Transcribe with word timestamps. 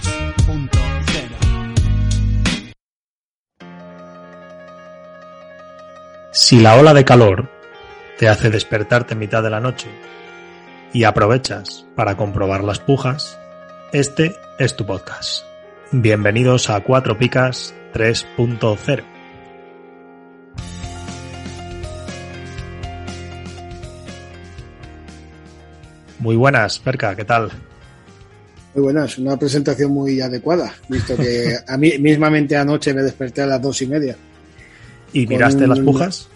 3.0. 0.00 0.70
Si 6.32 6.60
la 6.60 6.76
ola 6.76 6.92
de 6.92 7.06
calor 7.06 7.48
te 8.18 8.28
hace 8.28 8.50
despertarte 8.50 9.14
en 9.14 9.20
mitad 9.20 9.42
de 9.42 9.48
la 9.48 9.60
noche 9.60 9.88
y 10.92 11.04
aprovechas 11.04 11.86
para 11.94 12.14
comprobar 12.16 12.62
las 12.62 12.78
pujas, 12.78 13.38
este 13.92 14.36
es 14.58 14.76
tu 14.76 14.84
podcast. 14.84 15.46
Bienvenidos 15.92 16.68
a 16.68 16.80
4 16.80 17.16
picas 17.16 17.74
3.0. 17.94 19.02
Muy 26.18 26.36
buenas, 26.36 26.78
Perca, 26.80 27.16
¿qué 27.16 27.24
tal? 27.24 27.50
Muy 28.76 28.82
buenas, 28.82 29.16
una 29.16 29.38
presentación 29.38 29.90
muy 29.90 30.20
adecuada, 30.20 30.70
visto 30.90 31.16
que 31.16 31.56
a 31.66 31.78
mí 31.78 31.92
mismamente 31.98 32.58
anoche 32.58 32.92
me 32.92 33.02
desperté 33.02 33.40
a 33.40 33.46
las 33.46 33.62
dos 33.62 33.80
y 33.80 33.86
media. 33.86 34.14
¿Y 35.14 35.26
miraste 35.26 35.66
las 35.66 35.80
pujas? 35.80 36.28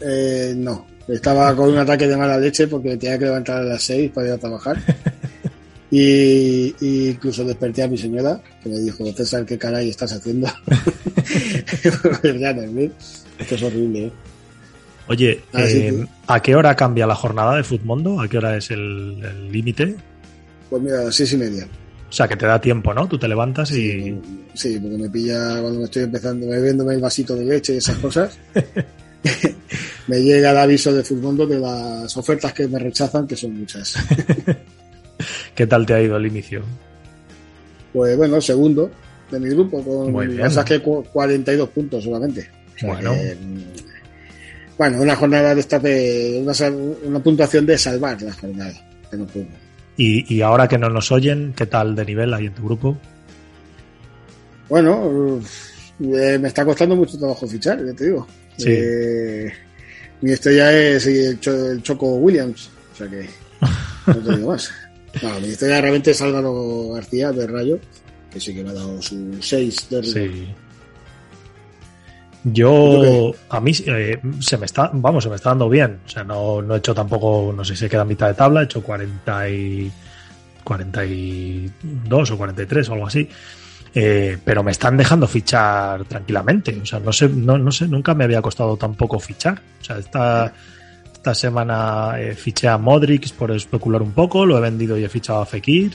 Eh, 0.00 0.54
no, 0.56 0.86
estaba 1.08 1.52
con 1.56 1.70
un 1.70 1.78
ataque 1.78 2.06
de 2.06 2.16
mala 2.16 2.38
leche 2.38 2.68
porque 2.68 2.96
tenía 2.96 3.18
que 3.18 3.24
levantar 3.24 3.62
a 3.62 3.64
las 3.64 3.82
seis 3.82 4.08
para 4.12 4.28
ir 4.28 4.32
a 4.34 4.38
trabajar. 4.38 4.78
Y, 5.92 6.72
incluso 6.80 7.44
desperté 7.44 7.82
a 7.82 7.88
mi 7.88 7.98
señora, 7.98 8.40
que 8.62 8.68
me 8.68 8.78
dijo, 8.78 9.04
César, 9.12 9.44
¿qué 9.44 9.58
caray 9.58 9.90
estás 9.90 10.12
haciendo? 10.12 10.46
Esto 12.22 13.54
es 13.56 13.62
horrible, 13.64 14.04
¿eh? 14.04 14.12
Oye, 15.08 15.40
eh, 15.54 16.06
¿a 16.28 16.40
qué 16.40 16.54
hora 16.54 16.76
cambia 16.76 17.08
la 17.08 17.16
jornada 17.16 17.56
de 17.56 17.64
Futmundo? 17.64 18.20
¿A 18.20 18.28
qué 18.28 18.38
hora 18.38 18.56
es 18.56 18.70
el 18.70 19.50
límite? 19.50 19.96
Pues 20.70 20.80
mira, 20.80 21.00
a 21.00 21.04
las 21.04 21.16
seis 21.16 21.32
y 21.32 21.36
media. 21.36 21.66
O 22.10 22.12
sea, 22.12 22.26
que 22.26 22.36
te 22.36 22.44
da 22.44 22.60
tiempo, 22.60 22.92
¿no? 22.92 23.06
Tú 23.06 23.16
te 23.16 23.28
levantas 23.28 23.70
y... 23.70 24.20
Sí, 24.52 24.80
porque 24.80 24.98
me 24.98 25.08
pilla 25.08 25.60
cuando 25.60 25.78
me 25.78 25.84
estoy 25.84 26.02
empezando, 26.02 26.48
bebiéndome 26.48 26.94
el 26.94 27.00
vasito 27.00 27.36
de 27.36 27.44
leche 27.44 27.74
y 27.74 27.76
esas 27.76 27.98
cosas. 27.98 28.36
me 30.08 30.20
llega 30.20 30.50
el 30.50 30.56
aviso 30.56 30.92
de 30.92 31.04
Futmundo 31.04 31.46
de 31.46 31.60
las 31.60 32.16
ofertas 32.16 32.52
que 32.52 32.66
me 32.66 32.80
rechazan, 32.80 33.28
que 33.28 33.36
son 33.36 33.56
muchas. 33.56 33.94
¿Qué 35.54 35.66
tal 35.68 35.86
te 35.86 35.94
ha 35.94 36.02
ido 36.02 36.16
el 36.16 36.26
inicio? 36.26 36.62
Pues 37.92 38.16
bueno, 38.16 38.40
segundo 38.40 38.90
de 39.30 39.38
mi 39.38 39.48
grupo, 39.50 39.82
con 39.84 40.10
Muy 40.10 40.26
bien. 40.26 40.48
que 40.66 40.80
42 40.80 41.68
puntos 41.68 42.02
solamente. 42.02 42.48
bueno. 42.82 43.14
bueno, 44.76 45.02
una 45.02 45.14
jornada 45.14 45.54
de 45.54 45.60
esta 45.60 45.78
de 45.78 46.42
una, 47.06 47.20
puntuación 47.20 47.66
de 47.66 47.78
salvar 47.78 48.20
la 48.20 48.32
jornada. 48.32 48.74
Que 49.08 49.16
no 49.16 49.26
puedo. 49.26 49.46
Y, 50.02 50.40
ahora 50.40 50.66
que 50.66 50.78
no 50.78 50.88
nos 50.88 51.12
oyen, 51.12 51.52
¿qué 51.54 51.66
tal 51.66 51.94
de 51.94 52.06
nivel 52.06 52.32
hay 52.32 52.46
en 52.46 52.54
tu 52.54 52.64
grupo? 52.64 52.96
Bueno, 54.70 55.38
eh, 56.00 56.38
me 56.38 56.48
está 56.48 56.64
costando 56.64 56.96
mucho 56.96 57.18
trabajo 57.18 57.46
fichar, 57.46 57.84
ya 57.84 57.92
te 57.92 58.04
digo. 58.04 58.26
Sí. 58.56 58.70
Eh, 58.70 59.52
mi 60.22 60.32
estrella 60.32 60.72
es 60.72 61.06
el, 61.06 61.38
Choco 61.82 62.14
Williams, 62.14 62.70
o 62.94 62.96
sea 62.96 63.08
que 63.08 63.28
no 64.06 64.16
te 64.16 64.36
digo 64.36 64.48
más. 64.52 64.70
No, 65.22 65.40
mi 65.40 65.48
estrella 65.48 65.80
realmente 65.80 66.12
es 66.12 66.22
Álvaro 66.22 66.90
García 66.94 67.32
de 67.32 67.44
Rayo, 67.44 67.80
que 68.32 68.38
sí 68.38 68.54
que 68.54 68.62
me 68.62 68.70
ha 68.70 68.74
dado 68.74 69.02
su 69.02 69.36
6 69.40 69.88
de 69.90 70.02
Sí. 70.04 70.46
Yo, 72.44 73.32
a 73.50 73.60
mí 73.60 73.72
eh, 73.86 74.18
se 74.40 74.56
me 74.56 74.66
está, 74.66 74.90
vamos, 74.94 75.24
se 75.24 75.30
me 75.30 75.36
está 75.36 75.50
dando 75.50 75.68
bien. 75.68 76.00
O 76.06 76.08
sea, 76.08 76.24
no, 76.24 76.62
no 76.62 76.74
he 76.74 76.78
hecho 76.78 76.94
tampoco, 76.94 77.52
no 77.54 77.64
sé 77.64 77.76
si 77.76 77.88
queda 77.88 78.04
mitad 78.04 78.28
de 78.28 78.34
tabla, 78.34 78.62
he 78.62 78.64
hecho 78.64 78.82
40 78.82 79.48
y, 79.50 79.92
42 80.64 82.30
o 82.30 82.38
43 82.38 82.88
o 82.88 82.92
algo 82.94 83.06
así. 83.06 83.28
Eh, 83.92 84.38
pero 84.44 84.62
me 84.62 84.70
están 84.70 84.96
dejando 84.96 85.26
fichar 85.26 86.04
tranquilamente. 86.04 86.78
O 86.80 86.86
sea, 86.86 87.00
no 87.00 87.12
sé, 87.12 87.28
no, 87.28 87.58
no 87.58 87.72
sé, 87.72 87.88
nunca 87.88 88.14
me 88.14 88.24
había 88.24 88.40
costado 88.40 88.76
tampoco 88.76 89.18
fichar. 89.18 89.60
O 89.80 89.84
sea, 89.84 89.98
esta, 89.98 90.52
esta 91.12 91.34
semana 91.34 92.20
eh, 92.20 92.34
fiché 92.34 92.68
a 92.68 92.78
Modric 92.78 93.32
por 93.34 93.50
especular 93.50 94.00
un 94.00 94.12
poco, 94.12 94.46
lo 94.46 94.56
he 94.56 94.60
vendido 94.60 94.96
y 94.96 95.04
he 95.04 95.08
fichado 95.08 95.40
a 95.40 95.46
Fekir. 95.46 95.92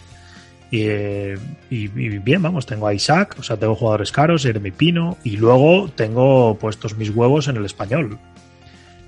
Y, 1.69 1.87
bien, 1.87 2.41
vamos, 2.41 2.65
tengo 2.65 2.87
a 2.87 2.93
Isaac, 2.93 3.35
o 3.39 3.43
sea, 3.43 3.57
tengo 3.57 3.75
jugadores 3.75 4.11
caros, 4.11 4.45
mi 4.61 4.71
Pino, 4.71 5.17
y 5.23 5.37
luego 5.37 5.89
tengo 5.95 6.57
puestos 6.57 6.97
mis 6.97 7.09
huevos 7.09 7.47
en 7.47 7.57
el 7.57 7.65
español. 7.65 8.17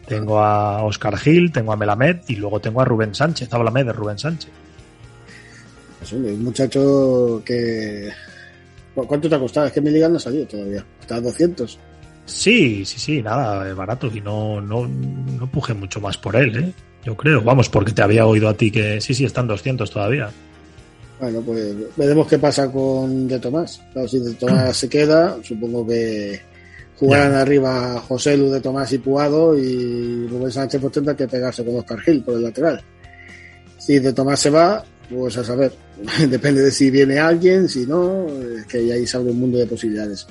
Tengo 0.07 0.39
a 0.39 0.83
Oscar 0.83 1.17
Gil, 1.17 1.51
tengo 1.51 1.73
a 1.73 1.75
Melamed 1.75 2.19
y 2.27 2.37
luego 2.37 2.61
tengo 2.61 2.81
a 2.81 2.85
Rubén 2.85 3.13
Sánchez. 3.13 3.53
Háblame 3.53 3.83
de 3.83 3.91
Rubén 3.91 4.17
Sánchez. 4.17 4.51
Es 6.01 6.13
un 6.13 6.43
muchacho 6.43 7.41
que. 7.43 8.09
¿Cuánto 8.95 9.29
te 9.29 9.35
ha 9.35 9.39
costado? 9.39 9.67
Es 9.67 9.73
que 9.73 9.81
mi 9.81 9.91
liga 9.91 10.07
no 10.07 10.15
ha 10.15 10.19
salido 10.19 10.47
todavía. 10.47 10.83
Está 11.01 11.15
a 11.15 11.21
200. 11.21 11.77
Sí, 12.25 12.85
sí, 12.85 12.99
sí, 12.99 13.21
nada, 13.21 13.73
barato. 13.73 14.09
Y 14.13 14.21
no, 14.21 14.61
no, 14.61 14.87
no 14.87 15.51
puje 15.51 15.73
mucho 15.73 15.99
más 15.99 16.17
por 16.17 16.35
él, 16.35 16.57
¿eh? 16.57 16.73
Yo 17.03 17.15
creo. 17.15 17.41
Vamos, 17.41 17.69
porque 17.69 17.91
te 17.91 18.01
había 18.01 18.25
oído 18.25 18.47
a 18.47 18.53
ti 18.53 18.71
que 18.71 19.01
sí, 19.01 19.13
sí, 19.13 19.25
están 19.25 19.47
200 19.47 19.91
todavía. 19.91 20.29
Bueno, 21.19 21.41
pues 21.41 21.75
veremos 21.95 22.27
qué 22.27 22.37
pasa 22.37 22.71
con 22.71 23.27
De 23.27 23.39
Tomás. 23.39 23.81
Claro, 23.91 24.07
si 24.07 24.19
De 24.19 24.33
Tomás 24.33 24.77
se 24.77 24.87
queda, 24.87 25.37
supongo 25.43 25.85
que 25.87 26.39
jugarán 26.95 27.33
arriba 27.33 27.99
José 28.07 28.37
Lu 28.37 28.49
de 28.49 28.61
Tomás 28.61 28.91
y 28.93 28.97
Puado 28.97 29.57
y 29.57 30.27
Rubén 30.27 30.51
Sánchez 30.51 30.81
pues 30.81 30.93
tendrá 30.93 31.15
que 31.15 31.27
pegarse 31.27 31.63
con 31.63 31.77
Oscar 31.77 31.99
Gil 32.01 32.23
por 32.23 32.35
el 32.35 32.43
lateral. 32.43 32.81
Si 33.77 33.99
De 33.99 34.13
Tomás 34.13 34.39
se 34.39 34.49
va, 34.49 34.83
pues 35.09 35.37
a 35.37 35.43
saber, 35.43 35.71
depende 36.29 36.61
de 36.61 36.71
si 36.71 36.91
viene 36.91 37.19
alguien, 37.19 37.67
si 37.67 37.85
no, 37.85 38.27
es 38.27 38.65
que 38.65 38.77
ahí 38.77 39.07
se 39.07 39.17
abre 39.17 39.31
un 39.31 39.39
mundo 39.39 39.57
de 39.57 39.67
posibilidades. 39.67 40.27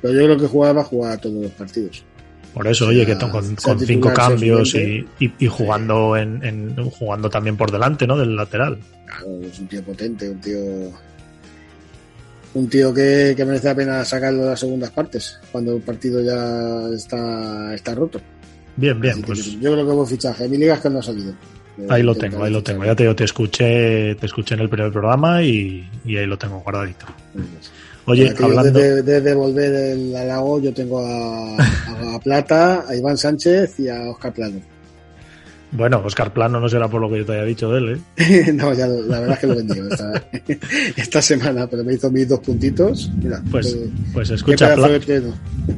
Pero 0.00 0.14
yo 0.14 0.24
creo 0.24 0.38
que 0.38 0.46
jugaba 0.46 0.74
va 0.74 0.80
a 0.82 0.84
jugar 0.84 1.20
todos 1.20 1.42
los 1.42 1.52
partidos. 1.52 2.04
Por 2.54 2.66
eso, 2.66 2.88
oye, 2.88 3.06
que 3.06 3.16
con, 3.16 3.56
cinco 3.78 4.12
cambios 4.12 4.74
y, 4.74 5.46
jugando 5.46 6.16
en, 6.16 6.74
jugando 6.90 7.30
también 7.30 7.56
por 7.56 7.70
delante, 7.70 8.06
¿no? 8.06 8.16
Del 8.16 8.36
lateral. 8.36 8.78
Claro, 9.06 9.40
es 9.42 9.58
un 9.58 9.68
tío 9.68 9.82
potente, 9.82 10.28
un 10.28 10.40
tío 10.40 10.92
un 12.54 12.68
tío 12.68 12.92
que, 12.92 13.34
merece 13.38 13.68
la 13.68 13.74
pena 13.74 14.04
sacarlo 14.04 14.42
de 14.42 14.50
las 14.50 14.60
segundas 14.60 14.90
partes, 14.90 15.38
cuando 15.50 15.76
el 15.76 15.82
partido 15.82 16.20
ya 16.20 16.94
está, 16.94 17.74
está 17.74 17.94
roto. 17.94 18.20
Bien, 18.76 19.00
bien. 19.00 19.22
Pues... 19.22 19.58
Yo 19.60 19.72
creo 19.72 19.86
que 19.86 19.92
hubo 19.92 20.06
fichaje. 20.06 20.48
Mi 20.48 20.58
liga 20.58 20.74
es 20.74 20.80
que 20.80 20.90
no 20.90 20.98
ha 20.98 21.02
salido. 21.02 21.34
Ahí 21.88 22.02
lo 22.02 22.14
tengo, 22.14 22.44
ahí 22.44 22.52
lo 22.52 22.62
tengo. 22.62 22.84
Ya 22.84 22.94
te, 22.94 23.12
te 23.14 23.24
escuché, 23.24 24.14
te 24.16 24.26
escuché 24.26 24.54
en 24.54 24.60
el 24.60 24.68
primer 24.68 24.92
programa 24.92 25.42
y, 25.42 25.88
ahí 26.06 26.26
lo 26.26 26.36
tengo 26.36 26.60
guardadito. 26.60 27.06
Oye, 28.06 28.34
hablando... 28.40 28.78
de, 28.78 29.20
devolver 29.20 29.72
el 29.72 30.16
halago, 30.16 30.60
yo 30.60 30.72
tengo 30.72 31.04
a, 31.06 31.56
Plata, 32.22 32.84
a 32.88 32.94
Iván 32.94 33.16
Sánchez 33.16 33.78
y 33.80 33.88
a 33.88 34.10
Oscar 34.10 34.32
Plano. 34.32 34.60
Bueno, 35.70 36.02
Oscar 36.04 36.32
Plano 36.32 36.60
no 36.60 36.68
será 36.68 36.88
por 36.88 37.00
lo 37.00 37.08
que 37.08 37.18
yo 37.18 37.24
te 37.24 37.32
haya 37.32 37.44
dicho 37.44 37.70
de 37.70 37.78
él, 37.78 38.02
¿eh? 38.18 38.52
no, 38.54 38.74
ya 38.74 38.86
la 38.86 39.20
verdad 39.20 39.34
es 39.34 39.38
que 39.38 39.46
lo 39.46 39.52
he 39.54 39.56
vendido 39.56 39.88
esta, 40.96 41.22
semana, 41.22 41.66
pero 41.66 41.82
me 41.82 41.94
hizo 41.94 42.10
mis 42.10 42.28
dos 42.28 42.40
puntitos. 42.40 43.10
Mira, 43.16 43.42
pues, 43.50 43.78
pues 44.12 44.30
escucha, 44.30 44.74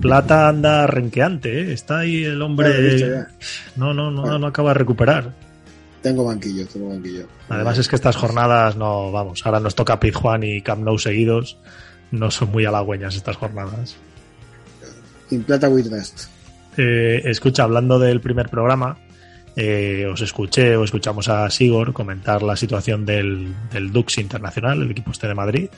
Plata 0.00 0.48
anda 0.48 0.86
renqueante, 0.88 1.60
¿eh? 1.60 1.72
Está 1.72 2.00
ahí 2.00 2.24
el 2.24 2.42
hombre. 2.42 3.26
no, 3.76 3.94
no, 3.94 4.10
no, 4.10 4.38
no 4.38 4.46
acaba 4.46 4.70
de 4.70 4.78
recuperar. 4.78 5.32
Tengo 6.02 6.24
banquillo, 6.24 6.66
tengo 6.66 6.88
banquillo. 6.88 7.26
Además 7.48 7.78
es 7.78 7.88
que 7.88 7.96
estas 7.96 8.16
jornadas 8.16 8.76
no, 8.76 9.12
vamos, 9.12 9.46
ahora 9.46 9.60
nos 9.60 9.74
toca 9.74 10.00
Pizjuán 10.00 10.42
y 10.42 10.60
Camp 10.60 10.82
Nou 10.82 10.98
seguidos 10.98 11.56
no 12.18 12.30
son 12.30 12.50
muy 12.50 12.64
halagüeñas 12.64 13.14
estas 13.16 13.36
jornadas. 13.36 13.96
In 15.30 15.42
Plata 15.42 15.68
with 15.68 15.86
eh, 16.76 17.22
escucha, 17.24 17.64
hablando 17.64 17.98
del 17.98 18.20
primer 18.20 18.48
programa, 18.48 18.98
eh, 19.56 20.06
os 20.10 20.20
escuché 20.20 20.76
o 20.76 20.84
escuchamos 20.84 21.28
a 21.28 21.48
Sigor 21.50 21.92
comentar 21.92 22.42
la 22.42 22.56
situación 22.56 23.06
del, 23.06 23.54
Dux 23.92 24.18
Internacional, 24.18 24.82
el 24.82 24.90
equipo 24.90 25.12
este 25.12 25.28
de 25.28 25.34
Madrid, 25.34 25.68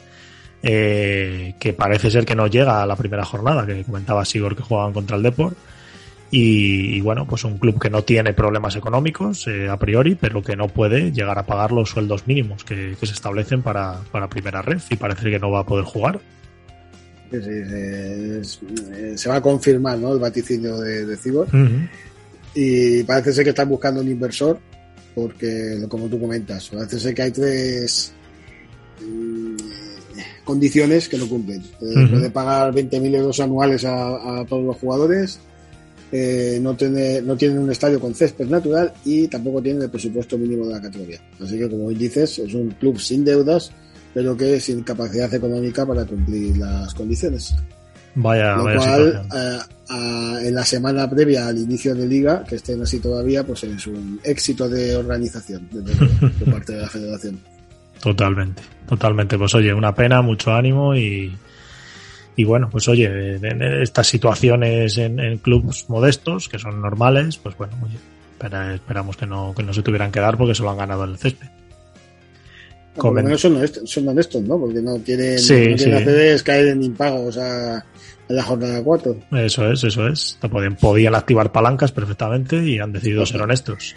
eh, 0.62 1.54
que 1.58 1.72
parece 1.74 2.10
ser 2.10 2.24
que 2.24 2.34
no 2.34 2.46
llega 2.46 2.82
a 2.82 2.86
la 2.86 2.96
primera 2.96 3.24
jornada, 3.24 3.66
que 3.66 3.84
comentaba 3.84 4.24
Sigor 4.24 4.56
que 4.56 4.62
jugaban 4.62 4.92
contra 4.92 5.16
el 5.16 5.22
Deport. 5.22 5.56
Y, 6.30 6.96
y, 6.96 7.00
bueno, 7.00 7.24
pues 7.26 7.44
un 7.44 7.56
club 7.58 7.80
que 7.80 7.88
no 7.88 8.02
tiene 8.02 8.32
problemas 8.32 8.74
económicos 8.74 9.46
eh, 9.46 9.68
a 9.68 9.76
priori, 9.76 10.16
pero 10.16 10.42
que 10.42 10.56
no 10.56 10.66
puede 10.66 11.12
llegar 11.12 11.38
a 11.38 11.46
pagar 11.46 11.70
los 11.70 11.90
sueldos 11.90 12.26
mínimos 12.26 12.64
que, 12.64 12.96
que 12.98 13.06
se 13.06 13.12
establecen 13.12 13.62
para, 13.62 14.00
para 14.10 14.28
primera 14.28 14.60
red 14.60 14.80
y 14.90 14.96
parece 14.96 15.30
que 15.30 15.38
no 15.38 15.50
va 15.52 15.60
a 15.60 15.66
poder 15.66 15.84
jugar. 15.84 16.20
Sí, 17.30 17.38
sí, 17.42 17.50
es, 17.50 18.60
es, 18.98 19.20
se 19.20 19.28
va 19.28 19.36
a 19.36 19.40
confirmar 19.40 19.98
¿no? 19.98 20.12
el 20.12 20.18
vaticinio 20.18 20.78
de, 20.78 21.06
de 21.06 21.16
Cibor. 21.16 21.48
Uh 21.52 21.56
-huh. 21.56 21.88
Y 22.54 23.02
parece 23.02 23.32
ser 23.32 23.44
que 23.44 23.50
están 23.50 23.68
buscando 23.68 24.00
un 24.00 24.08
inversor, 24.08 24.58
porque, 25.14 25.84
como 25.88 26.06
tú 26.06 26.20
comentas, 26.20 26.68
parece 26.68 26.98
ser 26.98 27.14
que 27.14 27.22
hay 27.22 27.30
tres 27.30 28.12
mmm, 29.00 29.56
condiciones 30.44 31.08
que 31.08 31.18
no 31.18 31.28
cumplen. 31.28 31.62
Uh 31.80 31.86
-huh. 31.86 32.10
Puede 32.10 32.30
pagar 32.30 32.72
20.000 32.72 33.14
euros 33.16 33.40
anuales 33.40 33.84
a, 33.84 34.40
a, 34.40 34.46
todos 34.46 34.64
los 34.64 34.76
jugadores, 34.76 35.40
eh, 36.12 36.58
no, 36.62 36.74
tiene, 36.74 37.20
no 37.20 37.36
tienen 37.36 37.58
un 37.58 37.70
estadio 37.70 37.98
con 37.98 38.14
césped 38.14 38.46
natural 38.46 38.92
y 39.04 39.26
tampoco 39.26 39.60
tienen 39.60 39.82
el 39.82 39.90
presupuesto 39.90 40.38
mínimo 40.38 40.66
de 40.66 40.74
la 40.74 40.80
categoría. 40.80 41.20
Así 41.42 41.58
que, 41.58 41.68
como 41.68 41.90
dices, 41.90 42.38
es 42.38 42.54
un 42.54 42.70
club 42.70 42.98
sin 42.98 43.24
deudas, 43.24 43.72
pero 44.14 44.36
que 44.36 44.60
sin 44.60 44.82
capacidad 44.82 45.32
económica 45.32 45.84
para 45.84 46.04
cumplir 46.04 46.56
las 46.58 46.94
condiciones. 46.94 47.54
Vaya, 48.14 48.56
Lo 48.56 48.64
vaya 48.64 48.78
cual, 48.78 49.26
eh, 49.36 49.58
a, 49.88 50.38
en 50.42 50.54
la 50.54 50.64
semana 50.64 51.10
previa 51.10 51.48
al 51.48 51.58
inicio 51.58 51.94
de 51.94 52.06
liga, 52.06 52.44
que 52.44 52.54
estén 52.54 52.80
así 52.80 52.98
todavía, 52.98 53.44
pues 53.44 53.64
es 53.64 53.86
un 53.86 54.20
éxito 54.22 54.68
de 54.68 54.96
organización 54.96 55.68
de, 55.70 55.82
de 55.82 56.50
parte 56.50 56.74
de 56.74 56.80
la 56.80 56.88
federación. 56.88 57.38
Totalmente, 58.00 58.62
totalmente. 58.88 59.36
Pues 59.36 59.54
oye, 59.54 59.74
una 59.74 59.94
pena, 59.94 60.22
mucho 60.22 60.54
ánimo 60.54 60.94
y, 60.94 61.36
y 62.36 62.44
bueno, 62.44 62.68
pues 62.70 62.86
oye, 62.88 63.36
en 63.36 63.62
estas 63.62 64.06
situaciones 64.06 64.98
en, 64.98 65.18
en 65.18 65.38
clubes 65.38 65.88
modestos, 65.88 66.48
que 66.48 66.58
son 66.58 66.82
normales, 66.82 67.38
pues 67.38 67.56
bueno, 67.56 67.74
oye, 67.82 67.96
espera, 68.32 68.74
esperamos 68.74 69.16
que 69.16 69.26
no, 69.26 69.54
que 69.56 69.62
no 69.62 69.72
se 69.72 69.82
tuvieran 69.82 70.12
que 70.12 70.20
dar 70.20 70.36
porque 70.36 70.54
se 70.54 70.62
lo 70.62 70.70
han 70.70 70.76
ganado 70.76 71.04
en 71.04 71.10
el 71.10 71.18
césped. 71.18 71.48
No, 72.96 73.02
por 73.02 73.14
lo 73.14 73.22
menos 73.22 73.40
son 73.40 73.56
honestos, 73.56 73.90
son 73.90 74.08
honestos, 74.08 74.42
¿no? 74.42 74.58
Porque 74.58 74.80
no 74.80 74.98
quieren, 74.98 75.38
sí, 75.38 75.68
no 75.70 75.76
quieren 75.76 76.38
sí. 76.38 76.44
caer 76.44 76.68
en 76.68 76.82
impagos 76.82 77.38
a, 77.38 77.76
a 77.76 77.84
la 78.28 78.42
jornada 78.42 78.82
4. 78.82 79.16
Eso 79.32 79.70
es, 79.70 79.84
eso 79.84 80.06
es. 80.06 80.38
Podían, 80.50 80.76
podían 80.76 81.14
activar 81.14 81.52
palancas 81.52 81.92
perfectamente 81.92 82.62
y 82.64 82.78
han 82.78 82.92
decidido 82.92 83.24
ser 83.24 83.42
honestos. 83.42 83.94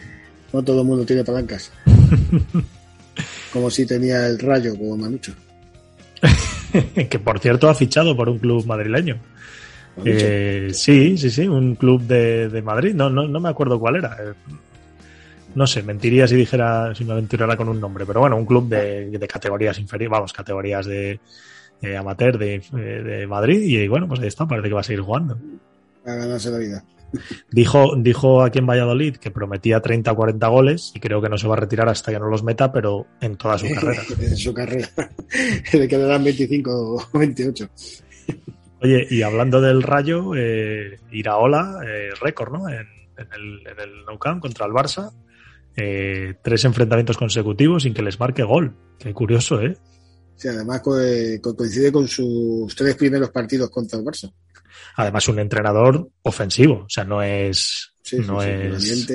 No 0.53 0.63
todo 0.63 0.81
el 0.81 0.87
mundo 0.87 1.05
tiene 1.05 1.23
palancas. 1.23 1.71
como 3.53 3.69
si 3.69 3.85
tenía 3.85 4.27
el 4.27 4.39
rayo, 4.39 4.77
como 4.77 4.97
Manucho. 4.97 5.33
que 7.09 7.19
por 7.19 7.39
cierto 7.39 7.69
ha 7.69 7.75
fichado 7.75 8.15
por 8.15 8.29
un 8.29 8.39
club 8.39 8.65
madrileño. 8.65 9.17
Eh, 10.05 10.69
sí, 10.73 11.17
sí, 11.17 11.29
sí, 11.29 11.47
un 11.47 11.75
club 11.75 12.01
de, 12.03 12.49
de 12.49 12.61
Madrid. 12.61 12.93
No, 12.93 13.09
no, 13.09 13.27
no 13.27 13.39
me 13.39 13.49
acuerdo 13.49 13.79
cuál 13.79 13.97
era. 13.97 14.17
Eh, 14.19 14.33
no 15.55 15.67
sé, 15.67 15.83
mentiría 15.83 16.27
si 16.27 16.35
dijera, 16.35 16.93
si 16.95 17.03
me 17.03 17.13
aventurara 17.13 17.57
con 17.57 17.69
un 17.69 17.79
nombre, 17.79 18.05
pero 18.05 18.21
bueno, 18.21 18.37
un 18.37 18.45
club 18.45 18.69
de, 18.69 19.09
de 19.09 19.27
categorías 19.27 19.79
inferiores, 19.79 20.11
vamos, 20.11 20.33
categorías 20.33 20.85
de, 20.85 21.19
de 21.81 21.97
amateur 21.97 22.37
de, 22.37 22.61
de, 22.71 23.27
Madrid 23.27 23.61
y 23.61 23.87
bueno, 23.87 24.07
pues 24.07 24.19
ahí 24.19 24.27
está, 24.27 24.47
parece 24.47 24.67
que 24.67 24.73
va 24.75 24.81
a 24.81 24.83
seguir 24.83 25.01
jugando. 25.01 25.37
A 26.05 26.13
ganarse 26.13 26.51
la 26.51 26.57
vida. 26.59 26.83
Dijo, 27.51 27.95
dijo 27.97 28.43
aquí 28.43 28.59
en 28.59 28.67
Valladolid 28.67 29.17
que 29.17 29.31
prometía 29.31 29.81
30 29.81 30.11
o 30.11 30.15
40 30.15 30.47
goles 30.47 30.91
y 30.95 30.99
creo 30.99 31.21
que 31.21 31.29
no 31.29 31.37
se 31.37 31.47
va 31.47 31.55
a 31.55 31.59
retirar 31.59 31.89
hasta 31.89 32.11
que 32.11 32.19
no 32.19 32.27
los 32.27 32.43
meta, 32.43 32.71
pero 32.71 33.07
en 33.21 33.35
toda 33.35 33.57
su 33.57 33.67
carrera. 33.73 34.03
en 34.19 34.37
su 34.37 34.53
carrera. 34.53 34.89
Le 35.73 35.87
quedarán 35.87 36.23
25 36.23 36.71
o 37.11 37.17
28. 37.17 37.69
Oye, 38.81 39.07
y 39.09 39.21
hablando 39.23 39.59
del 39.59 39.83
Rayo, 39.83 40.35
eh, 40.35 40.99
Iraola, 41.11 41.79
eh, 41.85 42.09
récord, 42.21 42.53
¿no? 42.53 42.69
En, 42.69 42.87
en, 43.17 43.27
el, 43.35 43.67
en 43.67 43.79
el 43.79 44.05
Nou 44.05 44.17
Camp 44.17 44.41
contra 44.41 44.65
el 44.65 44.71
Barça. 44.71 45.11
Eh, 45.75 46.35
tres 46.41 46.65
enfrentamientos 46.65 47.17
consecutivos 47.17 47.83
sin 47.83 47.93
que 47.93 48.01
les 48.01 48.19
marque 48.19 48.43
gol. 48.43 48.75
Qué 48.97 49.13
curioso, 49.13 49.61
¿eh? 49.61 49.77
Sí, 50.35 50.47
además 50.47 50.81
coincide 50.81 51.91
con 51.91 52.07
sus 52.07 52.73
tres 52.73 52.95
primeros 52.95 53.29
partidos 53.29 53.69
contra 53.69 53.99
el 53.99 54.05
Barça. 54.05 54.31
Además, 54.95 55.27
un 55.27 55.39
entrenador 55.39 56.09
ofensivo, 56.23 56.83
o 56.85 56.89
sea, 56.89 57.03
no 57.03 57.21
es. 57.21 57.93
Sí, 58.01 58.17
no 58.17 58.41
sí, 58.41 58.49
es. 58.49 59.09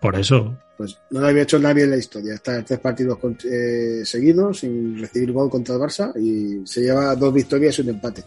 Por 0.00 0.16
eso. 0.16 0.56
Pues 0.76 0.98
no 1.10 1.20
lo 1.20 1.28
había 1.28 1.42
hecho 1.44 1.58
nadie 1.58 1.84
en 1.84 1.90
la 1.90 1.96
historia. 1.96 2.34
Está 2.34 2.62
tres 2.64 2.80
partidos 2.80 3.18
eh, 3.44 4.02
seguidos 4.04 4.58
sin 4.58 5.00
recibir 5.00 5.32
gol 5.32 5.48
contra 5.48 5.76
el 5.76 5.80
Barça 5.80 6.12
y 6.20 6.66
se 6.66 6.82
lleva 6.82 7.14
dos 7.14 7.32
victorias 7.32 7.78
y 7.78 7.82
un 7.82 7.90
empate. 7.90 8.22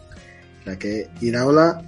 O 0.60 0.64
sea 0.64 0.78
que 0.78 1.08
Iraola, 1.20 1.82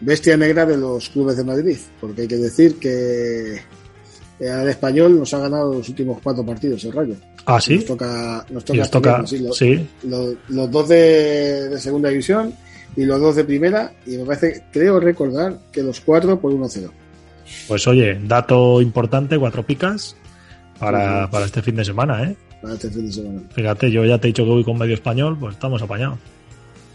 bestia 0.00 0.36
negra 0.36 0.66
de 0.66 0.76
los 0.76 1.08
clubes 1.08 1.36
de 1.36 1.44
Madrid, 1.44 1.78
porque 2.00 2.22
hay 2.22 2.28
que 2.28 2.36
decir 2.36 2.78
que 2.78 3.60
al 4.40 4.68
español 4.68 5.18
nos 5.18 5.32
ha 5.32 5.38
ganado 5.38 5.74
los 5.74 5.88
últimos 5.88 6.20
cuatro 6.22 6.44
partidos 6.44 6.84
el 6.84 6.92
Rayo. 6.92 7.14
Ah, 7.46 7.60
sí. 7.60 7.76
Nos 7.76 7.84
toca, 7.84 8.46
nos 8.50 8.64
toca, 8.90 9.26
sí, 9.26 9.38
los, 9.38 9.56
sí. 9.56 9.88
Los, 10.04 10.34
los, 10.48 10.70
dos 10.70 10.88
de, 10.88 11.68
de, 11.68 11.78
segunda 11.78 12.08
división 12.08 12.54
y 12.96 13.04
los 13.04 13.20
dos 13.20 13.36
de 13.36 13.44
primera. 13.44 13.92
Y 14.06 14.16
me 14.16 14.24
parece, 14.24 14.64
creo 14.72 15.00
recordar 15.00 15.58
que 15.72 15.82
los 15.82 16.00
cuatro 16.00 16.40
por 16.40 16.52
1-0. 16.52 16.90
Pues 17.68 17.86
oye, 17.86 18.18
dato 18.24 18.80
importante, 18.80 19.38
cuatro 19.38 19.64
picas 19.64 20.16
para, 20.78 21.30
para 21.30 21.46
este 21.46 21.62
fin 21.62 21.76
de 21.76 21.84
semana, 21.84 22.22
¿eh? 22.24 22.36
Para 22.62 22.74
este 22.74 22.90
fin 22.90 23.06
de 23.06 23.12
semana. 23.12 23.42
Fíjate, 23.54 23.90
yo 23.90 24.04
ya 24.04 24.18
te 24.18 24.28
he 24.28 24.30
dicho 24.30 24.44
que 24.44 24.50
voy 24.50 24.64
con 24.64 24.78
medio 24.78 24.94
español, 24.94 25.36
pues 25.38 25.54
estamos 25.54 25.82
apañados. 25.82 26.18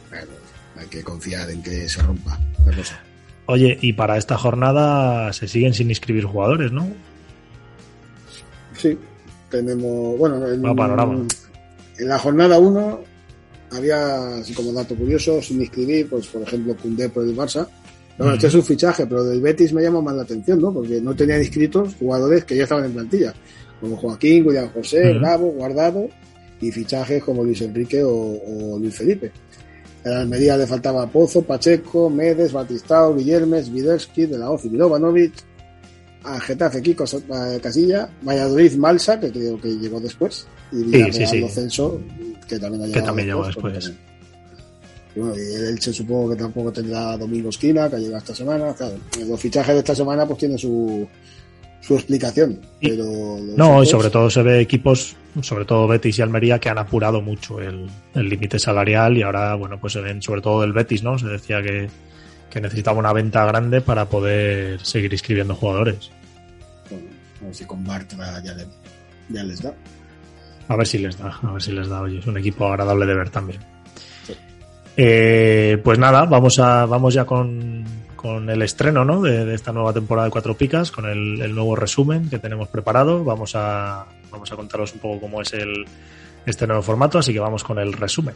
Bueno, 0.09 0.31
hay 0.77 0.87
que 0.87 1.03
confiar 1.03 1.49
en 1.49 1.61
que 1.61 1.87
se 1.87 2.01
rompa 2.01 2.39
la 2.65 2.75
cosa. 2.75 2.99
Oye, 3.45 3.77
y 3.81 3.93
para 3.93 4.17
esta 4.17 4.37
jornada 4.37 5.33
se 5.33 5.47
siguen 5.47 5.73
sin 5.73 5.89
inscribir 5.89 6.25
jugadores, 6.25 6.71
¿no? 6.71 6.87
Sí, 8.75 8.97
tenemos, 9.49 10.17
bueno, 10.17 10.47
en, 10.47 10.65
en 11.97 12.07
la 12.07 12.19
jornada 12.19 12.59
1 12.59 13.08
había, 13.71 14.37
así 14.37 14.53
como 14.53 14.73
dato 14.73 14.95
curioso, 14.95 15.41
sin 15.41 15.61
inscribir, 15.61 16.09
pues 16.09 16.27
por 16.27 16.41
ejemplo, 16.41 16.75
Cundé 16.75 17.09
por 17.09 17.23
el 17.23 17.35
Barça. 17.35 17.67
Bueno, 18.17 18.33
este 18.33 18.47
es 18.47 18.55
un 18.55 18.63
fichaje, 18.63 19.05
pero 19.05 19.23
del 19.23 19.39
Betis 19.39 19.71
me 19.71 19.81
llama 19.81 20.01
más 20.01 20.15
la 20.15 20.23
atención, 20.23 20.59
¿no? 20.59 20.73
Porque 20.73 20.99
no 20.99 21.15
tenían 21.15 21.39
inscritos 21.39 21.95
jugadores 21.95 22.43
que 22.43 22.55
ya 22.55 22.63
estaban 22.63 22.85
en 22.85 22.93
plantilla, 22.93 23.33
como 23.79 23.95
Joaquín, 23.95 24.45
William 24.45 24.69
José. 24.73 25.13
Bravo, 25.13 25.51
Guardado, 25.51 26.09
y 26.59 26.71
fichajes 26.71 27.23
como 27.23 27.43
Luis 27.43 27.61
Enrique 27.61 28.03
o, 28.03 28.11
o 28.11 28.77
Luis 28.77 28.95
Felipe. 28.95 29.31
En 30.03 30.13
Almería 30.13 30.57
le 30.57 30.67
faltaba 30.67 31.07
Pozo, 31.07 31.41
Pacheco, 31.41 32.09
Medes, 32.09 32.51
Batistao, 32.51 33.15
Guillermes, 33.15 33.71
Viderski, 33.71 34.25
De 34.25 34.37
La 34.37 34.49
Hoz 34.49 34.65
y 34.65 34.69
Milovanovic, 34.69 35.33
a 36.23 36.39
Getafe, 36.39 36.81
Kiko 36.81 37.05
Casilla, 37.61 38.09
Valladolid, 38.21 38.73
Malsa, 38.75 39.19
que 39.19 39.31
creo 39.31 39.59
que 39.59 39.69
llegó 39.69 39.99
después, 39.99 40.45
y 40.71 40.83
sí, 40.83 41.13
sí, 41.13 41.25
sí. 41.25 41.47
Censo, 41.49 42.01
que 42.49 42.59
también 42.59 42.83
ha 42.83 42.87
llegado 42.87 43.01
que 43.01 43.07
también 43.07 43.43
después. 43.45 43.93
bueno, 45.15 45.35
y 45.35 45.53
el 45.55 45.65
Elche 45.69 45.93
supongo 45.93 46.31
que 46.31 46.35
tampoco 46.35 46.71
tendrá 46.71 47.15
Domingo 47.17 47.49
Esquina, 47.49 47.89
que 47.89 47.95
ha 47.95 47.99
llegado 47.99 48.17
esta 48.17 48.35
semana. 48.35 48.73
Claro, 48.73 48.95
los 49.25 49.39
fichajes 49.39 49.73
de 49.73 49.79
esta 49.79 49.95
semana 49.95 50.25
pues 50.25 50.39
tienen 50.39 50.57
su, 50.57 51.07
su 51.81 51.95
explicación. 51.95 52.59
Pero 52.81 53.05
no, 53.55 53.71
otros... 53.75 53.87
y 53.87 53.91
sobre 53.91 54.09
todo 54.09 54.29
se 54.29 54.43
ve 54.43 54.59
equipos, 54.59 55.15
sobre 55.41 55.65
todo 55.65 55.87
Betis 55.87 56.19
y 56.19 56.21
Almería, 56.21 56.59
que 56.59 56.69
han 56.69 56.77
apurado 56.77 57.21
mucho 57.21 57.61
el 57.61 57.89
límite 58.15 58.59
salarial 58.59 59.17
y 59.17 59.21
ahora, 59.21 59.55
bueno, 59.55 59.79
pues 59.79 59.93
se 59.93 60.01
ven 60.01 60.21
sobre 60.21 60.41
todo 60.41 60.63
el 60.63 60.73
Betis, 60.73 61.03
¿no? 61.03 61.17
Se 61.17 61.27
decía 61.27 61.61
que 61.61 61.87
que 62.49 62.61
necesitaba 62.61 62.99
una 62.99 63.13
venta 63.13 63.45
grande 63.45 63.81
para 63.81 64.05
poder 64.05 64.83
seguir 64.85 65.13
inscribiendo 65.13 65.55
jugadores. 65.55 66.09
Bueno, 66.89 67.07
a 67.41 67.45
ver 67.45 67.55
si 67.55 67.65
con 67.65 67.83
Bartra 67.83 68.41
ya, 68.43 68.53
le, 68.53 68.65
ya, 69.29 69.43
les 69.43 69.61
da. 69.61 69.73
A 70.69 70.75
ver 70.75 70.87
si 70.87 70.99
les 70.99 71.17
da, 71.17 71.37
a 71.41 71.51
ver 71.51 71.61
si 71.61 71.71
les 71.71 71.89
da. 71.89 72.01
Oye, 72.01 72.19
es 72.19 72.27
un 72.27 72.37
equipo 72.37 72.67
agradable 72.67 73.05
de 73.07 73.15
ver 73.15 73.29
también. 73.31 73.59
Sí. 74.25 74.33
Eh, 74.95 75.81
pues 75.83 75.97
nada, 75.97 76.25
vamos 76.25 76.59
a 76.59 76.85
vamos 76.85 77.13
ya 77.15 77.25
con, 77.25 77.83
con 78.15 78.49
el 78.49 78.61
estreno 78.61 79.03
¿no? 79.03 79.21
de, 79.21 79.45
de, 79.45 79.55
esta 79.55 79.71
nueva 79.73 79.93
temporada 79.93 80.27
de 80.27 80.31
Cuatro 80.31 80.55
Picas, 80.55 80.91
con 80.91 81.05
el, 81.05 81.41
el, 81.41 81.55
nuevo 81.55 81.75
resumen 81.75 82.29
que 82.29 82.37
tenemos 82.37 82.67
preparado. 82.67 83.23
Vamos 83.23 83.55
a, 83.55 84.05
vamos 84.31 84.51
a 84.51 84.55
contaros 84.55 84.93
un 84.93 84.99
poco 84.99 85.21
cómo 85.21 85.41
es 85.41 85.53
el, 85.53 85.85
este 86.45 86.67
nuevo 86.67 86.83
formato, 86.83 87.17
así 87.17 87.33
que 87.33 87.39
vamos 87.39 87.63
con 87.63 87.79
el 87.79 87.91
resumen. 87.91 88.35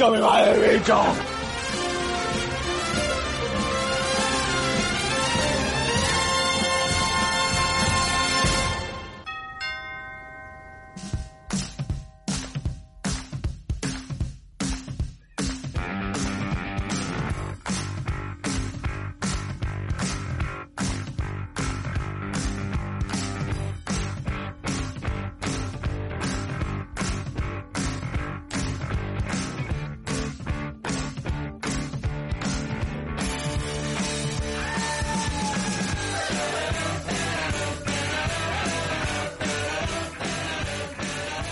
¡Me 0.00 0.20
va 0.20 0.44
el 0.44 0.78
bicho! 0.78 0.96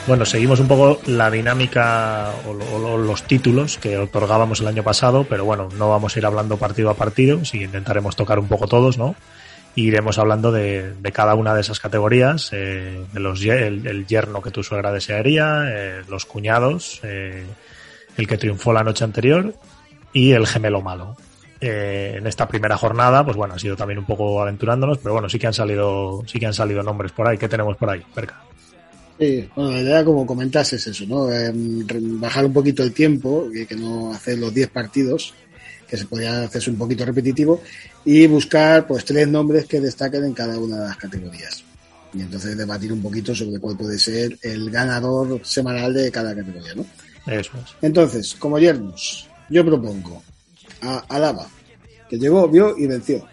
Bueno, 0.06 0.24
seguimos 0.24 0.60
un 0.60 0.68
poco 0.68 1.00
la 1.06 1.30
dinámica 1.30 2.30
o, 2.46 2.52
lo- 2.54 2.92
o 2.94 2.96
los 2.98 3.24
títulos 3.24 3.76
que 3.76 3.98
otorgábamos 3.98 4.60
el 4.60 4.68
año 4.68 4.84
pasado, 4.84 5.26
pero 5.28 5.44
bueno, 5.44 5.68
no 5.76 5.88
vamos 5.88 6.14
a 6.14 6.18
ir 6.20 6.26
hablando 6.26 6.56
partido 6.58 6.90
a 6.90 6.94
partido, 6.94 7.44
sí 7.44 7.64
intentaremos 7.64 8.14
tocar 8.14 8.38
un 8.38 8.46
poco 8.46 8.68
todos, 8.68 8.98
¿no? 8.98 9.16
Y 9.74 9.88
iremos 9.88 10.18
hablando 10.18 10.52
de, 10.52 10.94
de 10.94 11.12
cada 11.12 11.34
una 11.34 11.54
de 11.54 11.60
esas 11.60 11.80
categorías, 11.80 12.50
eh, 12.52 13.04
de 13.12 13.20
los 13.20 13.42
el, 13.44 13.86
el 13.86 14.06
yerno 14.06 14.40
que 14.42 14.52
tu 14.52 14.62
suegra 14.62 14.92
desearía, 14.92 15.64
eh, 15.68 16.02
los 16.08 16.24
cuñados, 16.24 17.00
eh, 17.02 17.44
el 18.16 18.26
que 18.28 18.38
triunfó 18.38 18.72
la 18.72 18.84
noche 18.84 19.02
anterior 19.04 19.54
y 20.12 20.32
el 20.32 20.46
gemelo 20.46 20.82
malo. 20.82 21.16
Eh, 21.60 22.14
en 22.18 22.26
esta 22.28 22.46
primera 22.46 22.76
jornada, 22.76 23.24
pues 23.24 23.36
bueno, 23.36 23.54
ha 23.54 23.58
sido 23.58 23.76
también 23.76 23.98
un 23.98 24.06
poco 24.06 24.40
aventurándonos, 24.40 24.98
pero 24.98 25.14
bueno, 25.14 25.28
sí 25.28 25.38
que 25.38 25.48
han 25.48 25.52
salido, 25.54 26.22
sí 26.26 26.38
que 26.38 26.46
han 26.46 26.54
salido 26.54 26.82
nombres 26.82 27.10
por 27.12 27.26
ahí. 27.26 27.36
¿Qué 27.38 27.48
tenemos 27.48 27.76
por 27.76 27.90
ahí? 27.90 28.02
Perca. 28.14 28.36
Sí, 29.18 29.48
bueno, 29.54 29.72
la 29.72 29.80
idea, 29.80 30.04
como 30.04 30.26
comentas, 30.26 30.72
es 30.74 30.86
eso, 30.86 31.06
¿no? 31.06 31.28
Re- 31.28 31.50
bajar 31.54 32.44
un 32.44 32.52
poquito 32.52 32.82
el 32.82 32.92
tiempo, 32.92 33.48
que, 33.52 33.66
que 33.66 33.74
no 33.74 34.12
hacer 34.12 34.38
los 34.38 34.52
10 34.52 34.68
partidos, 34.68 35.32
que 35.88 35.96
se 35.96 36.04
podría 36.04 36.42
hacerse 36.42 36.70
un 36.70 36.76
poquito 36.76 37.04
repetitivo, 37.04 37.62
y 38.04 38.26
buscar, 38.26 38.86
pues, 38.86 39.04
tres 39.04 39.26
nombres 39.28 39.64
que 39.66 39.80
destaquen 39.80 40.24
en 40.24 40.34
cada 40.34 40.58
una 40.58 40.76
de 40.80 40.88
las 40.88 40.96
categorías. 40.98 41.62
Y 42.12 42.20
entonces 42.20 42.56
debatir 42.56 42.92
un 42.92 43.00
poquito 43.02 43.34
sobre 43.34 43.58
cuál 43.58 43.76
puede 43.76 43.98
ser 43.98 44.38
el 44.42 44.70
ganador 44.70 45.40
semanal 45.44 45.94
de 45.94 46.10
cada 46.10 46.34
categoría, 46.34 46.74
¿no? 46.74 46.84
Eso 47.26 47.52
es. 47.56 47.74
Entonces, 47.82 48.34
como 48.34 48.58
yernos, 48.58 49.28
yo 49.48 49.64
propongo 49.64 50.22
a 50.82 50.98
Alaba, 51.08 51.46
que 52.08 52.18
llegó, 52.18 52.48
vio 52.48 52.76
y 52.76 52.86
venció. 52.86 53.26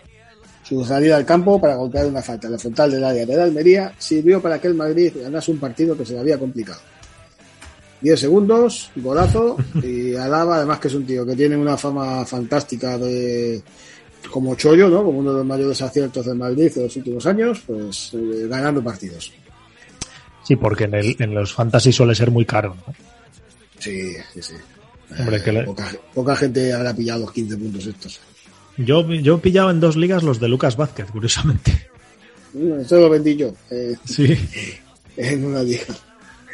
Su 0.74 0.84
salida 0.86 1.18
al 1.18 1.26
campo 1.26 1.62
para 1.62 1.76
golpear 1.76 2.08
una 2.08 2.22
falta 2.24 2.48
en 2.48 2.54
la 2.54 2.58
frontal 2.60 2.90
del 2.92 3.04
área 3.04 3.26
de 3.28 3.36
la 3.36 3.44
Almería 3.44 3.94
sirvió 4.00 4.42
para 4.42 4.60
que 4.60 4.68
el 4.68 4.74
Madrid 4.74 5.14
ganase 5.22 5.52
un 5.52 5.60
partido 5.60 5.96
que 5.96 6.04
se 6.06 6.14
le 6.14 6.20
había 6.20 6.40
complicado. 6.40 6.80
10 8.02 8.20
segundos, 8.20 8.90
golazo, 8.96 9.56
y 9.84 10.16
Alaba, 10.16 10.58
además 10.58 10.80
que 10.80 10.88
es 10.88 10.94
un 10.96 11.06
tío 11.06 11.26
que 11.26 11.36
tiene 11.36 11.56
una 11.56 11.78
fama 11.78 12.26
fantástica 12.26 12.98
de 12.98 13.62
como 14.32 14.56
chollo, 14.56 14.90
¿no? 14.90 15.04
Como 15.04 15.20
uno 15.20 15.32
de 15.32 15.38
los 15.38 15.46
mayores 15.46 15.80
aciertos 15.82 16.26
del 16.26 16.36
Madrid 16.38 16.72
de 16.74 16.84
los 16.84 16.96
últimos 16.98 17.24
años, 17.28 17.62
pues 17.68 18.12
eh, 18.16 18.48
ganando 18.50 18.84
partidos. 18.84 19.32
Sí, 20.44 20.56
porque 20.56 20.86
en, 20.86 20.96
el, 20.96 21.16
en 21.20 21.36
los 21.36 21.54
fantasy 21.54 21.92
suele 21.94 22.16
ser 22.16 22.32
muy 22.32 22.46
caro, 22.46 22.76
¿no? 22.88 22.94
Sí, 23.80 24.14
sí, 24.34 24.42
sí. 24.42 24.54
Hombre, 25.20 25.38
Eh, 25.38 25.44
que 25.44 25.52
le- 25.52 25.64
poca, 25.66 25.92
poca 26.14 26.36
gente 26.36 26.74
habrá 26.74 26.94
pillado 26.96 27.22
los 27.22 27.32
15 27.32 27.58
puntos 27.58 27.86
estos. 27.86 28.20
Yo, 28.78 29.08
yo 29.10 29.36
he 29.36 29.40
pillado 29.40 29.70
en 29.70 29.80
dos 29.80 29.96
ligas 29.96 30.24
los 30.24 30.40
de 30.40 30.48
Lucas 30.48 30.76
Vázquez, 30.76 31.12
curiosamente. 31.12 31.90
Esto 32.82 33.00
lo 33.00 33.10
vendí 33.10 33.36
yo 33.36 33.52
eh, 33.72 33.96
Sí. 34.06 34.38
en 35.18 35.46
una 35.46 35.64
liga. 35.64 35.86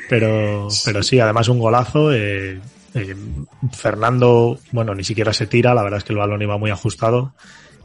Pero, 0.09 0.67
pero 0.85 1.03
sí, 1.03 1.19
además 1.19 1.47
un 1.49 1.59
golazo. 1.59 2.13
eh, 2.13 2.59
eh, 2.95 3.15
Fernando, 3.71 4.59
bueno, 4.71 4.95
ni 4.95 5.03
siquiera 5.03 5.33
se 5.33 5.47
tira, 5.47 5.73
la 5.73 5.83
verdad 5.83 5.99
es 5.99 6.03
que 6.03 6.13
el 6.13 6.19
balón 6.19 6.41
iba 6.41 6.57
muy 6.57 6.71
ajustado. 6.71 7.33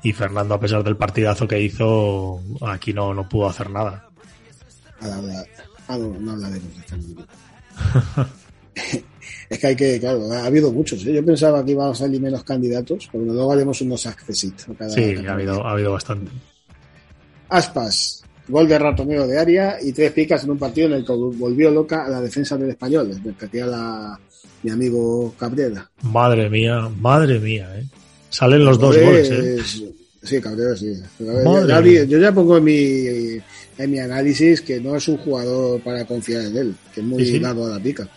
Y 0.02 0.12
Fernando, 0.12 0.54
a 0.54 0.60
pesar 0.60 0.84
del 0.84 0.96
partidazo 0.96 1.48
que 1.48 1.60
hizo, 1.60 2.40
aquí 2.66 2.92
no, 2.92 3.14
no 3.14 3.28
pudo 3.28 3.48
hacer 3.48 3.70
nada. 3.70 4.08
Ahora 5.00 5.44
ah, 5.88 5.96
no 5.98 6.32
hablaremos 6.32 6.76
de 6.76 6.82
Fernando. 6.82 7.26
es 9.48 9.58
que 9.58 9.66
hay 9.68 9.76
que, 9.76 9.98
claro, 10.00 10.30
ha 10.32 10.46
habido 10.46 10.72
muchos. 10.72 11.04
¿eh? 11.06 11.12
Yo 11.12 11.24
pensaba 11.24 11.64
que 11.64 11.72
iban 11.72 11.90
a 11.90 11.94
salir 11.94 12.20
menos 12.20 12.44
candidatos, 12.44 13.08
pero 13.12 13.24
luego 13.24 13.52
haremos 13.52 13.80
unos 13.82 14.06
accessit. 14.06 14.54
a 14.70 14.74
cada 14.74 14.90
Sí, 14.90 15.14
ha 15.26 15.32
habido, 15.32 15.66
ha 15.66 15.72
habido 15.72 15.92
bastante. 15.92 16.30
Aspas, 17.48 18.22
gol 18.48 18.66
de 18.68 18.78
ratoneo 18.78 19.26
de 19.26 19.38
área 19.38 19.76
y 19.82 19.92
tres 19.92 20.12
picas 20.12 20.44
en 20.44 20.50
un 20.50 20.58
partido 20.58 20.88
en 20.88 20.94
el 20.94 21.04
que 21.04 21.12
volvió 21.12 21.70
loca 21.70 22.04
a 22.06 22.08
la 22.08 22.20
defensa 22.20 22.56
del 22.56 22.70
español, 22.70 23.10
hacía 23.40 23.66
la, 23.66 24.18
mi 24.62 24.70
amigo 24.70 25.34
Cabrera. 25.38 25.88
Madre 26.02 26.48
mía, 26.50 26.88
madre 27.00 27.38
mía, 27.38 27.68
¿eh? 27.78 27.84
Salen 28.30 28.64
los 28.64 28.78
dos 28.78 28.96
goles, 28.98 29.30
¿eh? 29.30 29.62
Sí, 30.22 30.40
Cabrera, 30.40 30.74
sí. 30.74 30.94
Madre 31.44 31.68
Ya- 31.68 31.80
mía. 31.80 32.04
yo 32.04 32.18
ya 32.18 32.32
pongo 32.32 32.56
en 32.56 32.64
mi, 32.64 33.06
en 33.78 33.90
mi 33.90 33.98
análisis 33.98 34.62
que 34.62 34.80
no 34.80 34.96
es 34.96 35.06
un 35.06 35.18
jugador 35.18 35.80
para 35.82 36.04
confiar 36.06 36.46
en 36.46 36.56
él, 36.56 36.74
que 36.94 37.00
es 37.02 37.06
muy 37.06 37.24
sí. 37.26 37.38
dado 37.38 37.66
a 37.66 37.70
la 37.70 37.78
pica. 37.78 38.08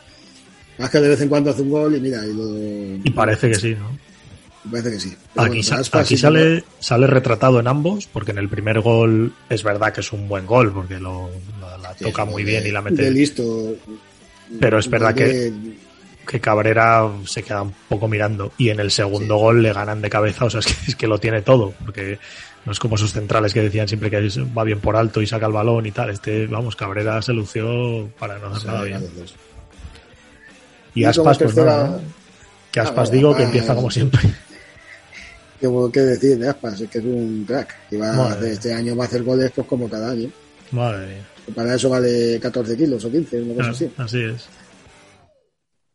Que 0.91 0.99
de 0.99 1.09
vez 1.09 1.21
en 1.21 1.29
cuando 1.29 1.49
hace 1.49 1.61
un 1.63 1.69
gol 1.71 1.95
y 1.95 1.99
mira, 1.99 2.23
y 2.25 2.33
lo, 2.33 2.55
Y 3.03 3.09
parece 3.11 3.49
que 3.49 3.55
sí, 3.55 3.75
¿no? 3.75 3.97
parece 4.69 4.91
que 4.91 4.99
sí. 4.99 5.15
Pero 5.33 5.41
Aquí, 5.45 5.49
bueno, 5.57 5.63
sa- 5.63 5.77
Aspas 5.79 6.01
aquí 6.01 6.15
sí, 6.17 6.21
sale, 6.21 6.63
sale 6.79 7.07
retratado 7.07 7.59
en 7.59 7.67
ambos, 7.67 8.07
porque 8.11 8.31
en 8.31 8.37
el 8.37 8.49
primer 8.49 8.81
gol 8.81 9.33
es 9.49 9.63
verdad 9.63 9.93
que 9.93 10.01
es 10.01 10.11
un 10.11 10.27
buen 10.27 10.45
gol, 10.45 10.73
porque 10.73 10.99
lo, 10.99 11.29
la, 11.61 11.77
la 11.77 11.93
sí, 11.95 12.03
toca 12.03 12.23
es 12.23 12.29
muy 12.29 12.43
de- 12.43 12.51
bien 12.51 12.67
y 12.67 12.71
la 12.71 12.81
mete. 12.81 13.09
listo. 13.11 13.75
Pero 14.59 14.77
es 14.79 14.89
verdad 14.89 15.13
De- 15.13 15.53
que 16.27 16.39
Cabrera 16.41 17.09
se 17.25 17.41
queda 17.43 17.61
un 17.61 17.73
poco 17.87 18.07
mirando. 18.09 18.51
Y 18.57 18.69
en 18.69 18.79
el 18.81 18.91
segundo 18.91 19.37
gol 19.37 19.63
le 19.63 19.71
ganan 19.71 20.01
de 20.01 20.09
cabeza, 20.09 20.45
o 20.45 20.49
sea, 20.49 20.59
es 20.59 20.65
que, 20.67 20.73
es 20.91 20.95
que 20.95 21.07
lo 21.07 21.17
tiene 21.19 21.41
todo, 21.41 21.73
porque 21.85 22.19
no 22.65 22.71
es 22.73 22.79
como 22.79 22.97
sus 22.97 23.13
centrales 23.13 23.53
que 23.53 23.61
decían 23.61 23.87
siempre 23.87 24.09
que 24.09 24.25
es- 24.25 24.37
va 24.39 24.63
bien 24.65 24.79
por 24.81 24.95
alto 24.97 25.21
y 25.21 25.27
saca 25.27 25.45
el 25.47 25.53
balón 25.53 25.85
y 25.85 25.91
tal. 25.91 26.09
Este, 26.09 26.45
vamos, 26.47 26.75
Cabrera 26.75 27.21
se 27.21 27.31
lució 27.33 28.09
para 28.19 28.37
no 28.39 28.47
hacer 28.47 28.67
nada 28.67 28.83
bien. 28.83 29.07
Y 30.97 31.01
Y 31.01 31.05
Aspas, 31.05 31.37
pues 31.37 31.53
tercera- 31.53 31.87
¿no? 31.87 31.99
Que 32.71 32.79
Aspas 32.79 33.09
Ah, 33.09 33.11
digo 33.13 33.35
que 33.35 33.43
empieza 33.43 33.75
como 33.75 33.89
siempre. 33.91 34.19
¿Qué, 35.59 35.69
qué 35.93 35.99
decir 36.01 36.37
de 36.39 36.49
Aspas? 36.49 36.81
Es 36.81 36.89
que 36.89 36.99
es 36.99 37.05
un 37.05 37.43
crack. 37.47 37.75
Y 37.91 37.97
va 37.97 38.09
a 38.11 38.31
hacer- 38.33 38.43
este 38.51 38.73
año 38.73 38.95
va 38.95 39.03
a 39.03 39.07
hacer 39.07 39.23
goles 39.23 39.51
pues 39.55 39.67
como 39.67 39.89
cada 39.89 40.11
año. 40.11 40.29
Madre 40.71 41.07
mía. 41.07 41.27
Y 41.47 41.51
para 41.51 41.75
eso 41.75 41.89
vale 41.89 42.39
14 42.41 42.75
kilos 42.75 43.03
o 43.05 43.11
15, 43.11 43.41
una 43.41 43.55
cosa 43.55 43.69
así. 43.71 43.91
Así 43.97 44.21
es. 44.23 44.45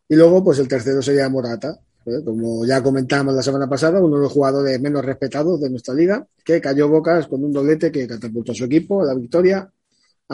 Y 0.08 0.14
luego, 0.16 0.42
pues 0.44 0.58
el 0.58 0.68
tercero 0.68 1.02
sería 1.02 1.28
Morata. 1.28 1.78
¿eh? 2.06 2.20
Como 2.24 2.64
ya 2.66 2.82
comentamos 2.82 3.34
la 3.34 3.42
semana 3.42 3.68
pasada, 3.68 4.00
uno 4.00 4.16
de 4.16 4.22
los 4.22 4.32
jugadores 4.32 4.80
menos 4.80 5.04
respetados 5.04 5.60
de 5.60 5.70
nuestra 5.70 5.94
liga, 5.94 6.26
que 6.44 6.60
cayó 6.60 6.88
bocas 6.88 7.26
con 7.26 7.44
un 7.44 7.52
doblete 7.52 7.90
que 7.92 8.06
catapultó 8.06 8.52
a 8.52 8.54
su 8.54 8.64
equipo 8.64 9.02
a 9.02 9.06
la 9.06 9.14
victoria 9.14 9.68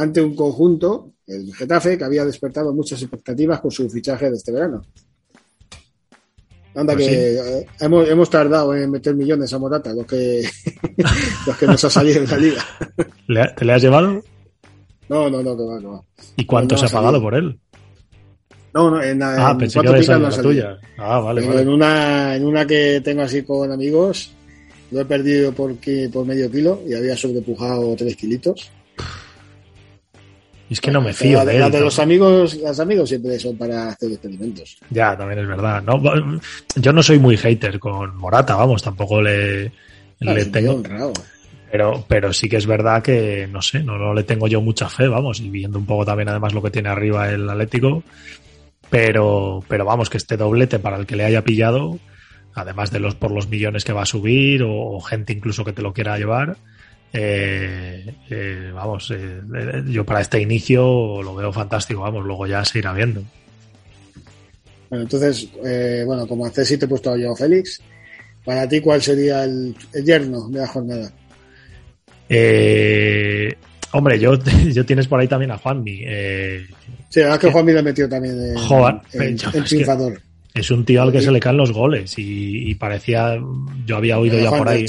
ante 0.00 0.20
un 0.20 0.34
conjunto, 0.34 1.12
el 1.26 1.54
Getafe, 1.54 1.98
que 1.98 2.04
había 2.04 2.24
despertado 2.24 2.72
muchas 2.72 3.00
expectativas 3.02 3.60
con 3.60 3.70
su 3.70 3.88
fichaje 3.90 4.30
de 4.30 4.36
este 4.36 4.52
verano. 4.52 4.82
Anda 6.74 6.94
Pues 6.94 7.08
que 7.08 7.36
eh, 7.38 7.66
hemos, 7.80 8.08
hemos 8.08 8.30
tardado 8.30 8.74
en 8.74 8.90
meter 8.90 9.14
millones 9.14 9.52
a 9.52 9.58
Morata, 9.58 9.92
los 9.92 10.06
que, 10.06 10.48
los 11.46 11.56
que 11.56 11.66
nos 11.66 11.82
ha 11.84 11.90
salido 11.90 12.22
en 12.22 12.30
la 12.30 12.36
liga. 12.36 12.64
¿Le 13.26 13.40
ha- 13.42 13.54
¿Te 13.54 13.64
le 13.64 13.72
has 13.72 13.82
llevado? 13.82 14.22
No, 15.08 15.28
no, 15.30 15.42
no, 15.42 15.56
que 15.56 15.62
va, 15.64 15.80
que 15.80 15.86
va. 15.86 16.02
¿Y 16.36 16.44
cuánto 16.46 16.74
No, 16.74 16.78
se 16.80 16.86
ha 16.86 16.88
pagado 16.88 17.14
salido. 17.14 17.22
por 17.22 17.34
él? 17.34 17.58
No, 18.74 18.90
no, 18.90 19.02
en, 19.02 19.20
Ah, 19.22 19.50
en 19.52 19.58
pensé 19.58 19.80
que 19.80 19.88
picas 19.92 20.20
no 20.20 20.28
la 20.28 20.42
tuya. 20.42 20.78
Ah, 20.98 21.18
vale, 21.20 21.40
Pero 21.40 21.52
vale. 21.54 21.62
en 21.62 21.68
una 21.70 22.36
en 22.36 22.44
una 22.44 22.66
que 22.66 23.00
tengo 23.02 23.22
así 23.22 23.42
con 23.42 23.72
amigos 23.72 24.30
lo 24.90 25.00
he 25.00 25.04
perdido 25.04 25.52
por, 25.52 25.74
por 26.12 26.26
medio 26.26 26.50
kilo 26.50 26.82
y 26.86 26.94
había 26.94 27.16
sobrepujado 27.16 27.94
tres 27.96 28.14
kilitos. 28.16 28.70
Es 30.70 30.80
que 30.80 30.90
no 30.90 31.00
me 31.00 31.08
La- 31.08 31.14
fío 31.14 31.44
de 31.44 31.58
la 31.58 31.66
él. 31.66 31.72
de 31.72 31.78
¿no? 31.78 31.84
los 31.86 31.98
amigos, 31.98 32.54
los 32.56 32.78
amigos 32.80 33.08
siempre 33.08 33.38
son 33.38 33.56
para 33.56 33.88
hacer 33.90 34.10
experimentos. 34.12 34.76
Ya, 34.90 35.16
también 35.16 35.40
es 35.40 35.48
verdad. 35.48 35.82
No, 35.82 36.00
yo 36.76 36.92
no 36.92 37.02
soy 37.02 37.18
muy 37.18 37.36
hater 37.36 37.78
con 37.78 38.16
Morata, 38.16 38.54
vamos, 38.56 38.82
tampoco 38.82 39.22
le, 39.22 39.72
le 40.20 40.44
tengo. 40.46 40.74
honrado. 40.74 41.12
Pero, 41.70 42.04
pero 42.08 42.32
sí 42.32 42.48
que 42.48 42.56
es 42.56 42.66
verdad 42.66 43.02
que, 43.02 43.46
no 43.50 43.60
sé, 43.62 43.82
no, 43.82 43.98
no 43.98 44.14
le 44.14 44.22
tengo 44.24 44.48
yo 44.48 44.60
mucha 44.62 44.88
fe, 44.88 45.06
vamos, 45.06 45.40
y 45.40 45.50
viendo 45.50 45.78
un 45.78 45.84
poco 45.86 46.04
también 46.06 46.28
además 46.30 46.54
lo 46.54 46.62
que 46.62 46.70
tiene 46.70 46.88
arriba 46.88 47.30
el 47.30 47.48
Atlético, 47.48 48.02
pero, 48.90 49.62
pero 49.68 49.84
vamos, 49.84 50.08
que 50.08 50.16
este 50.16 50.36
doblete 50.36 50.78
para 50.78 50.96
el 50.96 51.06
que 51.06 51.16
le 51.16 51.24
haya 51.24 51.44
pillado, 51.44 51.98
además 52.54 52.90
de 52.90 53.00
los 53.00 53.14
por 53.14 53.30
los 53.30 53.48
millones 53.48 53.84
que 53.84 53.92
va 53.92 54.02
a 54.02 54.06
subir 54.06 54.62
o, 54.62 54.72
o 54.72 55.00
gente 55.00 55.32
incluso 55.32 55.64
que 55.64 55.72
te 55.72 55.82
lo 55.82 55.92
quiera 55.92 56.16
llevar, 56.18 56.56
eh, 57.12 58.14
eh, 58.30 58.70
vamos, 58.74 59.10
eh, 59.14 59.40
yo 59.86 60.04
para 60.04 60.20
este 60.20 60.40
inicio 60.40 61.22
lo 61.22 61.34
veo 61.34 61.52
fantástico, 61.52 62.00
vamos, 62.02 62.24
luego 62.24 62.46
ya 62.46 62.64
se 62.64 62.78
irá 62.78 62.92
viendo. 62.92 63.22
Bueno, 64.90 65.04
entonces, 65.04 65.48
bueno, 66.06 66.26
como 66.26 66.46
a 66.46 66.50
Ceci 66.50 66.78
te 66.78 66.86
he 66.86 66.88
puesto 66.88 67.10
a 67.12 67.18
Joao 67.18 67.36
Félix. 67.36 67.80
Para 68.44 68.66
ti, 68.66 68.80
¿cuál 68.80 69.02
sería 69.02 69.44
el, 69.44 69.74
el 69.92 70.04
yerno 70.04 70.48
de 70.48 70.60
la 70.60 70.66
jornada? 70.66 71.12
Eh, 72.28 73.54
hombre, 73.92 74.18
yo, 74.18 74.34
yo 74.72 74.86
tienes 74.86 75.06
por 75.06 75.20
ahí 75.20 75.28
también 75.28 75.50
a 75.50 75.58
Juanmi. 75.58 75.98
Sí, 75.98 77.20
la 77.20 77.22
verdad 77.22 77.34
es 77.34 77.38
que 77.40 77.50
Juanmi 77.52 77.72
lo 77.72 77.82
metió 77.82 78.08
también 78.08 78.38
en, 78.40 78.56
Joder, 78.56 78.96
yo- 79.36 79.50
que- 79.52 79.62
triunfador. 79.62 80.20
Es 80.54 80.70
un 80.70 80.84
tío 80.84 81.02
al 81.02 81.12
que 81.12 81.20
se 81.20 81.30
le 81.30 81.40
caen 81.40 81.56
los 81.56 81.72
goles 81.72 82.18
y, 82.18 82.70
y 82.70 82.74
parecía, 82.74 83.38
yo 83.86 83.96
había 83.96 84.18
oído 84.18 84.36
De 84.36 84.42
ya 84.42 84.48
Juan- 84.48 84.58
por 84.58 84.68
ahí. 84.68 84.86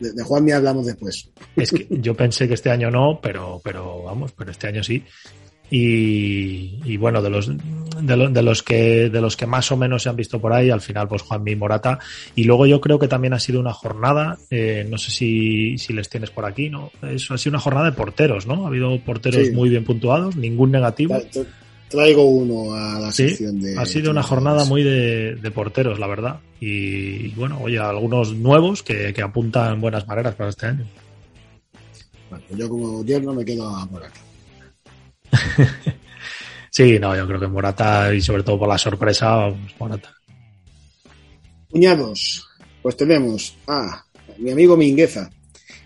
De, 0.00 0.12
de 0.12 0.22
Juanmi 0.22 0.52
hablamos 0.52 0.86
después. 0.86 1.28
Es 1.56 1.72
que 1.72 1.86
yo 1.90 2.14
pensé 2.14 2.46
que 2.46 2.54
este 2.54 2.70
año 2.70 2.90
no, 2.90 3.18
pero, 3.20 3.60
pero 3.64 4.02
vamos, 4.04 4.32
pero 4.32 4.50
este 4.52 4.68
año 4.68 4.82
sí. 4.84 5.02
Y, 5.70 6.80
y 6.84 6.96
bueno, 6.96 7.20
de 7.20 7.28
los, 7.30 7.48
de, 7.48 8.16
lo- 8.16 8.30
de 8.30 8.42
los 8.42 8.62
que 8.62 9.10
de 9.10 9.20
los 9.20 9.36
que 9.36 9.46
más 9.46 9.70
o 9.70 9.76
menos 9.76 10.02
se 10.02 10.08
han 10.08 10.16
visto 10.16 10.40
por 10.40 10.52
ahí, 10.52 10.70
al 10.70 10.80
final, 10.80 11.08
pues 11.08 11.22
Juanmi 11.22 11.56
Morata. 11.56 11.98
Y 12.34 12.44
luego 12.44 12.66
yo 12.66 12.80
creo 12.80 12.98
que 12.98 13.08
también 13.08 13.34
ha 13.34 13.38
sido 13.38 13.60
una 13.60 13.72
jornada, 13.74 14.38
eh, 14.50 14.86
no 14.88 14.96
sé 14.98 15.10
si, 15.10 15.76
si 15.78 15.92
les 15.92 16.08
tienes 16.08 16.30
por 16.30 16.44
aquí, 16.46 16.70
¿no? 16.70 16.90
Eso 17.02 17.34
ha 17.34 17.38
sido 17.38 17.50
una 17.52 17.60
jornada 17.60 17.86
de 17.90 17.96
porteros, 17.96 18.46
¿no? 18.46 18.64
Ha 18.64 18.68
habido 18.68 18.98
porteros 19.00 19.46
Sí. 19.48 19.52
muy 19.52 19.68
bien 19.68 19.84
puntuados, 19.84 20.36
ningún 20.36 20.70
negativo. 20.70 21.20
Traigo 21.88 22.24
uno 22.24 22.74
a 22.74 22.98
la 23.00 23.12
Sí, 23.12 23.30
sección 23.30 23.60
de. 23.60 23.78
ha 23.78 23.86
sido 23.86 24.10
una 24.10 24.22
jornada 24.22 24.64
muy 24.66 24.82
de, 24.82 25.36
de 25.36 25.50
porteros, 25.50 25.98
la 25.98 26.06
verdad. 26.06 26.40
Y 26.60 27.28
bueno, 27.30 27.58
oye, 27.62 27.78
algunos 27.78 28.34
nuevos 28.34 28.82
que, 28.82 29.12
que 29.14 29.22
apuntan 29.22 29.80
buenas 29.80 30.06
maneras 30.06 30.34
para 30.34 30.50
este 30.50 30.66
año. 30.66 30.84
Bueno, 32.28 32.44
yo 32.56 32.68
como 32.68 33.04
yerno 33.04 33.32
me 33.32 33.44
quedo 33.44 33.68
a 33.68 33.86
Morata. 33.86 34.20
Sí, 36.70 36.98
no, 37.00 37.16
yo 37.16 37.26
creo 37.26 37.40
que 37.40 37.46
Morata 37.48 38.14
y 38.14 38.20
sobre 38.20 38.42
todo 38.44 38.58
por 38.58 38.68
la 38.68 38.78
sorpresa, 38.78 39.34
vamos, 39.34 39.74
Morata. 39.80 40.14
Cuñados, 41.70 42.46
pues 42.82 42.96
tenemos 42.96 43.56
a 43.66 44.04
mi 44.38 44.52
amigo 44.52 44.76
Mingueza, 44.76 45.28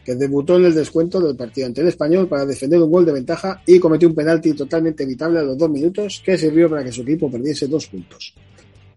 que 0.05 0.15
debutó 0.15 0.57
en 0.57 0.67
el 0.67 0.75
descuento 0.75 1.21
del 1.21 1.37
partido 1.37 1.67
ante 1.67 1.81
el 1.81 1.89
español 1.89 2.29
para 2.29 2.45
defender 2.45 2.81
un 2.81 2.91
gol 2.91 3.05
de 3.07 3.13
ventaja 3.13 3.63
y 3.67 3.79
cometió 3.79 4.09
un 4.09 4.15
penalti 4.15 4.53
totalmente 4.53 5.05
evitable 5.05 5.39
a 5.39 5.43
los 5.43 5.57
dos 5.57 5.71
minutos 5.71 6.23
que 6.25 6.37
sirvió 6.37 6.69
para 6.69 6.85
que 6.85 6.93
su 6.93 7.03
equipo 7.03 7.31
perdiese 7.31 7.69
dos 7.69 7.87
puntos. 7.87 8.35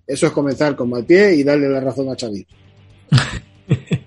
Eso 0.07 0.25
es 0.27 0.31
comenzar 0.31 0.75
con 0.75 0.89
mal 0.89 1.05
pie 1.05 1.35
y 1.35 1.43
darle 1.43 1.69
la 1.69 1.79
razón 1.79 2.09
a 2.09 2.15
Xavi. 2.15 2.45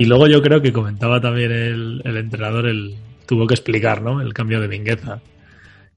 Y 0.00 0.06
luego 0.06 0.26
yo 0.26 0.40
creo 0.40 0.62
que 0.62 0.72
comentaba 0.72 1.20
también 1.20 1.52
el, 1.52 2.16
entrenador, 2.16 2.66
el, 2.66 2.94
tuvo 3.26 3.46
que 3.46 3.52
explicar, 3.52 4.00
¿no? 4.00 4.22
El 4.22 4.32
cambio 4.32 4.58
de 4.58 4.66
Mingueza. 4.66 5.20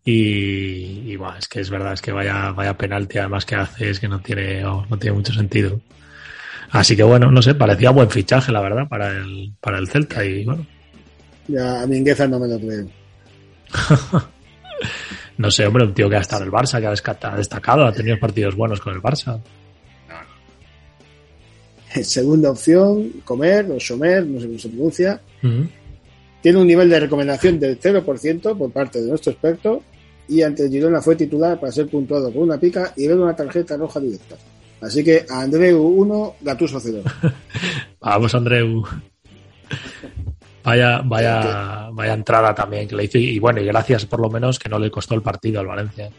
Y, 0.04 1.10
y 1.10 1.16
bueno, 1.16 1.38
es 1.38 1.48
que 1.48 1.62
es 1.62 1.70
verdad, 1.70 1.94
es 1.94 2.02
que 2.02 2.12
vaya, 2.12 2.52
vaya 2.52 2.78
penalti 2.78 3.20
además 3.20 3.46
que 3.46 3.56
hace, 3.56 3.90
es 3.90 4.02
que 4.02 4.10
no 4.10 4.20
tiene, 4.20 4.62
vamos, 4.62 4.90
no 4.90 5.00
tiene 5.00 5.16
mucho 5.16 5.32
sentido. 5.32 5.80
Así 6.74 6.96
que 6.96 7.04
bueno, 7.04 7.30
no 7.30 7.40
sé, 7.40 7.54
parecía 7.54 7.92
buen 7.92 8.10
fichaje, 8.10 8.52
la 8.52 8.60
verdad, 8.60 8.88
para 8.90 9.12
el, 9.12 9.54
para 9.62 9.78
el 9.78 9.88
Celta. 9.88 10.26
Y 10.26 10.44
bueno, 10.44 10.66
Ya 11.48 11.84
a 11.84 11.88
Mingueza 11.88 12.28
no 12.28 12.40
me 12.40 12.48
lo 12.48 12.60
creo. 12.60 12.88
no 15.38 15.52
sé, 15.52 15.68
hombre, 15.68 15.84
un 15.84 15.94
tío 15.94 16.10
que 16.10 16.16
ha 16.16 16.22
estado 16.22 16.42
en 16.42 16.48
el 16.48 16.52
Barça, 16.52 16.80
que 16.80 16.88
ha 16.88 17.36
destacado, 17.36 17.86
ha 17.86 17.94
tenido 17.94 18.20
partidos 18.20 18.56
buenos 18.56 18.82
con 18.82 18.92
el 18.92 19.02
Barça. 19.02 19.40
Segunda 22.02 22.50
opción, 22.50 23.22
Comer 23.24 23.70
o 23.70 23.80
Somer, 23.80 24.26
no 24.26 24.40
sé 24.40 24.48
cómo 24.48 24.60
se 24.60 24.70
pronuncia. 24.70 25.22
Tiene 26.42 26.58
un 26.58 26.66
nivel 26.66 26.90
de 26.90 27.02
recomendación 27.02 27.60
del 27.60 27.80
0% 27.80 28.58
por 28.58 28.72
parte 28.72 29.00
de 29.00 29.10
nuestro 29.10 29.32
experto 29.32 29.84
y 30.28 30.42
ante 30.42 30.68
Girona 30.68 31.04
fue 31.04 31.16
titular 31.16 31.60
para 31.60 31.72
ser 31.72 31.88
puntuado 31.88 32.34
con 32.34 32.42
una 32.42 32.60
pica 32.60 32.94
y 32.98 33.08
ver 33.08 33.20
una 33.20 33.36
tarjeta 33.36 33.78
roja 33.78 34.00
directa. 34.00 34.38
Así 34.84 35.04
que 35.04 35.26
Andreu 35.30 35.82
1, 35.82 36.36
Gatuso 36.42 36.80
0. 36.80 37.02
Vamos, 38.02 38.36
Andreu. 38.36 38.84
Vaya, 40.64 41.02
vaya, 41.04 41.90
vaya 41.92 42.14
entrada 42.14 42.54
también 42.54 42.88
que 42.88 42.96
le 42.96 43.06
hizo. 43.06 43.18
Y 43.18 43.40
bueno, 43.40 43.62
y 43.62 43.66
gracias 43.66 44.06
por 44.06 44.20
lo 44.20 44.30
menos 44.30 44.60
que 44.60 44.70
no 44.70 44.80
le 44.80 44.92
costó 44.92 45.16
el 45.16 45.22
partido 45.22 45.60
al 45.60 45.68
Valencia. 45.68 46.10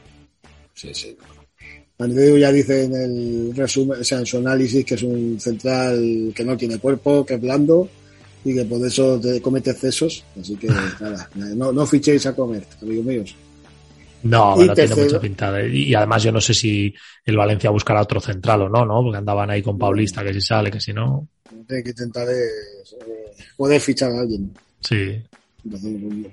Sí, 0.75 0.95
sí. 0.95 1.17
Andreu 1.99 2.37
ya 2.37 2.51
dice 2.51 2.85
en 2.85 2.95
el 2.95 3.57
resumen, 3.57 4.01
o 4.01 4.05
sea, 4.05 4.19
en 4.19 4.27
su 4.27 4.39
análisis 4.39 4.85
que 4.85 4.95
es 4.95 5.03
un 5.03 5.39
central 5.39 6.33
que 6.35 6.45
no 6.45 6.57
tiene 6.57 6.79
cuerpo, 6.79 7.25
que 7.25 7.35
es 7.35 7.41
blando 7.41 7.89
y 8.45 8.55
que 8.55 8.65
por 8.65 8.85
eso 8.85 9.21
te 9.21 9.41
comete 9.41 9.71
excesos. 9.71 10.25
Así 10.39 10.57
que 10.57 10.69
nada, 11.01 11.29
no, 11.35 11.73
no 11.73 11.87
fichéis 11.87 12.27
a 12.27 12.35
comer, 12.35 12.67
amigos 12.83 13.05
míos. 13.05 13.37
No, 14.25 14.55
Y 14.63 14.67
no 14.67 14.75
tiene 14.75 14.89
tercero- 14.89 15.05
mucha 15.05 15.21
pinta. 15.21 15.53
de- 15.53 15.69
Y 15.75 15.95
además 15.95 16.23
yo 16.23 16.33
no 16.33 16.41
sé 16.41 16.53
si 16.55 16.93
el 17.25 17.37
Valencia 17.37 17.71
buscará 17.71 18.03
otro 18.03 18.21
central 18.21 18.63
o 18.63 18.69
no, 18.69 18.85
¿no? 18.85 19.03
Porque 19.03 19.19
andaban 19.19 19.51
ahí 19.51 19.63
con 19.63 19.79
Paulista, 19.79 20.25
que 20.25 20.33
si 20.35 20.41
sale, 20.41 20.71
que 20.71 20.81
si 20.81 20.93
no. 20.93 21.29
Lo 21.55 21.65
que 21.67 21.91
intentar 21.91 22.27
eh, 22.29 22.49
poder 23.57 23.81
fichar 23.81 24.13
a 24.13 24.21
alguien. 24.21 24.53
Sí. 24.81 25.23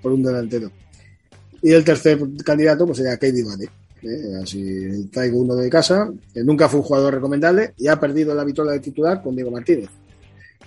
Por 0.01 0.11
un 0.13 0.23
delantero. 0.23 0.71
Y 1.61 1.71
el 1.71 1.83
tercer 1.83 2.19
candidato 2.43 2.85
pues 2.85 2.97
sería 2.97 3.17
Katie 3.17 3.43
Vane. 3.43 3.65
¿eh? 4.03 4.39
Así 4.41 5.07
traigo 5.11 5.39
uno 5.39 5.55
de 5.55 5.69
casa, 5.69 6.11
que 6.33 6.43
nunca 6.43 6.67
fue 6.67 6.79
un 6.79 6.85
jugador 6.85 7.13
recomendable 7.13 7.73
y 7.77 7.87
ha 7.87 7.99
perdido 7.99 8.33
la 8.33 8.43
vitola 8.43 8.71
de 8.71 8.79
titular 8.79 9.21
con 9.21 9.35
Diego 9.35 9.51
Martínez. 9.51 9.89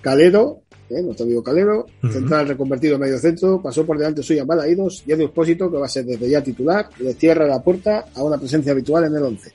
Calero, 0.00 0.60
¿eh? 0.90 1.03
nuestro 1.03 1.25
amigo 1.25 1.42
Calero, 1.42 1.87
central 2.03 2.49
reconvertido 2.49 2.94
en 2.94 3.01
medio 3.01 3.18
centro, 3.18 3.61
pasó 3.62 3.85
por 3.85 3.99
delante 3.99 4.23
suya 4.23 4.44
Balaídos 4.44 5.05
y 5.07 5.12
Edu 5.12 5.25
Expósito, 5.25 5.70
que 5.70 5.79
va 5.79 5.87
a 5.87 5.88
ser 5.88 6.05
desde 6.05 6.29
ya 6.29 6.42
titular, 6.42 6.88
le 6.99 7.14
cierra 7.14 7.47
la 7.47 7.62
puerta 7.62 8.07
a 8.14 8.23
una 8.23 8.38
presencia 8.38 8.73
habitual 8.73 9.05
en 9.05 9.16
el 9.16 9.23
11. 9.23 9.53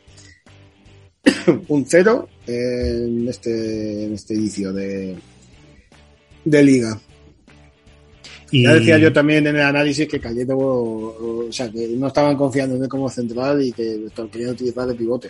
un 1.67 1.85
cero 1.85 2.27
en 2.47 3.27
este, 3.27 4.05
en 4.05 4.13
este 4.13 4.33
inicio 4.33 4.73
de, 4.73 5.15
de 6.45 6.63
liga. 6.63 6.99
Y, 8.51 8.63
Ya 8.63 8.73
decía 8.73 8.97
yo 8.97 9.13
también 9.13 9.45
en 9.45 9.55
el 9.55 9.61
análisis 9.61 10.07
que 10.07 10.19
Calleto, 10.19 10.57
o, 10.57 11.47
sea, 11.51 11.69
que 11.69 11.87
no 11.89 12.07
estaban 12.07 12.35
confiando 12.35 12.75
en 12.75 12.83
él 12.83 12.89
como 12.89 13.07
central 13.07 13.61
y 13.61 13.71
que 13.71 14.07
lo 14.15 14.31
querían 14.31 14.51
utilizar 14.51 14.87
de 14.87 14.95
pivote. 14.95 15.29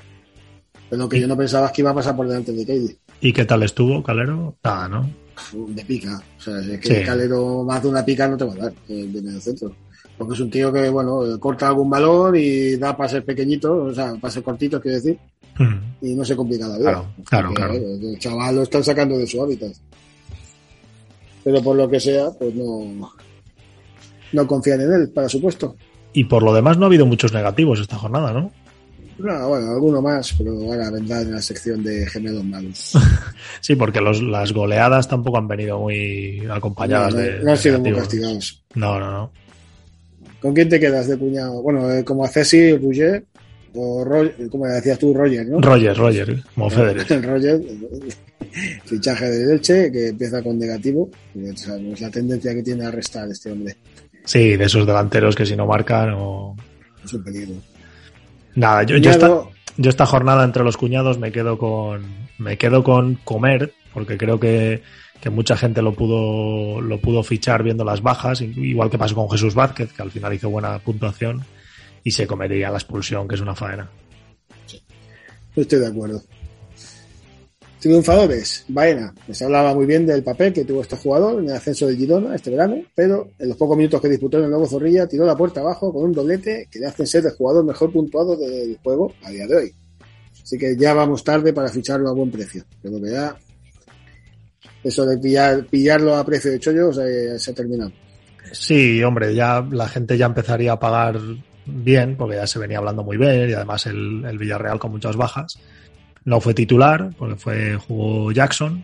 Pero 0.89 1.03
lo 1.03 1.09
que 1.09 1.19
yo 1.19 1.27
no 1.27 1.37
pensaba 1.37 1.67
es 1.67 1.73
que 1.73 1.81
iba 1.81 1.91
a 1.91 1.95
pasar 1.95 2.15
por 2.15 2.27
delante 2.27 2.51
de 2.51 2.65
Katie, 2.65 2.97
¿Y 3.21 3.33
qué 3.33 3.45
tal 3.45 3.63
estuvo, 3.63 4.01
Calero? 4.01 4.55
Nada, 4.63 4.87
¿no? 4.87 5.09
De 5.53 5.85
pica. 5.85 6.21
O 6.37 6.41
sea, 6.41 6.59
es 6.59 6.79
que 6.79 6.99
Sí. 6.99 7.03
Calero 7.05 7.63
más 7.63 7.81
de 7.83 7.89
una 7.89 8.03
pica 8.05 8.27
no 8.27 8.37
te 8.37 8.45
va 8.45 8.53
a 8.53 8.57
dar 8.57 8.73
eh, 8.87 9.07
de 9.11 9.21
medio 9.21 9.39
centro. 9.41 9.73
Porque 10.17 10.33
es 10.33 10.39
un 10.41 10.49
tío 10.49 10.71
que, 10.73 10.89
bueno, 10.89 11.25
eh, 11.25 11.39
corta 11.39 11.67
algún 11.69 11.89
balón 11.89 12.35
y 12.35 12.75
da 12.75 12.95
pases 12.97 13.23
pequeñitos, 13.23 13.91
o 13.91 13.95
sea, 13.95 14.13
pases 14.19 14.43
cortitos, 14.43 14.81
quiero 14.81 14.97
decir, 14.97 15.17
Mm. 15.57 16.05
y 16.05 16.15
no 16.15 16.23
se 16.23 16.35
complica 16.37 16.67
la 16.67 16.77
vida. 16.77 16.91
Claro, 16.91 17.05
claro, 17.25 17.53
claro. 17.53 17.73
El 17.73 18.17
chaval 18.19 18.55
lo 18.55 18.63
están 18.63 18.83
sacando 18.83 19.17
de 19.17 19.27
su 19.27 19.41
hábitat. 19.41 19.73
Pero 21.43 21.61
por 21.61 21.75
lo 21.75 21.89
que 21.89 21.99
sea, 21.99 22.31
pues 22.31 22.53
no, 22.55 23.11
no 24.33 24.47
confían 24.47 24.81
en 24.81 24.93
él 24.93 25.09
para 25.09 25.29
su 25.29 25.41
puesto. 25.41 25.75
Y 26.13 26.23
por 26.25 26.43
lo 26.43 26.53
demás 26.53 26.77
no 26.77 26.85
ha 26.85 26.87
habido 26.87 27.05
muchos 27.05 27.33
negativos 27.33 27.79
esta 27.79 27.97
jornada, 27.97 28.33
¿no? 28.33 28.51
No, 29.19 29.49
bueno, 29.49 29.71
alguno 29.71 30.01
más, 30.01 30.33
pero 30.37 30.51
ahora 30.51 30.89
vendrá 30.89 31.21
en 31.21 31.33
la 31.33 31.41
sección 31.41 31.83
de 31.83 32.05
gemelos 32.07 32.43
malos. 32.43 32.93
Sí, 33.61 33.75
porque 33.75 33.99
los, 33.99 34.21
las 34.21 34.53
goleadas 34.53 35.07
tampoco 35.07 35.37
han 35.37 35.47
venido 35.47 35.79
muy 35.79 36.43
acompañadas 36.49 37.13
no, 37.13 37.19
de. 37.19 37.43
no 37.43 37.51
han 37.51 37.57
sido 37.57 37.79
muy 37.79 37.93
castigados. 37.93 38.63
No, 38.75 38.99
no, 38.99 39.11
no. 39.11 39.31
¿Con 40.41 40.53
quién 40.53 40.69
te 40.69 40.79
quedas 40.79 41.07
de 41.07 41.17
cuñado? 41.17 41.61
Bueno, 41.61 41.91
eh, 41.91 42.03
como 42.03 42.23
a 42.23 42.29
Ceci, 42.29 42.77
Rouget, 42.77 43.25
o 43.73 44.03
Roger, 44.05 44.49
como 44.49 44.65
decías 44.67 44.97
tú, 44.97 45.13
Roger, 45.13 45.45
¿no? 45.47 45.59
Roger, 45.59 45.95
Roger, 45.97 46.43
como 46.55 46.69
Federer. 46.69 47.23
Roger, 47.25 47.61
fichaje 48.85 49.29
de 49.29 49.53
Elche, 49.53 49.91
que 49.91 50.07
empieza 50.07 50.41
con 50.41 50.57
negativo. 50.57 51.09
o 51.35 51.57
sea, 51.57 51.75
es 51.75 52.01
la 52.01 52.09
tendencia 52.09 52.53
que 52.53 52.63
tiene 52.63 52.85
a 52.85 52.91
restar 52.91 53.29
este 53.29 53.51
hombre. 53.51 53.75
Sí, 54.23 54.55
de 54.55 54.65
esos 54.65 54.85
delanteros 54.85 55.35
que 55.35 55.45
si 55.45 55.55
no 55.55 55.65
marcan 55.65 56.13
o. 56.15 56.55
Es 57.03 57.13
un 57.13 57.23
peligro. 57.23 57.55
Nada, 58.59 58.83
yo, 58.83 58.97
yo, 58.97 59.09
esta, 59.09 59.43
yo 59.77 59.89
esta 59.89 60.05
jornada 60.05 60.43
entre 60.43 60.65
los 60.65 60.75
cuñados 60.75 61.17
me 61.17 61.31
quedo 61.31 61.57
con. 61.57 62.27
Me 62.37 62.57
quedo 62.57 62.83
con 62.83 63.15
comer, 63.15 63.73
porque 63.93 64.17
creo 64.17 64.37
que, 64.37 64.81
que 65.21 65.29
mucha 65.29 65.55
gente 65.55 65.81
lo 65.81 65.93
pudo, 65.93 66.81
lo 66.81 66.99
pudo 66.99 67.23
fichar 67.23 67.63
viendo 67.63 67.85
las 67.85 68.01
bajas, 68.01 68.41
igual 68.41 68.89
que 68.89 68.97
pasó 68.97 69.15
con 69.15 69.29
Jesús 69.29 69.55
Vázquez, 69.55 69.93
que 69.93 70.01
al 70.01 70.11
final 70.11 70.33
hizo 70.33 70.49
buena 70.49 70.79
puntuación, 70.79 71.45
y 72.03 72.11
se 72.11 72.27
comería 72.27 72.69
la 72.69 72.77
expulsión, 72.77 73.27
que 73.29 73.35
es 73.35 73.41
una 73.41 73.55
faena. 73.55 73.89
Estoy 75.55 75.79
de 75.79 75.87
acuerdo. 75.87 76.21
Triunfadores, 77.79 78.65
Baena. 78.67 79.13
Se 79.31 79.45
hablaba 79.45 79.73
muy 79.73 79.85
bien 79.85 80.05
del 80.05 80.21
papel 80.21 80.51
que 80.51 80.65
tuvo 80.65 80.81
este 80.81 80.97
jugador 80.97 81.41
en 81.41 81.49
el 81.49 81.55
ascenso 81.55 81.87
del 81.87 81.95
Girona 81.95 82.35
este 82.35 82.51
verano, 82.51 82.75
pero 82.93 83.29
en 83.39 83.47
los 83.47 83.57
pocos 83.57 83.77
minutos 83.77 84.01
que 84.01 84.09
disputó 84.09 84.37
en 84.37 84.45
el 84.45 84.49
Nuevo 84.49 84.67
Zorrilla 84.67 85.07
tiró 85.07 85.25
la 85.25 85.37
puerta 85.37 85.61
abajo 85.61 85.93
con 85.93 86.03
un 86.03 86.11
doblete 86.11 86.67
que 86.69 86.79
le 86.79 86.87
hace 86.87 87.05
ser 87.05 87.25
el 87.25 87.31
jugador 87.31 87.63
mejor 87.63 87.91
puntuado 87.91 88.35
del 88.35 88.77
juego 88.83 89.13
a 89.23 89.29
día 89.29 89.47
de 89.47 89.55
hoy. 89.55 89.73
Así 90.43 90.57
que 90.57 90.75
ya 90.75 90.93
vamos 90.93 91.23
tarde 91.23 91.53
para 91.53 91.69
ficharlo 91.69 92.09
a 92.09 92.13
buen 92.13 92.29
precio. 92.29 92.65
Que 92.81 92.89
ya 93.09 93.37
eso 94.83 95.05
de 95.05 95.17
pillar, 95.17 95.65
pillarlo 95.65 96.15
a 96.15 96.25
precio 96.25 96.51
de 96.51 96.59
chollo 96.59 96.91
se, 96.91 97.39
se 97.39 97.51
ha 97.51 97.53
terminado. 97.53 97.91
Sí, 98.51 99.01
hombre, 99.03 99.33
ya 99.33 99.65
la 99.71 99.87
gente 99.87 100.17
ya 100.17 100.25
empezaría 100.25 100.73
a 100.73 100.79
pagar 100.79 101.19
bien, 101.65 102.17
porque 102.17 102.35
ya 102.35 102.47
se 102.47 102.59
venía 102.59 102.79
hablando 102.79 103.03
muy 103.03 103.15
bien 103.15 103.49
y 103.49 103.53
además 103.53 103.85
el, 103.85 104.25
el 104.25 104.37
Villarreal 104.37 104.79
con 104.79 104.91
muchas 104.91 105.15
bajas. 105.15 105.59
No 106.25 106.41
fue 106.41 106.53
titular, 106.53 107.11
porque 107.17 107.35
fue 107.35 107.75
jugó 107.75 108.31
Jackson. 108.31 108.83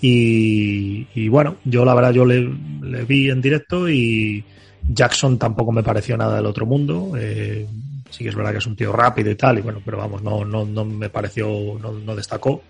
Y, 0.00 1.28
bueno, 1.28 1.56
yo 1.64 1.84
la 1.84 1.94
verdad 1.94 2.12
yo 2.12 2.26
le, 2.26 2.46
le, 2.82 3.04
vi 3.04 3.30
en 3.30 3.40
directo 3.40 3.88
y 3.88 4.44
Jackson 4.86 5.38
tampoco 5.38 5.72
me 5.72 5.82
pareció 5.82 6.16
nada 6.16 6.36
del 6.36 6.46
otro 6.46 6.66
mundo. 6.66 7.12
Eh, 7.16 7.66
sí 8.10 8.22
que 8.22 8.30
es 8.30 8.36
verdad 8.36 8.52
que 8.52 8.58
es 8.58 8.66
un 8.66 8.76
tío 8.76 8.92
rápido 8.92 9.30
y 9.30 9.34
tal, 9.34 9.58
y 9.58 9.62
bueno, 9.62 9.80
pero 9.84 9.96
vamos, 9.98 10.22
no, 10.22 10.44
no, 10.44 10.64
no 10.64 10.84
me 10.84 11.08
pareció, 11.08 11.48
no, 11.80 11.92
no 11.92 12.14
destacó. 12.14 12.62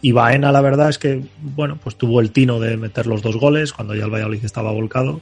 Y 0.00 0.12
Baena, 0.12 0.50
la 0.50 0.60
verdad 0.60 0.88
es 0.88 0.98
que, 0.98 1.22
bueno, 1.40 1.78
pues 1.82 1.96
tuvo 1.96 2.20
el 2.20 2.32
tino 2.32 2.58
de 2.58 2.76
meter 2.76 3.06
los 3.06 3.22
dos 3.22 3.36
goles 3.36 3.72
cuando 3.72 3.94
ya 3.94 4.04
el 4.04 4.10
Valladolid 4.10 4.44
estaba 4.44 4.72
volcado. 4.72 5.20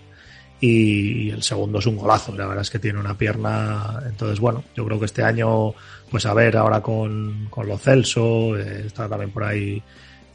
Y 0.61 1.31
el 1.31 1.43
segundo 1.43 1.79
es 1.79 1.87
un 1.87 1.97
golazo, 1.97 2.37
la 2.37 2.47
verdad 2.47 2.63
es 2.63 2.71
que 2.71 2.79
tiene 2.79 3.01
una 3.01 3.17
pierna. 3.17 4.03
Entonces, 4.07 4.39
bueno, 4.41 4.63
yo 4.75 4.85
creo 4.85 4.99
que 4.99 5.07
este 5.07 5.23
año, 5.23 5.73
pues 6.11 6.27
a 6.27 6.35
ver, 6.35 6.57
ahora 6.57 6.83
con, 6.83 7.47
con 7.49 7.67
Lo 7.67 7.79
Celso, 7.79 8.57
eh, 8.59 8.85
está 8.87 9.09
también 9.09 9.31
por 9.31 9.45
ahí 9.45 9.83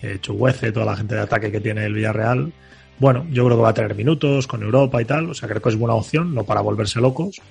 eh, 0.01 0.17
Chuguece, 0.19 0.71
toda 0.71 0.87
la 0.87 0.95
gente 0.95 1.15
de 1.15 1.21
ataque 1.21 1.51
que 1.51 1.61
tiene 1.61 1.85
el 1.85 1.93
Villarreal. 1.93 2.51
Bueno, 2.99 3.25
yo 3.29 3.45
creo 3.45 3.57
que 3.57 3.63
va 3.63 3.69
a 3.69 3.73
tener 3.73 3.93
minutos 3.93 4.47
con 4.47 4.63
Europa 4.63 5.01
y 5.01 5.05
tal, 5.05 5.29
o 5.29 5.33
sea, 5.33 5.49
creo 5.49 5.61
que 5.61 5.69
es 5.69 5.77
buena 5.77 5.95
opción, 5.95 6.33
no 6.33 6.43
para 6.43 6.61
volverse 6.61 6.99
locos, 7.01 7.41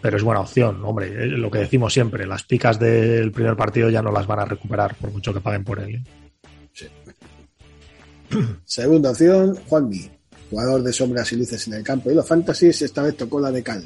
pero 0.00 0.16
es 0.16 0.22
buena 0.22 0.40
opción. 0.40 0.82
Hombre, 0.84 1.08
eh, 1.08 1.26
lo 1.26 1.50
que 1.50 1.58
decimos 1.58 1.92
siempre, 1.92 2.26
las 2.26 2.44
picas 2.44 2.78
del 2.78 3.32
primer 3.32 3.56
partido 3.56 3.90
ya 3.90 4.00
no 4.00 4.12
las 4.12 4.26
van 4.26 4.40
a 4.40 4.44
recuperar, 4.44 4.94
por 4.94 5.10
mucho 5.10 5.34
que 5.34 5.40
paguen 5.40 5.64
por 5.64 5.80
él. 5.80 5.96
¿eh? 5.96 6.02
Sí. 6.72 6.86
Segunda 8.64 9.10
opción, 9.10 9.56
Juanmi, 9.68 10.10
jugador 10.52 10.82
de 10.82 10.92
sombras 10.92 11.32
y 11.32 11.36
luces 11.36 11.66
en 11.66 11.72
el 11.72 11.82
campo 11.82 12.10
y 12.10 12.14
los 12.14 12.28
fantasies, 12.28 12.82
esta 12.82 13.02
vez 13.02 13.16
tocó 13.16 13.40
la 13.40 13.50
de 13.50 13.62
Cal. 13.62 13.82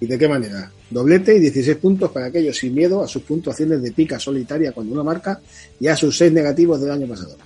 ¿Y 0.00 0.06
de 0.06 0.18
qué 0.18 0.26
manera? 0.26 0.68
Doblete 0.90 1.36
y 1.36 1.38
16 1.38 1.76
puntos 1.76 2.10
para 2.10 2.26
aquellos 2.26 2.56
sin 2.56 2.74
miedo 2.74 3.00
a 3.00 3.06
sus 3.06 3.22
puntuaciones 3.22 3.80
de 3.80 3.92
pica 3.92 4.18
solitaria 4.18 4.72
cuando 4.72 4.92
uno 4.92 5.04
marca 5.04 5.40
y 5.78 5.86
a 5.86 5.94
sus 5.94 6.16
6 6.18 6.32
negativos 6.32 6.80
del 6.80 6.90
año 6.90 7.06
pasado. 7.06 7.36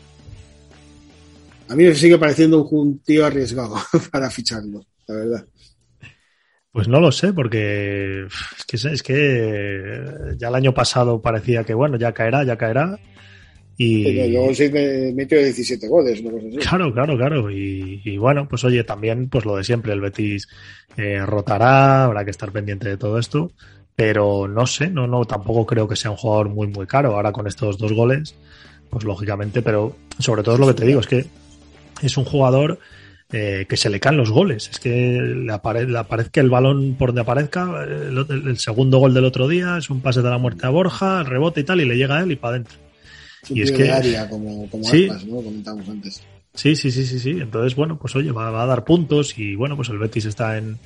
A 1.68 1.76
mí 1.76 1.84
me 1.84 1.94
sigue 1.94 2.16
pareciendo 2.16 2.64
un 2.64 3.00
tío 3.00 3.26
arriesgado 3.26 3.76
para 4.10 4.30
ficharlo, 4.30 4.82
la 5.06 5.14
verdad. 5.14 5.46
Pues 6.72 6.88
no 6.88 7.00
lo 7.00 7.12
sé, 7.12 7.34
porque 7.34 8.24
es 8.24 8.64
que, 8.66 8.76
es 8.76 9.02
que 9.02 10.36
ya 10.38 10.48
el 10.48 10.54
año 10.54 10.72
pasado 10.72 11.20
parecía 11.20 11.64
que, 11.64 11.74
bueno, 11.74 11.98
ya 11.98 12.12
caerá, 12.14 12.44
ya 12.44 12.56
caerá. 12.56 12.98
Y 13.80 14.02
Pero 14.02 14.28
luego 14.28 14.54
sí 14.54 14.68
me 14.70 15.12
metió 15.12 15.38
17 15.38 15.86
goles, 15.86 16.20
una 16.20 16.32
cosa 16.32 16.48
así. 16.48 16.56
Claro, 16.56 16.92
claro, 16.92 17.16
claro. 17.16 17.48
Y, 17.48 18.02
y, 18.04 18.18
bueno, 18.18 18.48
pues 18.48 18.64
oye, 18.64 18.82
también 18.82 19.28
pues 19.28 19.44
lo 19.44 19.54
de 19.54 19.62
siempre, 19.62 19.92
el 19.92 20.00
Betis 20.00 20.48
eh, 20.96 21.24
rotará, 21.24 22.04
habrá 22.04 22.24
que 22.24 22.32
estar 22.32 22.50
pendiente 22.50 22.88
de 22.88 22.96
todo 22.96 23.20
esto. 23.20 23.52
Pero 23.94 24.48
no 24.48 24.66
sé, 24.66 24.90
no, 24.90 25.06
no, 25.06 25.24
tampoco 25.26 25.64
creo 25.64 25.86
que 25.86 25.94
sea 25.94 26.10
un 26.10 26.16
jugador 26.16 26.48
muy, 26.48 26.66
muy 26.66 26.88
caro. 26.88 27.14
Ahora 27.14 27.30
con 27.30 27.46
estos 27.46 27.78
dos 27.78 27.92
goles, 27.92 28.34
pues 28.90 29.04
lógicamente, 29.04 29.62
pero 29.62 29.96
sobre 30.18 30.42
todo 30.42 30.54
es 30.56 30.60
lo 30.60 30.66
que 30.66 30.74
te 30.74 30.84
digo, 30.84 30.98
es 30.98 31.06
que 31.06 31.26
es 32.02 32.16
un 32.16 32.24
jugador 32.24 32.80
eh, 33.30 33.66
que 33.68 33.76
se 33.76 33.90
le 33.90 34.00
caen 34.00 34.16
los 34.16 34.32
goles. 34.32 34.70
Es 34.72 34.80
que 34.80 34.90
le, 34.90 35.52
apare 35.52 35.86
le 35.86 35.98
aparezca 35.98 36.40
el 36.40 36.50
balón 36.50 36.96
por 36.98 37.10
donde 37.10 37.20
aparezca. 37.20 37.84
El, 37.84 38.26
el, 38.28 38.48
el, 38.48 38.58
segundo 38.58 38.98
gol 38.98 39.14
del 39.14 39.24
otro 39.24 39.46
día 39.46 39.78
es 39.78 39.88
un 39.88 40.00
pase 40.00 40.20
de 40.20 40.30
la 40.30 40.38
muerte 40.38 40.66
a 40.66 40.70
Borja, 40.70 41.20
el 41.20 41.26
rebote 41.26 41.60
y 41.60 41.64
tal, 41.64 41.80
y 41.80 41.84
le 41.84 41.96
llega 41.96 42.18
a 42.18 42.22
él 42.24 42.32
y 42.32 42.36
para 42.36 42.54
adentro. 42.54 42.87
Y 43.48 43.62
es 43.62 43.72
que 43.72 43.90
área, 43.90 44.28
como, 44.28 44.68
como 44.70 44.84
sí, 44.84 45.08
comentamos 45.08 45.88
antes. 45.88 46.22
Sí, 46.54 46.74
sí, 46.74 46.90
sí, 46.90 47.06
sí, 47.06 47.18
sí. 47.18 47.30
Entonces, 47.30 47.76
bueno, 47.76 47.98
pues 47.98 48.16
oye, 48.16 48.32
va, 48.32 48.50
va, 48.50 48.64
a 48.64 48.66
dar 48.66 48.84
puntos 48.84 49.38
y 49.38 49.54
bueno, 49.54 49.76
pues 49.76 49.88
el 49.90 49.98
Betis 49.98 50.24
está 50.24 50.58
en, 50.58 50.78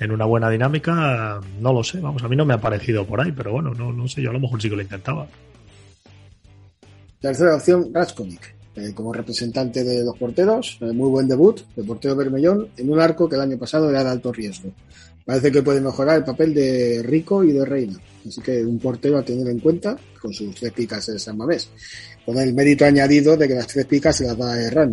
en 0.00 0.10
una 0.10 0.24
buena 0.24 0.50
dinámica. 0.50 1.40
No 1.60 1.72
lo 1.72 1.84
sé, 1.84 2.00
vamos, 2.00 2.22
a 2.22 2.28
mí 2.28 2.36
no 2.36 2.44
me 2.44 2.54
ha 2.54 2.60
parecido 2.60 3.06
por 3.06 3.20
ahí, 3.20 3.32
pero 3.32 3.52
bueno, 3.52 3.72
no, 3.72 3.92
no 3.92 4.08
sé, 4.08 4.22
yo 4.22 4.30
a 4.30 4.32
lo 4.32 4.40
mejor 4.40 4.60
sí 4.60 4.68
que 4.68 4.76
lo 4.76 4.82
intentaba. 4.82 5.26
Tercera 7.20 7.54
opción, 7.54 7.90
Raskovic 7.92 8.62
eh, 8.74 8.92
como 8.94 9.12
representante 9.12 9.84
de 9.84 10.02
los 10.02 10.16
porteros, 10.16 10.78
eh, 10.80 10.92
muy 10.92 11.10
buen 11.10 11.28
debut, 11.28 11.60
de 11.76 11.84
portero 11.84 12.16
Bermellón, 12.16 12.68
en 12.76 12.90
un 12.90 12.98
arco 13.00 13.28
que 13.28 13.36
el 13.36 13.42
año 13.42 13.58
pasado 13.58 13.90
era 13.90 14.02
de 14.02 14.10
alto 14.10 14.32
riesgo. 14.32 14.70
Parece 15.24 15.52
que 15.52 15.62
puede 15.62 15.80
mejorar 15.80 16.18
el 16.18 16.24
papel 16.24 16.52
de 16.54 17.02
Rico 17.04 17.44
y 17.44 17.52
de 17.52 17.64
Reina, 17.64 17.98
así 18.26 18.40
que 18.40 18.64
un 18.64 18.78
portero 18.78 19.18
a 19.18 19.24
tener 19.24 19.46
en 19.48 19.60
cuenta 19.60 19.96
con 20.20 20.32
sus 20.32 20.54
tres 20.54 20.72
picas 20.72 21.08
en 21.08 21.18
San 21.18 21.36
Mamés, 21.36 21.70
con 22.24 22.38
el 22.38 22.54
mérito 22.54 22.84
añadido 22.84 23.36
de 23.36 23.48
que 23.48 23.54
las 23.54 23.66
tres 23.66 23.86
picas 23.86 24.16
se 24.16 24.24
las 24.24 24.40
va 24.40 24.52
a 24.52 24.60
errar. 24.60 24.90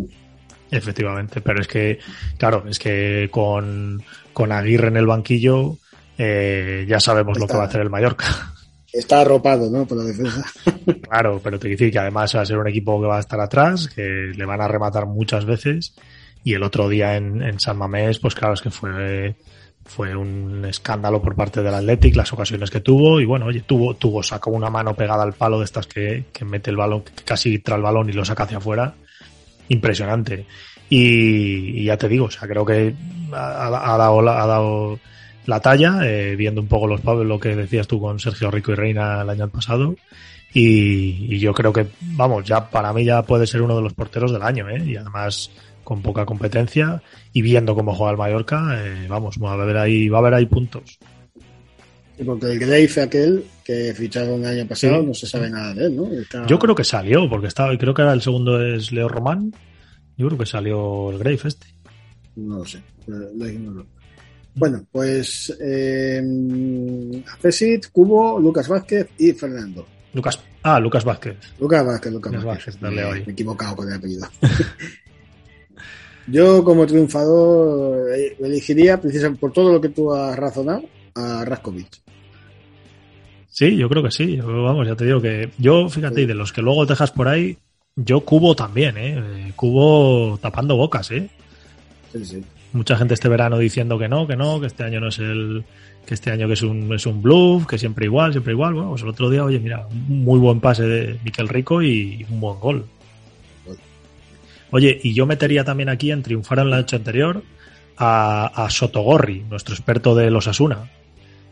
Efectivamente, 0.71 1.41
pero 1.41 1.61
es 1.61 1.67
que, 1.67 1.97
claro, 2.37 2.63
es 2.67 2.77
que 2.77 3.27
con, 3.31 4.03
con 4.33 4.51
Aguirre 4.51 4.89
en 4.89 4.97
el 4.97 5.07
banquillo 5.07 5.77
eh, 6.17 6.85
ya 6.87 6.99
sabemos 6.99 7.37
Está. 7.37 7.45
lo 7.45 7.47
que 7.47 7.57
va 7.57 7.63
a 7.63 7.67
hacer 7.67 7.81
el 7.81 7.89
Mallorca 7.89 8.53
está 8.91 9.21
arropado, 9.21 9.69
¿no? 9.69 9.85
Por 9.85 9.97
la 9.97 10.03
defensa. 10.05 10.43
Claro, 11.09 11.39
pero 11.43 11.59
te 11.59 11.69
decir 11.69 11.91
que 11.91 11.99
además 11.99 12.35
va 12.35 12.41
a 12.41 12.45
ser 12.45 12.57
un 12.57 12.67
equipo 12.67 12.99
que 12.99 13.07
va 13.07 13.17
a 13.17 13.21
estar 13.21 13.39
atrás, 13.39 13.87
que 13.87 14.31
le 14.35 14.45
van 14.45 14.61
a 14.61 14.67
rematar 14.67 15.05
muchas 15.05 15.45
veces. 15.45 15.95
Y 16.43 16.53
el 16.53 16.63
otro 16.63 16.87
día 16.87 17.15
en, 17.15 17.41
en 17.41 17.59
San 17.59 17.77
Mamés, 17.77 18.19
pues 18.19 18.35
claro, 18.35 18.53
es 18.53 18.61
que 18.61 18.71
fue, 18.71 19.35
fue 19.89 20.15
un 20.15 20.63
escándalo 20.65 21.21
por 21.21 21.35
parte 21.35 21.63
del 21.63 21.73
Athletic, 21.73 22.15
las 22.15 22.31
ocasiones 22.31 22.69
que 22.69 22.79
tuvo. 22.79 23.19
Y 23.19 23.25
bueno, 23.25 23.47
oye, 23.47 23.61
tuvo, 23.61 23.95
tuvo, 23.95 24.21
sacó 24.21 24.51
una 24.51 24.69
mano 24.69 24.93
pegada 24.93 25.23
al 25.23 25.33
palo 25.33 25.59
de 25.59 25.65
estas 25.65 25.87
que, 25.87 26.25
que 26.31 26.45
mete 26.45 26.69
el 26.69 26.77
balón, 26.77 27.03
casi 27.25 27.59
trae 27.59 27.77
el 27.77 27.83
balón 27.83 28.09
y 28.09 28.13
lo 28.13 28.23
saca 28.23 28.43
hacia 28.43 28.59
afuera. 28.59 28.93
Impresionante. 29.67 30.45
Y, 30.89 31.81
y 31.81 31.83
ya 31.85 31.97
te 31.97 32.07
digo, 32.07 32.25
o 32.25 32.31
sea, 32.31 32.47
creo 32.47 32.65
que 32.65 32.93
ha, 33.33 33.69
dado, 33.69 34.29
ha 34.29 34.45
dado 34.47 34.99
la 35.45 35.59
talla, 35.59 35.99
eh, 36.03 36.35
viendo 36.35 36.61
un 36.61 36.67
poco 36.67 36.87
los 36.87 37.03
lo 37.03 37.39
que 37.39 37.55
decías 37.55 37.87
tú 37.87 37.99
con 37.99 38.19
Sergio 38.19 38.51
Rico 38.51 38.71
y 38.71 38.75
Reina 38.75 39.21
el 39.21 39.29
año 39.29 39.49
pasado. 39.49 39.95
Y, 40.53 41.35
y, 41.35 41.39
yo 41.39 41.53
creo 41.53 41.71
que, 41.71 41.87
vamos, 42.01 42.43
ya 42.45 42.69
para 42.69 42.91
mí 42.91 43.05
ya 43.05 43.21
puede 43.21 43.45
ser 43.45 43.61
uno 43.61 43.75
de 43.75 43.83
los 43.83 43.93
porteros 43.93 44.31
del 44.31 44.41
año, 44.41 44.67
¿eh? 44.67 44.83
Y 44.83 44.95
además 44.95 45.51
con 45.89 46.03
poca 46.03 46.23
competencia 46.23 47.01
y 47.33 47.41
viendo 47.41 47.73
cómo 47.73 47.95
juega 47.95 48.11
el 48.11 48.17
Mallorca, 48.19 48.77
eh, 48.77 49.07
vamos, 49.09 49.39
va 49.43 49.49
a 49.49 49.53
haber 49.53 49.75
ahí, 49.75 50.07
va 50.07 50.19
a 50.19 50.21
haber 50.21 50.35
ahí 50.35 50.45
puntos. 50.45 50.99
Sí, 52.15 52.23
porque 52.23 52.45
el 52.45 52.59
Greife 52.59 53.01
aquel 53.01 53.43
que 53.63 53.91
ficharon 53.95 54.41
el 54.41 54.59
año 54.59 54.67
pasado 54.67 55.01
sí. 55.01 55.07
no 55.07 55.13
se 55.15 55.25
sabe 55.25 55.49
nada 55.49 55.73
de 55.73 55.87
él, 55.87 55.95
¿no? 55.95 56.13
Está... 56.13 56.45
Yo 56.45 56.59
creo 56.59 56.75
que 56.75 56.83
salió, 56.83 57.27
porque 57.27 57.47
estaba, 57.47 57.75
creo 57.75 57.95
que 57.95 58.03
era 58.03 58.13
el 58.13 58.21
segundo 58.21 58.63
es 58.63 58.91
Leo 58.91 59.07
Román. 59.07 59.51
Yo 60.15 60.27
creo 60.27 60.37
que 60.37 60.45
salió 60.45 61.09
el 61.09 61.17
Greife 61.17 61.47
este. 61.47 61.65
No 62.35 62.59
lo 62.59 62.65
sé, 62.65 62.83
lo 63.07 63.49
ignoro. 63.49 63.87
Bueno, 64.53 64.85
pues 64.91 65.57
eh, 65.59 66.21
Cesit, 67.41 67.87
Cubo, 67.91 68.39
Lucas 68.39 68.67
Vázquez 68.67 69.07
y 69.17 69.31
Fernando. 69.31 69.87
Lucas, 70.13 70.39
ah, 70.61 70.79
Lucas 70.79 71.03
Vázquez. 71.03 71.35
Lucas 71.59 71.83
Vázquez, 71.83 72.13
Lucas, 72.13 72.31
Lucas 72.31 72.45
Vázquez. 72.45 72.79
Vázquez 72.79 72.95
me, 72.95 73.21
me 73.21 73.31
he 73.31 73.31
equivocado 73.31 73.75
con 73.75 73.87
el 73.87 73.95
apellido. 73.95 74.27
Yo 76.31 76.63
como 76.63 76.85
triunfador 76.85 78.11
eh, 78.13 78.35
elegiría, 78.39 78.99
precisamente 78.99 79.39
por 79.39 79.51
todo 79.51 79.71
lo 79.71 79.81
que 79.81 79.89
tú 79.89 80.13
has 80.13 80.37
razonado, 80.37 80.83
a 81.15 81.43
Raskovic. 81.45 81.87
Sí, 83.47 83.75
yo 83.75 83.89
creo 83.89 84.03
que 84.03 84.11
sí. 84.11 84.37
Vamos, 84.37 84.87
ya 84.87 84.95
te 84.95 85.05
digo 85.05 85.21
que 85.21 85.49
yo, 85.57 85.89
fíjate, 85.89 86.21
sí. 86.21 86.25
de 86.25 86.35
los 86.35 86.53
que 86.53 86.61
luego 86.61 86.85
dejas 86.85 87.11
por 87.11 87.27
ahí, 87.27 87.57
yo 87.95 88.21
Cubo 88.21 88.55
también, 88.55 88.95
¿eh? 88.97 89.53
Cubo 89.55 90.37
tapando 90.37 90.77
bocas, 90.77 91.11
¿eh? 91.11 91.29
Sí, 92.13 92.25
sí 92.25 92.43
mucha 92.73 92.95
gente 92.97 93.13
este 93.13 93.29
verano 93.29 93.57
diciendo 93.57 93.97
que 93.97 94.07
no, 94.07 94.27
que 94.27 94.35
no, 94.35 94.59
que 94.59 94.67
este 94.67 94.83
año 94.83 94.99
no 94.99 95.07
es 95.09 95.19
el, 95.19 95.63
que 96.05 96.13
este 96.13 96.31
año 96.31 96.47
que 96.47 96.53
es 96.53 96.61
un, 96.61 96.93
es 96.93 97.05
un 97.05 97.21
bluff, 97.21 97.65
que 97.65 97.77
siempre 97.77 98.05
igual, 98.05 98.31
siempre 98.31 98.53
igual. 98.53 98.73
Bueno, 98.73 98.89
pues 98.91 99.01
el 99.01 99.09
otro 99.09 99.29
día, 99.29 99.43
oye, 99.43 99.59
mira, 99.59 99.87
un 99.87 100.23
muy 100.23 100.39
buen 100.39 100.59
pase 100.59 100.83
de 100.83 101.19
Miquel 101.23 101.49
Rico 101.49 101.81
y 101.81 102.25
un 102.29 102.39
buen 102.39 102.59
gol. 102.59 102.85
Oye, 104.71 104.99
y 105.03 105.13
yo 105.13 105.25
metería 105.25 105.63
también 105.63 105.89
aquí 105.89 106.11
en 106.11 106.23
triunfar 106.23 106.59
en 106.59 106.69
la 106.69 106.77
noche 106.77 106.95
anterior 106.95 107.43
a, 107.97 108.65
a 108.65 108.69
Sotogorri, 108.69 109.43
nuestro 109.49 109.73
experto 109.73 110.15
de 110.15 110.29
los 110.29 110.47
Asuna. 110.47 110.89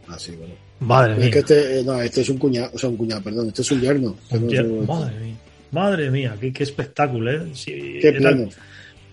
Ah, 0.08 0.17
sí, 0.17 0.36
bueno. 0.36 0.53
Madre 0.80 1.13
es 1.13 1.19
mía. 1.19 1.32
Que 1.32 1.39
este, 1.39 1.84
no, 1.84 2.01
este 2.01 2.21
es 2.21 2.30
un 2.30 2.38
cuñado, 2.38 2.71
o 2.73 2.77
sea, 2.77 2.89
un 2.89 2.97
cuñado, 2.97 3.21
perdón, 3.23 3.47
este 3.47 3.63
es 3.63 3.71
un 3.71 3.82
yerno. 3.82 4.15
Un 4.30 4.49
yerno. 4.49 4.82
Madre 4.84 5.19
mía. 5.19 5.36
Madre 5.71 6.12
mía, 6.12 6.36
qué, 6.39 6.53
qué 6.53 6.63
espectáculo, 6.63 7.32
¿eh? 7.32 7.41
Sí, 7.53 7.97
qué 8.01 8.13
plano. 8.13 8.43
Era, 8.43 8.51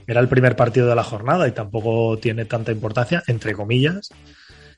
era 0.06 0.20
el 0.20 0.28
primer 0.28 0.54
partido 0.54 0.86
de 0.86 0.94
la 0.94 1.02
jornada 1.02 1.48
y 1.48 1.52
tampoco 1.52 2.18
tiene 2.18 2.44
tanta 2.44 2.70
importancia, 2.70 3.22
entre 3.26 3.54
comillas. 3.54 4.10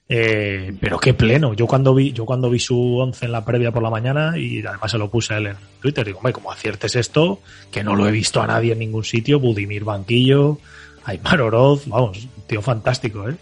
Eh, 0.08 0.76
pero 0.80 0.98
qué 1.00 1.14
pleno. 1.14 1.54
Yo 1.54 1.66
cuando 1.66 1.94
vi, 1.94 2.12
yo 2.12 2.24
cuando 2.24 2.48
vi 2.48 2.60
su 2.60 2.96
once 2.98 3.24
en 3.26 3.32
la 3.32 3.44
previa 3.44 3.72
por 3.72 3.82
la 3.82 3.90
mañana 3.90 4.38
y 4.38 4.64
además 4.64 4.90
se 4.92 4.98
lo 4.98 5.10
puse 5.10 5.34
a 5.34 5.38
él 5.38 5.48
en 5.48 5.56
Twitter, 5.80 6.06
digo, 6.06 6.18
hombre, 6.18 6.32
como 6.32 6.52
aciertes 6.52 6.94
esto, 6.94 7.40
que 7.72 7.82
no 7.82 7.96
lo 7.96 8.06
he 8.08 8.12
visto 8.12 8.40
a 8.40 8.46
nadie 8.46 8.72
en 8.72 8.78
ningún 8.78 9.02
sitio, 9.04 9.40
Budimir 9.40 9.82
Banquillo, 9.84 10.58
Aymar 11.04 11.40
Oroz, 11.40 11.86
vamos, 11.88 12.28
tío 12.46 12.62
fantástico, 12.62 13.28
¿eh? 13.28 13.34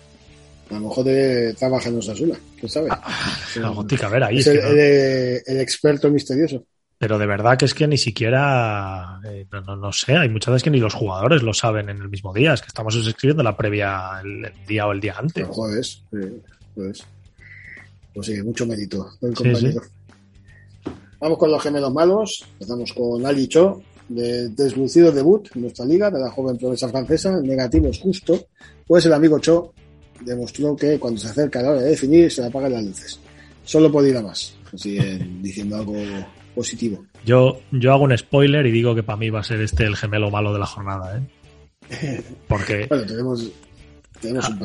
A 0.71 0.75
lo 0.75 0.81
mejor 0.89 1.05
de, 1.05 1.53
trabaja 1.53 1.91
en 1.91 1.99
Osasuna, 1.99 2.37
quién 2.59 2.71
sabe. 2.71 2.89
Algo 3.57 3.85
tiene 3.87 4.01
que 4.01 4.07
haber 4.07 4.25
ahí. 4.25 4.39
es 4.39 4.47
es 4.47 4.55
el, 4.55 4.63
no- 4.63 4.69
el- 4.71 5.43
el 5.47 5.61
experto 5.61 6.11
misterioso. 6.11 6.65
Pero 6.97 7.19
de 7.19 7.27
verdad 7.27 7.59
que 7.59 7.67
es 7.67 7.75
que 7.75 7.87
ni 7.87 7.99
siquiera, 7.99 9.21
eh, 9.29 9.45
no, 9.67 9.77
no, 9.77 9.93
sé, 9.93 10.17
hay 10.17 10.29
muchas 10.31 10.53
veces 10.55 10.63
que 10.63 10.71
ni 10.71 10.79
los 10.79 10.95
jugadores 10.95 11.43
lo 11.43 11.53
saben 11.53 11.91
en 11.91 12.01
el 12.01 12.09
mismo 12.09 12.33
día, 12.33 12.55
es 12.55 12.63
que 12.63 12.69
estamos 12.69 12.95
escribiendo 12.97 13.43
la 13.43 13.57
previa 13.57 14.21
el, 14.25 14.47
el 14.47 14.67
día 14.67 14.87
o 14.87 14.93
el 14.93 15.01
día 15.01 15.15
antes. 15.19 15.45
Eh, 16.13 16.33
jueves. 16.75 17.05
Pues 18.15 18.27
sí, 18.27 18.43
mucho 18.43 18.67
mérito 18.67 19.11
del 19.21 19.37
Sí, 19.37 19.43
compañero. 19.43 19.83
Vamos 21.21 21.39
con 21.39 21.51
los 21.51 21.63
gemelos 21.63 21.93
malos. 21.93 22.45
Empezamos 22.55 22.93
con 22.93 23.25
Ali 23.27 23.49
Cho, 23.49 23.81
de 24.09 24.49
deslucido 24.51 25.11
debut 25.11 25.49
en 25.55 25.63
nuestra 25.63 25.85
liga, 25.85 26.11
de 26.11 26.21
la 26.21 26.31
joven 26.31 26.59
promesa 26.59 26.89
francesa. 26.89 27.37
El 27.37 27.47
negativo 27.47 27.89
es 27.89 27.99
justo, 27.99 28.47
pues 28.87 29.07
el 29.07 29.13
amigo 29.13 29.39
Cho 29.39 29.73
demostró 30.21 30.77
que 30.77 30.99
cuando 30.99 31.21
se 31.21 31.29
acerca 31.29 31.63
la 31.63 31.71
hora 31.71 31.83
de 31.83 31.91
definir 31.91 32.31
se 32.31 32.43
le 32.43 32.49
apagan 32.49 32.73
las 32.73 32.85
luces. 32.85 33.21
Solo 33.65 33.91
puede 33.91 34.11
ir 34.11 34.17
a 34.17 34.23
más. 34.23 34.55
Así 34.73 34.99
diciendo 35.41 35.77
algo 35.77 35.95
positivo. 36.55 37.05
Yo, 37.25 37.59
yo 37.73 37.93
hago 37.93 38.05
un 38.05 38.17
spoiler 38.17 38.67
y 38.67 38.71
digo 38.71 38.95
que 38.95 39.03
para 39.03 39.17
mí 39.17 39.31
va 39.31 39.41
a 39.41 39.45
ser 39.45 39.61
este 39.61 39.85
el 39.85 39.97
gemelo 39.97 40.31
malo 40.31 40.53
de 40.53 40.59
la 40.59 40.67
jornada, 40.67 41.19
¿eh? 41.19 42.23
Porque 42.49 42.87
Bueno, 42.89 43.05
tenemos, 43.07 43.51
un 44.33 44.59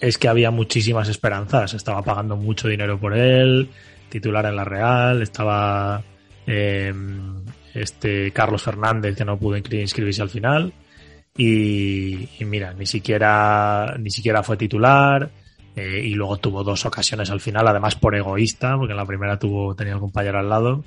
es 0.00 0.18
que 0.18 0.28
había 0.28 0.50
muchísimas 0.50 1.08
esperanzas. 1.08 1.74
Estaba 1.74 2.02
pagando 2.02 2.36
mucho 2.36 2.68
dinero 2.68 2.98
por 2.98 3.16
él, 3.16 3.70
titular 4.08 4.46
en 4.46 4.56
la 4.56 4.64
Real, 4.64 5.22
estaba 5.22 6.02
eh, 6.46 6.92
este 7.74 8.30
Carlos 8.32 8.62
Fernández 8.62 9.16
que 9.16 9.24
no 9.24 9.38
pudo 9.38 9.56
inscri- 9.56 9.80
inscribirse 9.80 10.22
al 10.22 10.30
final. 10.30 10.72
Y, 11.36 12.28
mira, 12.40 12.74
ni 12.74 12.86
siquiera, 12.86 13.94
ni 13.98 14.10
siquiera 14.10 14.42
fue 14.42 14.56
titular. 14.56 15.30
eh, 15.76 16.02
y 16.04 16.14
luego 16.14 16.38
tuvo 16.38 16.64
dos 16.64 16.84
ocasiones 16.86 17.30
al 17.30 17.40
final, 17.40 17.68
además 17.68 17.94
por 17.94 18.16
egoísta, 18.16 18.76
porque 18.76 18.92
en 18.92 18.96
la 18.96 19.06
primera 19.06 19.38
tuvo, 19.38 19.76
tenía 19.76 19.92
el 19.94 20.00
compañero 20.00 20.38
al 20.40 20.48
lado. 20.48 20.84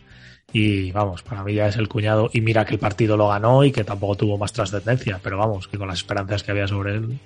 Y 0.52 0.92
vamos, 0.92 1.24
para 1.24 1.44
mí 1.46 1.54
ya 1.54 1.68
es 1.68 1.78
el 1.78 1.88
cuñado. 1.88 2.30
Y 2.34 2.42
mira 2.42 2.66
que 2.66 2.74
el 2.74 2.80
partido 2.80 3.16
lo 3.16 3.30
ganó 3.30 3.64
y 3.64 3.72
que 3.72 3.86
tampoco 3.86 4.16
tuvo 4.18 4.38
más 4.38 4.52
trascendencia, 4.52 5.22
pero 5.24 5.38
vamos, 5.38 5.70
que 5.70 5.78
con 5.78 5.88
las 5.88 6.00
esperanzas 6.00 6.44
que 6.44 6.52
había 6.52 6.68
sobre 6.68 6.96
él. 6.96 7.18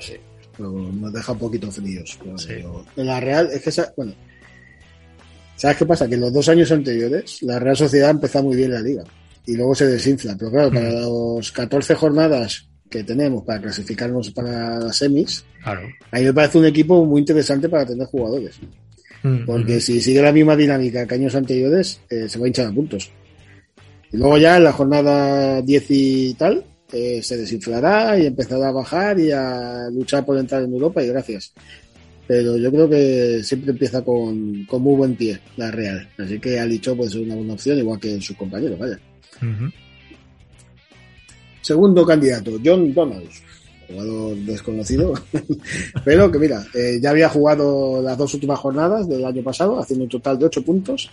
Sí, 0.00 0.14
pero 0.56 0.70
nos 0.72 1.12
deja 1.12 1.32
un 1.32 1.38
poquito 1.38 1.70
fríos. 1.70 2.18
pero 2.22 2.38
Sí. 2.38 2.54
la 2.96 3.20
Real, 3.20 3.48
es 3.52 3.62
que 3.62 3.70
esa- 3.70 3.92
bueno, 3.96 4.12
¿sabes 5.56 5.76
qué 5.76 5.86
pasa? 5.86 6.08
Que 6.08 6.14
en 6.14 6.20
los 6.22 6.32
dos 6.32 6.48
años 6.48 6.70
anteriores 6.72 7.42
la 7.42 7.58
Real 7.58 7.76
Sociedad 7.76 8.10
empezó 8.10 8.42
muy 8.42 8.56
bien 8.56 8.72
la 8.72 8.80
liga 8.80 9.04
y 9.46 9.56
luego 9.56 9.74
se 9.74 9.86
desinfla. 9.86 10.36
Pero 10.38 10.50
claro, 10.50 10.70
para 10.70 10.90
los 10.92 11.52
14 11.52 11.94
jornadas 11.94 12.66
que 12.88 13.04
tenemos 13.04 13.44
para 13.44 13.60
clasificarnos 13.60 14.30
para 14.32 14.78
las 14.80 14.96
semis, 14.96 15.44
Claro. 15.62 15.82
a 16.10 16.18
mí 16.18 16.24
me 16.24 16.32
parece 16.34 16.58
un 16.58 16.66
equipo 16.66 17.04
muy 17.04 17.20
interesante 17.20 17.68
para 17.68 17.86
tener 17.86 18.06
jugadores. 18.06 18.58
Porque 19.46 19.72
Ujú. 19.72 19.80
si 19.80 20.00
sigue 20.00 20.22
la 20.22 20.32
misma 20.32 20.56
dinámica 20.56 21.06
que 21.06 21.14
años 21.14 21.34
anteriores, 21.34 22.00
eh, 22.08 22.26
se 22.28 22.38
va 22.38 22.46
a 22.46 22.48
hinchar 22.48 22.66
a 22.68 22.72
puntos. 22.72 23.10
Y 24.12 24.16
luego 24.16 24.38
ya 24.38 24.56
en 24.56 24.64
la 24.64 24.72
jornada 24.72 25.60
10 25.62 25.84
y 25.90 26.34
tal, 26.34 26.64
eh, 26.92 27.20
se 27.22 27.36
desinflará 27.36 28.18
y 28.18 28.26
empezará 28.26 28.68
a 28.68 28.72
bajar 28.72 29.18
y 29.18 29.30
a 29.30 29.88
luchar 29.92 30.24
por 30.24 30.36
entrar 30.38 30.62
en 30.62 30.72
Europa 30.72 31.02
y 31.02 31.08
gracias. 31.08 31.52
Pero 32.26 32.56
yo 32.56 32.70
creo 32.70 32.88
que 32.88 33.42
siempre 33.42 33.72
empieza 33.72 34.02
con, 34.02 34.64
con 34.64 34.82
muy 34.82 34.96
buen 34.96 35.16
pie 35.16 35.40
la 35.56 35.70
Real. 35.70 36.08
Así 36.18 36.38
que 36.38 36.60
Alicho 36.60 36.96
puede 36.96 37.10
ser 37.10 37.22
una 37.22 37.34
buena 37.34 37.54
opción, 37.54 37.78
igual 37.78 37.98
que 37.98 38.20
sus 38.20 38.36
compañeros, 38.36 38.78
vaya. 38.78 38.98
Segundo 41.60 42.06
candidato, 42.06 42.52
John 42.64 42.92
Donalds, 42.94 43.42
jugador 43.88 44.36
desconocido, 44.36 45.14
pero 46.04 46.30
que 46.30 46.38
mira, 46.38 46.64
eh, 46.74 46.98
ya 47.02 47.10
había 47.10 47.28
jugado 47.28 48.02
las 48.02 48.16
dos 48.16 48.32
últimas 48.34 48.58
jornadas 48.58 49.08
del 49.08 49.24
año 49.24 49.42
pasado, 49.42 49.78
haciendo 49.78 50.04
un 50.04 50.10
total 50.10 50.38
de 50.38 50.46
8 50.46 50.64
puntos, 50.64 51.10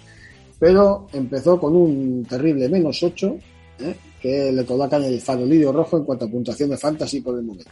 pero 0.59 1.07
empezó 1.13 1.59
con 1.59 1.75
un 1.75 2.25
terrible 2.25 2.69
menos 2.69 3.01
8, 3.03 3.37
¿eh? 3.79 3.95
que 4.21 4.51
le 4.51 4.65
colocan 4.65 5.03
el 5.03 5.21
farolillo 5.21 5.71
rojo 5.71 5.97
en 5.97 6.03
cuanto 6.05 6.25
a 6.25 6.29
puntuación 6.29 6.69
de 6.71 6.77
fantasy 6.77 7.21
por 7.21 7.37
el 7.37 7.43
momento. 7.45 7.69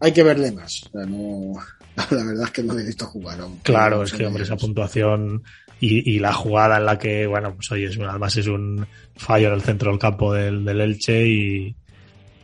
Hay 0.00 0.12
que 0.12 0.22
verle 0.24 0.50
más, 0.50 0.82
o 0.86 0.90
sea, 0.98 1.06
no, 1.06 1.52
la 2.10 2.24
verdad 2.24 2.44
es 2.44 2.50
que 2.50 2.62
no 2.64 2.76
he 2.78 2.84
visto 2.84 3.06
jugar 3.06 3.40
aún. 3.40 3.58
Claro, 3.62 3.98
No 3.98 4.02
es 4.02 4.12
que, 4.12 4.26
hombre, 4.26 4.42
esa 4.42 4.56
puntuación 4.56 5.42
y, 5.80 6.14
y 6.14 6.18
la 6.18 6.32
jugada 6.32 6.78
en 6.78 6.86
la 6.86 6.98
que, 6.98 7.26
bueno, 7.26 7.54
pues 7.54 7.70
oye, 7.70 7.86
es 7.86 7.96
un- 7.96 8.06
además 8.06 8.36
es 8.36 8.46
un 8.48 8.84
fallo 9.16 9.48
en 9.48 9.54
el 9.54 9.62
centro 9.62 9.90
del 9.90 10.00
campo 10.00 10.32
del, 10.34 10.64
del 10.64 10.80
Elche 10.80 11.24
y, 11.26 11.76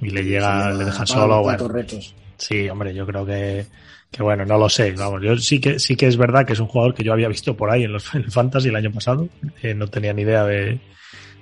y 0.00 0.10
le 0.10 0.22
llega, 0.24 0.70
le 0.72 0.84
deja 0.84 1.04
solo. 1.04 1.42
Bueno, 1.42 1.66
retos. 1.66 2.14
sí, 2.36 2.68
hombre, 2.68 2.94
yo 2.94 3.04
creo 3.06 3.26
que, 3.26 3.66
que 4.12 4.22
bueno, 4.22 4.44
no 4.44 4.56
lo 4.56 4.68
sé. 4.68 4.92
Vamos, 4.92 5.20
yo 5.24 5.36
sí 5.36 5.60
que, 5.60 5.80
sí 5.80 5.96
que 5.96 6.06
es 6.06 6.16
verdad 6.16 6.46
que 6.46 6.52
es 6.52 6.60
un 6.60 6.68
jugador 6.68 6.94
que 6.94 7.02
yo 7.02 7.12
había 7.12 7.26
visto 7.26 7.56
por 7.56 7.70
ahí 7.72 7.82
en 7.82 7.92
los 7.92 8.14
en 8.14 8.22
el 8.22 8.30
Fantasy 8.30 8.68
el 8.68 8.76
año 8.76 8.92
pasado. 8.92 9.28
eh, 9.62 9.74
no 9.74 9.88
tenía 9.88 10.12
ni 10.12 10.22
idea 10.22 10.44
de, 10.44 10.78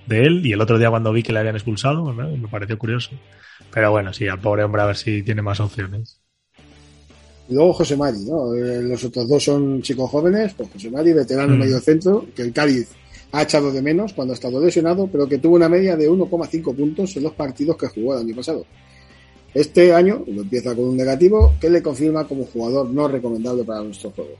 de 0.06 0.24
él 0.26 0.46
y 0.46 0.52
el 0.52 0.60
otro 0.60 0.78
día 0.78 0.90
cuando 0.90 1.12
vi 1.12 1.22
que 1.22 1.32
le 1.32 1.40
habían 1.40 1.56
expulsado, 1.56 2.04
me 2.12 2.48
pareció 2.48 2.78
curioso. 2.78 3.10
Pero 3.72 3.90
bueno, 3.90 4.12
sí, 4.12 4.26
al 4.28 4.40
pobre 4.40 4.64
hombre 4.64 4.82
a 4.82 4.86
ver 4.86 4.96
si 4.96 5.22
tiene 5.22 5.42
más 5.42 5.60
opciones. 5.60 6.20
Y 7.48 7.54
luego 7.54 7.72
José 7.74 7.96
Mari, 7.96 8.18
¿no? 8.28 8.54
Eh, 8.54 8.82
Los 8.82 9.04
otros 9.04 9.28
dos 9.28 9.44
son 9.44 9.80
chicos 9.82 10.10
jóvenes, 10.10 10.54
pues 10.54 10.68
José 10.72 10.90
Mari, 10.90 11.12
veterano 11.12 11.54
Mm. 11.54 11.58
medio 11.58 11.78
centro, 11.80 12.26
que 12.34 12.42
el 12.42 12.52
Cádiz 12.52 12.88
ha 13.32 13.42
echado 13.42 13.70
de 13.72 13.82
menos 13.82 14.12
cuando 14.14 14.32
ha 14.32 14.34
estado 14.34 14.64
lesionado, 14.64 15.08
pero 15.10 15.28
que 15.28 15.38
tuvo 15.38 15.56
una 15.56 15.68
media 15.68 15.96
de 15.96 16.08
1,5 16.08 16.74
puntos 16.74 17.16
en 17.16 17.22
los 17.24 17.32
partidos 17.34 17.76
que 17.76 17.88
jugó 17.88 18.14
el 18.14 18.20
año 18.26 18.34
pasado. 18.36 18.64
Este 19.54 19.92
año 19.94 20.22
lo 20.26 20.42
empieza 20.42 20.74
con 20.74 20.84
un 20.86 20.96
negativo 20.96 21.54
que 21.60 21.70
le 21.70 21.82
confirma 21.82 22.26
como 22.26 22.44
jugador 22.44 22.90
no 22.90 23.08
recomendable 23.08 23.64
para 23.64 23.82
nuestro 23.82 24.10
juego. 24.10 24.32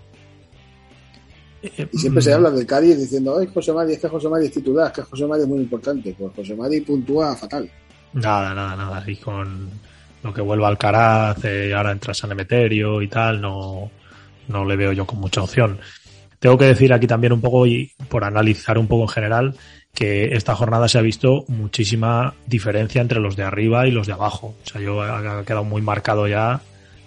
Y 1.92 1.98
siempre 1.98 2.22
se 2.22 2.33
habla 2.33 2.50
del 2.50 2.66
Cádiz 2.66 2.98
diciendo, 2.98 3.38
ay, 3.38 3.48
José 3.52 3.72
Mari, 3.72 3.94
es 3.94 4.00
que 4.00 4.09
José 4.09 4.29
Mari 4.29 4.46
es 4.46 4.52
titular, 4.52 4.88
es 4.88 4.92
que 4.92 5.02
José 5.02 5.26
Mari 5.26 5.42
es 5.42 5.48
muy 5.48 5.59
importante. 5.61 6.14
Pues 6.18 6.33
José 6.35 6.55
Mari 6.55 6.81
puntúa 6.81 7.35
fatal. 7.37 7.70
Nada, 8.12 8.55
nada, 8.55 8.76
nada. 8.76 9.05
Y 9.07 9.16
con 9.16 9.68
lo 10.22 10.33
que 10.33 10.40
vuelva 10.40 10.68
Alcaraz, 10.68 11.44
eh, 11.44 11.74
ahora 11.74 11.92
entra 11.92 12.14
San 12.14 12.33
Emeterio 12.33 13.02
y 13.02 13.09
tal, 13.09 13.40
no, 13.40 13.90
no 14.48 14.64
le 14.64 14.76
veo 14.76 14.92
yo 14.92 15.07
con 15.07 15.20
mucha 15.20 15.42
opción. 15.42 15.79
Tengo 16.38 16.59
que 16.59 16.66
decir 16.66 16.92
aquí 16.92 17.07
también 17.07 17.33
un 17.33 17.40
poco, 17.40 17.66
y 17.66 17.92
por 18.09 18.24
analizar 18.24 18.79
un 18.79 18.87
poco 18.87 19.02
en 19.02 19.09
general, 19.09 19.55
que 19.94 20.35
esta 20.37 20.55
jornada 20.55 20.88
se 20.88 20.98
ha 20.98 21.02
visto 21.02 21.44
muchísima 21.48 22.35
diferencia 22.46 23.00
entre 23.00 23.20
los 23.20 23.37
de 23.37 23.44
arriba 23.44 23.87
y 23.87 23.90
los 23.90 24.07
de 24.07 24.12
abajo. 24.12 24.55
O 24.62 24.68
sea, 24.68 24.81
yo 24.81 25.00
ha 25.00 25.38
ha 25.38 25.44
quedado 25.44 25.64
muy 25.64 25.81
marcado 25.81 26.29
ya 26.29 26.61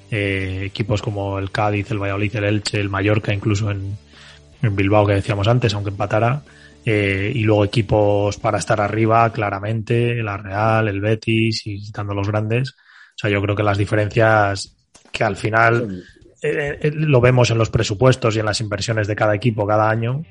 eh, 0.10 0.64
equipos 0.66 1.02
como 1.02 1.38
el 1.38 1.52
Cádiz, 1.52 1.92
el 1.92 2.00
Valladolid, 2.00 2.36
el 2.36 2.44
Elche, 2.46 2.80
el 2.80 2.90
Mallorca, 2.90 3.34
incluso 3.34 3.70
en, 3.70 3.96
en 4.62 4.76
Bilbao 4.76 5.06
que 5.06 5.14
decíamos 5.14 5.48
antes, 5.48 5.74
aunque 5.74 5.90
empatara, 5.90 6.42
eh, 6.86 7.32
y 7.34 7.42
luego 7.42 7.66
equipos 7.66 8.38
para 8.38 8.58
estar 8.58 8.80
arriba, 8.82 9.32
claramente, 9.32 10.24
la 10.24 10.38
Real, 10.38 10.88
el 10.88 11.02
Betis 11.02 11.62
y 11.66 11.82
quitando 11.82 12.14
los 12.14 12.28
grandes. 12.28 12.72
O 12.72 13.18
sea, 13.18 13.30
yo 13.30 13.42
creo 13.42 13.56
que 13.56 13.64
las 13.64 13.78
diferencias 13.78 14.76
que 15.12 15.24
al 15.24 15.36
final 15.36 16.04
eh, 16.42 16.80
eh, 16.82 16.92
lo 16.94 17.20
vemos 17.20 17.50
en 17.52 17.58
los 17.58 17.70
presupuestos 17.70 18.36
y 18.36 18.40
en 18.40 18.46
las 18.46 18.62
inversiones 18.62 19.08
de 19.08 19.16
cada 19.16 19.36
equipo 19.36 19.68
cada 19.68 19.90
año. 19.90 20.24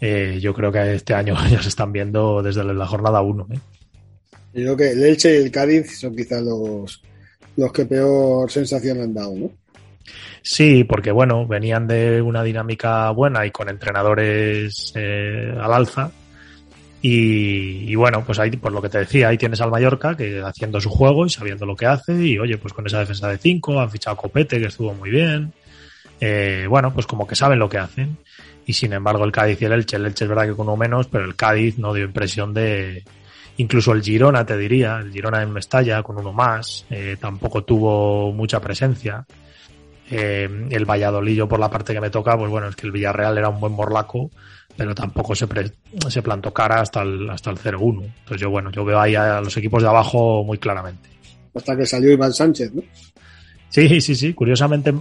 eh, 0.00 0.38
yo 0.40 0.54
creo 0.54 0.72
que 0.72 0.94
este 0.94 1.12
año 1.14 1.36
ya 1.50 1.62
se 1.62 1.68
están 1.68 1.92
viendo 1.92 2.42
desde 2.42 2.64
la 2.64 2.86
jornada 2.86 3.20
1. 3.20 3.48
¿eh? 3.52 3.58
Yo 4.54 4.62
creo 4.62 4.76
que 4.76 4.90
el 4.92 5.02
Elche 5.04 5.34
y 5.34 5.42
el 5.44 5.50
Cádiz 5.50 5.98
son 5.98 6.16
quizás 6.16 6.42
los, 6.42 7.02
los 7.56 7.72
que 7.72 7.84
peor 7.84 8.50
sensación 8.50 9.00
han 9.00 9.14
dado, 9.14 9.34
¿no? 9.36 9.50
Sí, 10.42 10.84
porque 10.84 11.12
bueno, 11.12 11.46
venían 11.46 11.86
de 11.86 12.22
una 12.22 12.42
dinámica 12.42 13.10
buena 13.10 13.44
y 13.46 13.50
con 13.50 13.68
entrenadores 13.68 14.92
eh, 14.96 15.54
al 15.60 15.72
alza. 15.72 16.10
Y, 17.02 17.94
bueno, 17.94 18.22
pues 18.26 18.38
ahí, 18.38 18.50
por 18.50 18.72
lo 18.72 18.82
que 18.82 18.90
te 18.90 18.98
decía, 18.98 19.28
ahí 19.28 19.38
tienes 19.38 19.60
al 19.62 19.70
Mallorca 19.70 20.14
que 20.14 20.42
haciendo 20.42 20.80
su 20.80 20.90
juego 20.90 21.24
y 21.24 21.30
sabiendo 21.30 21.64
lo 21.64 21.74
que 21.74 21.86
hace. 21.86 22.12
Y 22.14 22.38
oye, 22.38 22.58
pues 22.58 22.74
con 22.74 22.86
esa 22.86 22.98
defensa 22.98 23.28
de 23.28 23.38
5, 23.38 23.80
han 23.80 23.90
fichado 23.90 24.16
Copete, 24.16 24.60
que 24.60 24.66
estuvo 24.66 24.92
muy 24.92 25.10
bien. 25.10 25.52
Eh, 26.20 26.66
bueno, 26.68 26.92
pues 26.92 27.06
como 27.06 27.26
que 27.26 27.34
saben 27.36 27.58
lo 27.58 27.68
que 27.68 27.78
hacen. 27.78 28.18
Y 28.66 28.74
sin 28.74 28.92
embargo, 28.92 29.24
el 29.24 29.32
Cádiz 29.32 29.60
y 29.62 29.64
el 29.64 29.72
Elche, 29.72 29.96
el 29.96 30.06
Elche 30.06 30.24
es 30.24 30.28
verdad 30.28 30.44
que 30.44 30.54
con 30.54 30.68
uno 30.68 30.76
menos, 30.76 31.06
pero 31.06 31.24
el 31.24 31.36
Cádiz 31.36 31.78
no 31.78 31.94
dio 31.94 32.04
impresión 32.04 32.52
de. 32.52 33.02
Incluso 33.56 33.92
el 33.92 34.02
Girona, 34.02 34.44
te 34.44 34.56
diría, 34.56 34.98
el 34.98 35.12
Girona 35.12 35.42
en 35.42 35.52
Mestalla 35.52 36.02
con 36.02 36.18
uno 36.18 36.32
más, 36.32 36.86
eh, 36.90 37.16
tampoco 37.18 37.64
tuvo 37.64 38.32
mucha 38.32 38.60
presencia. 38.60 39.24
Eh, 40.10 40.48
el 40.70 40.84
Valladolid, 40.84 41.36
yo 41.36 41.48
por 41.48 41.60
la 41.60 41.70
parte 41.70 41.92
que 41.94 42.00
me 42.00 42.10
toca, 42.10 42.36
pues 42.36 42.50
bueno, 42.50 42.68
es 42.68 42.76
que 42.76 42.86
el 42.86 42.92
Villarreal 42.92 43.38
era 43.38 43.48
un 43.48 43.60
buen 43.60 43.72
morlaco, 43.72 44.30
pero 44.76 44.94
tampoco 44.94 45.34
se, 45.36 45.46
pre- 45.46 45.72
se 46.08 46.22
plantó 46.22 46.52
cara 46.52 46.80
hasta 46.80 47.02
el, 47.02 47.30
hasta 47.30 47.50
el 47.50 47.58
0-1. 47.58 48.02
Entonces 48.04 48.40
yo, 48.40 48.50
bueno, 48.50 48.70
yo 48.72 48.84
veo 48.84 48.98
ahí 49.00 49.14
a 49.14 49.40
los 49.40 49.56
equipos 49.56 49.82
de 49.82 49.88
abajo 49.88 50.42
muy 50.44 50.58
claramente. 50.58 51.08
Hasta 51.54 51.76
que 51.76 51.86
salió 51.86 52.10
Iván 52.12 52.32
Sánchez, 52.32 52.72
¿no? 52.74 52.82
Sí, 53.68 54.00
sí, 54.00 54.16
sí. 54.16 54.34
Curiosamente, 54.34 54.92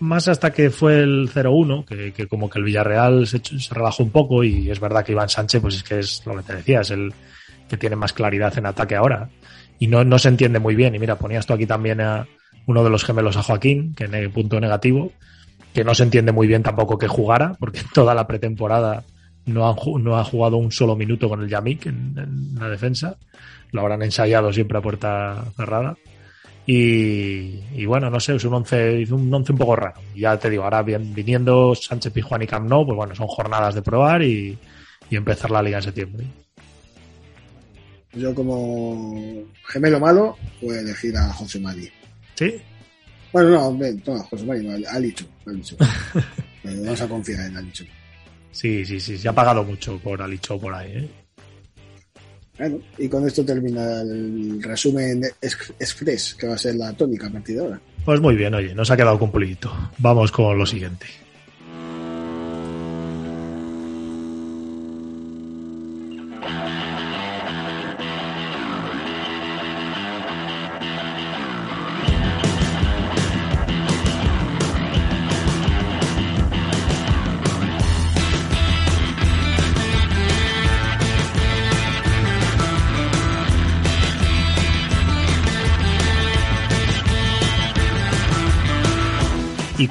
más 0.00 0.26
hasta 0.26 0.52
que 0.52 0.70
fue 0.70 0.98
el 1.00 1.30
0-1, 1.32 1.84
que, 1.84 2.12
que, 2.12 2.26
como 2.26 2.50
que 2.50 2.58
el 2.58 2.64
Villarreal 2.64 3.26
se, 3.28 3.38
se, 3.38 3.72
relajó 3.72 4.02
un 4.02 4.10
poco 4.10 4.42
y 4.42 4.68
es 4.68 4.80
verdad 4.80 5.04
que 5.04 5.12
Iván 5.12 5.28
Sánchez, 5.28 5.62
pues 5.62 5.76
es 5.76 5.82
que 5.84 6.00
es 6.00 6.22
lo 6.26 6.34
que 6.36 6.42
te 6.42 6.56
decía, 6.56 6.80
es 6.80 6.90
el 6.90 7.12
que 7.68 7.76
tiene 7.76 7.94
más 7.94 8.12
claridad 8.12 8.56
en 8.58 8.66
ataque 8.66 8.96
ahora. 8.96 9.28
Y 9.78 9.86
no, 9.86 10.02
no 10.02 10.18
se 10.18 10.28
entiende 10.28 10.58
muy 10.58 10.74
bien. 10.74 10.94
Y 10.96 10.98
mira, 10.98 11.16
ponías 11.16 11.46
tú 11.46 11.52
aquí 11.52 11.66
también 11.66 12.00
a 12.00 12.26
uno 12.66 12.84
de 12.84 12.90
los 12.90 13.04
gemelos 13.04 13.36
a 13.36 13.42
Joaquín, 13.42 13.94
que 13.94 14.04
en 14.04 14.14
el 14.14 14.30
punto 14.30 14.60
negativo, 14.60 15.12
que 15.72 15.84
no 15.84 15.94
se 15.94 16.02
entiende 16.02 16.32
muy 16.32 16.46
bien 16.46 16.62
tampoco 16.62 16.98
que 16.98 17.08
jugara, 17.08 17.54
porque 17.58 17.80
toda 17.94 18.14
la 18.14 18.26
pretemporada 18.26 19.04
no, 19.46 19.68
han, 19.68 19.76
no 20.02 20.16
ha 20.16 20.24
jugado 20.24 20.56
un 20.56 20.72
solo 20.72 20.96
minuto 20.96 21.28
con 21.28 21.42
el 21.42 21.48
Yamik 21.48 21.86
en, 21.86 22.54
la 22.58 22.68
defensa. 22.68 23.16
Lo 23.72 23.82
habrán 23.82 24.02
ensayado 24.02 24.52
siempre 24.52 24.78
a 24.78 24.82
puerta 24.82 25.44
cerrada. 25.56 25.96
Y, 26.68 27.84
bueno, 27.86 28.10
no 28.10 28.18
sé, 28.18 28.34
es 28.34 28.44
un 28.44 28.54
once, 28.54 29.04
un 29.12 29.32
once 29.32 29.52
un 29.52 29.58
poco 29.58 29.76
raro. 29.76 30.00
Ya 30.16 30.36
te 30.36 30.50
digo, 30.50 30.64
ahora 30.64 30.82
viniendo 30.82 31.74
Sánchez 31.76 32.12
Pijuán 32.12 32.42
y 32.42 32.46
Camp 32.48 32.68
Nou, 32.68 32.84
pues 32.84 32.96
bueno, 32.96 33.14
son 33.14 33.28
jornadas 33.28 33.76
de 33.76 33.82
probar 33.82 34.22
y, 34.22 34.58
y, 35.08 35.16
empezar 35.16 35.52
la 35.52 35.62
liga 35.62 35.76
en 35.76 35.84
septiembre. 35.84 36.26
Yo 38.14 38.34
como 38.34 39.44
gemelo 39.68 40.00
malo 40.00 40.36
voy 40.60 40.76
a 40.76 40.80
elegir 40.80 41.16
a 41.16 41.32
José 41.34 41.60
Mari. 41.60 41.88
¿Sí? 42.36 42.54
Bueno, 43.32 43.50
no, 43.50 43.72
no, 44.06 44.22
José 44.24 44.44
Mari, 44.44 44.66
no, 44.66 44.88
Alicho. 44.90 45.26
Alicho. 45.46 45.76
Vamos 46.64 47.00
a 47.00 47.08
confiar 47.08 47.46
en 47.46 47.56
Alicho. 47.56 47.84
Sí, 48.50 48.84
sí, 48.84 49.00
sí, 49.00 49.18
se 49.18 49.28
ha 49.28 49.32
pagado 49.34 49.64
mucho 49.64 49.98
por 49.98 50.22
Alicho 50.22 50.58
por 50.58 50.72
ahí, 50.74 50.92
¿eh? 50.92 51.08
Bueno, 52.58 52.78
y 52.96 53.08
con 53.08 53.26
esto 53.26 53.44
termina 53.44 54.00
el 54.00 54.62
resumen 54.62 55.22
express, 55.42 56.34
que 56.34 56.46
va 56.46 56.54
a 56.54 56.58
ser 56.58 56.76
la 56.76 56.92
tónica 56.94 57.28
partidora. 57.28 57.78
Pues 58.04 58.20
muy 58.20 58.34
bien, 58.34 58.54
oye, 58.54 58.74
nos 58.74 58.90
ha 58.90 58.96
quedado 58.96 59.18
cumplidito. 59.18 59.70
Vamos 59.98 60.32
con 60.32 60.56
lo 60.56 60.64
siguiente. 60.64 61.06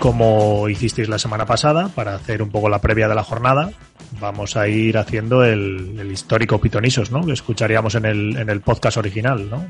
Como 0.05 0.69
hicisteis 0.69 1.09
la 1.09 1.17
semana 1.17 1.47
pasada, 1.47 1.87
para 1.87 2.13
hacer 2.13 2.43
un 2.43 2.51
poco 2.51 2.69
la 2.69 2.79
previa 2.79 3.07
de 3.07 3.15
la 3.15 3.23
jornada, 3.23 3.71
vamos 4.19 4.55
a 4.55 4.67
ir 4.67 4.99
haciendo 4.99 5.43
el, 5.43 5.97
el 5.99 6.11
histórico 6.11 6.61
Pitonisos, 6.61 7.09
¿no? 7.09 7.25
Que 7.25 7.33
escucharíamos 7.33 7.95
en 7.95 8.05
el, 8.05 8.37
en 8.37 8.51
el 8.51 8.61
podcast 8.61 8.97
original, 8.97 9.49
¿no? 9.49 9.65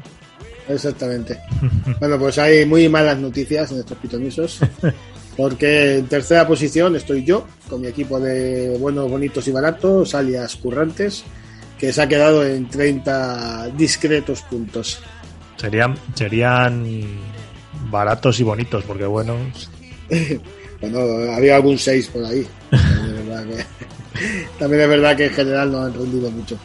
Exactamente. 0.68 1.40
bueno, 2.02 2.20
pues 2.20 2.38
hay 2.38 2.66
muy 2.66 2.90
malas 2.90 3.18
noticias 3.18 3.72
en 3.72 3.80
estos 3.80 3.98
Pitonisos. 3.98 4.60
Porque 5.38 6.00
en 6.00 6.08
tercera 6.08 6.46
posición 6.46 6.98
estoy 6.98 7.24
yo, 7.24 7.48
con 7.70 7.80
mi 7.80 7.88
equipo 7.88 8.20
de 8.20 8.78
buenos, 8.78 9.10
bonitos 9.10 9.48
y 9.48 9.52
baratos, 9.52 10.16
alias 10.16 10.58
currantes, 10.58 11.24
que 11.80 11.94
se 11.94 12.02
ha 12.02 12.10
quedado 12.10 12.46
en 12.46 12.68
30 12.68 13.70
discretos 13.70 14.42
puntos. 14.42 15.00
Serían, 15.56 15.96
serían 16.14 16.84
baratos 17.90 18.38
y 18.42 18.44
bonitos, 18.44 18.84
porque 18.84 19.06
bueno, 19.06 19.38
bueno, 20.82 21.34
había 21.34 21.56
algún 21.56 21.78
6 21.78 22.08
por 22.08 22.26
ahí. 22.26 22.48
También 22.70 23.18
es, 23.18 23.28
verdad 23.28 23.46
que, 23.46 23.66
también 24.60 24.82
es 24.82 24.90
verdad 24.90 25.18
que 25.18 25.26
en 25.26 25.34
general 25.34 25.72
no 25.72 25.82
han 25.84 25.94
rendido 25.94 26.32
mucho. 26.32 26.58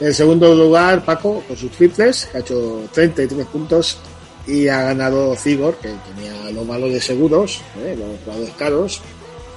En 0.00 0.12
segundo 0.12 0.54
lugar, 0.54 1.04
Paco, 1.04 1.42
con 1.48 1.56
sus 1.56 1.70
triples, 1.70 2.28
que 2.30 2.38
ha 2.38 2.40
hecho 2.40 2.86
33 2.92 3.46
puntos 3.46 3.98
y 4.46 4.68
ha 4.68 4.82
ganado 4.82 5.34
Cigor, 5.36 5.76
que 5.76 5.88
tenía 5.88 6.50
lo 6.52 6.64
malo 6.64 6.88
de 6.88 7.00
seguros, 7.00 7.60
¿eh? 7.78 7.96
los 7.98 8.20
jugadores 8.24 8.54
caros, 8.56 9.00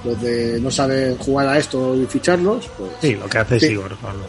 los 0.04 0.20
de 0.20 0.58
no 0.60 0.70
saben 0.70 1.16
jugar 1.18 1.48
a 1.48 1.58
esto 1.58 1.94
y 1.94 2.06
ficharlos. 2.06 2.68
Pues, 2.78 2.90
sí, 3.00 3.14
lo 3.14 3.28
que 3.28 3.38
hace. 3.38 3.60
Sigor. 3.60 3.94
Pablo. 3.96 4.24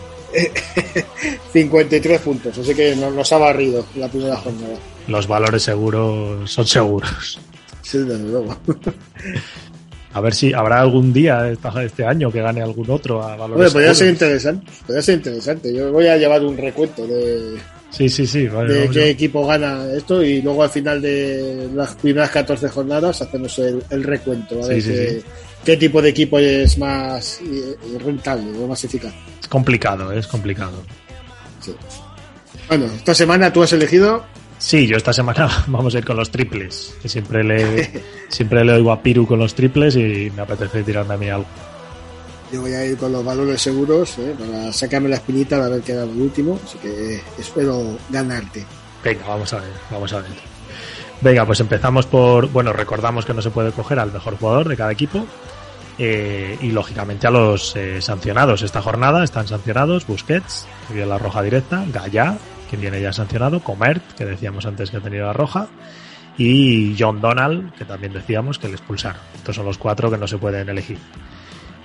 53 1.54 2.22
puntos, 2.22 2.58
así 2.58 2.74
que 2.74 2.96
nos, 2.96 3.14
nos 3.14 3.32
ha 3.34 3.38
barrido 3.38 3.86
la 3.96 4.08
primera 4.08 4.38
jornada. 4.38 4.76
Los 5.08 5.28
valores 5.28 5.64
seguros 5.64 6.50
son 6.50 6.66
seguros. 6.66 7.40
Sí, 7.82 7.98
desde 8.00 8.24
luego. 8.28 8.56
A 10.14 10.20
ver 10.20 10.34
si 10.34 10.52
habrá 10.52 10.82
algún 10.82 11.14
día 11.14 11.50
este 11.50 12.06
año 12.06 12.30
que 12.30 12.42
gane 12.42 12.62
algún 12.62 12.90
otro 12.90 13.24
a 13.24 13.38
valores. 13.38 13.68
Oye, 13.68 13.72
podría 13.72 13.94
ser 13.94 14.10
interesante. 14.10 14.70
Podría 14.86 15.02
ser 15.02 15.16
interesante. 15.16 15.74
Yo 15.74 15.90
voy 15.94 16.08
a 16.08 16.18
llevar 16.18 16.44
un 16.44 16.58
recuento 16.58 17.08
de. 17.08 17.58
Sí, 17.92 18.10
sí, 18.10 18.28
sí. 18.28 18.46
Vale, 18.48 18.74
de 18.74 18.90
qué 18.90 19.10
equipo 19.12 19.46
gana 19.48 19.86
esto 19.94 20.22
y 20.22 20.42
luego 20.42 20.64
al 20.64 20.70
final 20.70 21.02
de 21.02 21.70
las 21.74 21.96
primeras 21.96 22.30
14 22.30 22.68
jornadas 22.68 23.22
hacemos 23.22 23.58
el, 23.60 23.82
el 23.90 24.04
recuento. 24.04 24.62
A 24.62 24.68
ver 24.68 24.82
Sí, 24.82 24.90
sí, 24.90 24.98
qué, 24.98 25.10
sí. 25.22 25.26
qué 25.64 25.78
tipo 25.78 26.02
de 26.02 26.10
equipo 26.10 26.40
es 26.40 26.78
más 26.78 27.40
eh, 27.42 27.78
rentable 28.04 28.52
o 28.58 28.68
más 28.68 28.84
eficaz. 28.84 29.14
Es 29.42 29.48
complicado, 29.48 30.12
es 30.12 30.28
complicado. 30.28 30.84
Bueno, 32.68 32.86
esta 32.86 33.14
semana 33.14 33.52
tú 33.54 33.64
has 33.64 33.72
elegido. 33.72 34.26
Sí, 34.62 34.86
yo 34.86 34.96
esta 34.96 35.12
semana 35.12 35.50
vamos 35.68 35.96
a 35.96 35.98
ir 35.98 36.06
con 36.06 36.16
los 36.16 36.30
triples, 36.30 36.96
que 37.02 37.10
siempre 37.10 37.44
le, 37.44 38.04
siempre 38.30 38.64
le 38.64 38.74
oigo 38.74 38.92
a 38.92 39.02
Piru 39.02 39.26
con 39.26 39.40
los 39.40 39.56
triples 39.56 39.96
y 39.96 40.32
me 40.36 40.44
apetece 40.44 40.84
tirarme 40.84 41.16
a 41.16 41.18
mí 41.18 41.30
algo. 41.30 41.48
Yo 42.54 42.62
voy 42.62 42.74
a 42.74 42.86
ir 42.86 42.96
con 42.98 43.12
los 43.12 43.26
valores 43.26 43.60
seguros 43.60 44.20
eh, 44.20 44.36
para 44.38 44.72
sacarme 44.72 45.10
la 45.10 45.16
espinita 45.16 45.58
de 45.58 45.66
haber 45.66 45.82
quedado 45.82 46.12
el 46.12 46.22
último. 46.22 46.60
Así 46.64 46.78
que 46.78 47.16
eh, 47.16 47.24
espero 47.40 47.98
ganarte. 48.10 48.64
Venga, 49.04 49.28
vamos 49.28 49.52
a 49.54 49.62
ver, 49.62 49.72
vamos 49.90 50.14
a 50.14 50.18
ver. 50.18 50.32
Venga, 51.22 51.46
pues 51.46 51.60
empezamos 51.60 52.06
por, 52.06 52.50
bueno, 52.50 52.72
recordamos 52.72 53.26
que 53.26 53.34
no 53.34 53.42
se 53.42 53.50
puede 53.50 53.72
coger 53.72 54.00
al 54.00 54.12
mejor 54.12 54.38
jugador 54.38 54.68
de 54.68 54.78
cada 54.78 54.92
equipo 54.92 55.26
eh, 55.98 56.58
y 56.62 56.72
lógicamente 56.72 57.26
a 57.26 57.32
los 57.32 57.76
eh, 57.76 58.02
sancionados. 58.02 58.62
Esta 58.62 58.82
jornada 58.82 59.24
están 59.24 59.48
sancionados 59.48 60.06
Busquets, 60.06 60.68
que 60.88 60.96
dio 60.96 61.06
la 61.06 61.18
roja 61.18 61.42
directa, 61.42 61.84
Gallá, 61.92 62.38
quien 62.72 62.82
viene 62.82 63.02
ya 63.02 63.12
sancionado, 63.12 63.60
Comert, 63.60 64.02
que 64.14 64.24
decíamos 64.24 64.66
antes 64.66 64.90
que 64.90 64.98
ha 64.98 65.02
tenido 65.02 65.26
la 65.26 65.34
roja, 65.34 65.68
y 66.38 66.96
John 66.98 67.20
Donald, 67.20 67.74
que 67.76 67.84
también 67.84 68.14
decíamos 68.14 68.58
que 68.60 68.70
le 68.70 68.76
expulsaron. 68.76 69.22
Estos 69.36 69.58
son 69.58 69.66
los 69.66 69.78
cuatro 69.78 70.10
que 70.10 70.18
no 70.18 70.26
se 70.26 70.38
pueden 70.38 70.70
elegir. 70.70 70.98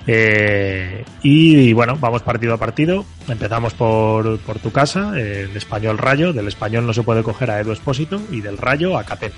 Eh, 0.06 1.04
y, 1.24 1.72
bueno, 1.72 1.96
vamos 1.98 2.22
partido 2.22 2.54
a 2.54 2.56
partido. 2.56 3.04
Empezamos 3.26 3.74
por, 3.74 4.38
por 4.38 4.60
tu 4.60 4.70
casa, 4.70 5.18
el 5.18 5.56
español 5.56 5.98
Rayo. 5.98 6.32
Del 6.32 6.46
español 6.46 6.86
no 6.86 6.94
se 6.94 7.02
puede 7.02 7.24
coger 7.24 7.50
a 7.50 7.60
Edu 7.60 7.72
Espósito 7.72 8.22
y 8.30 8.40
del 8.40 8.56
Rayo 8.56 8.96
a 8.96 9.02
Capet. 9.02 9.32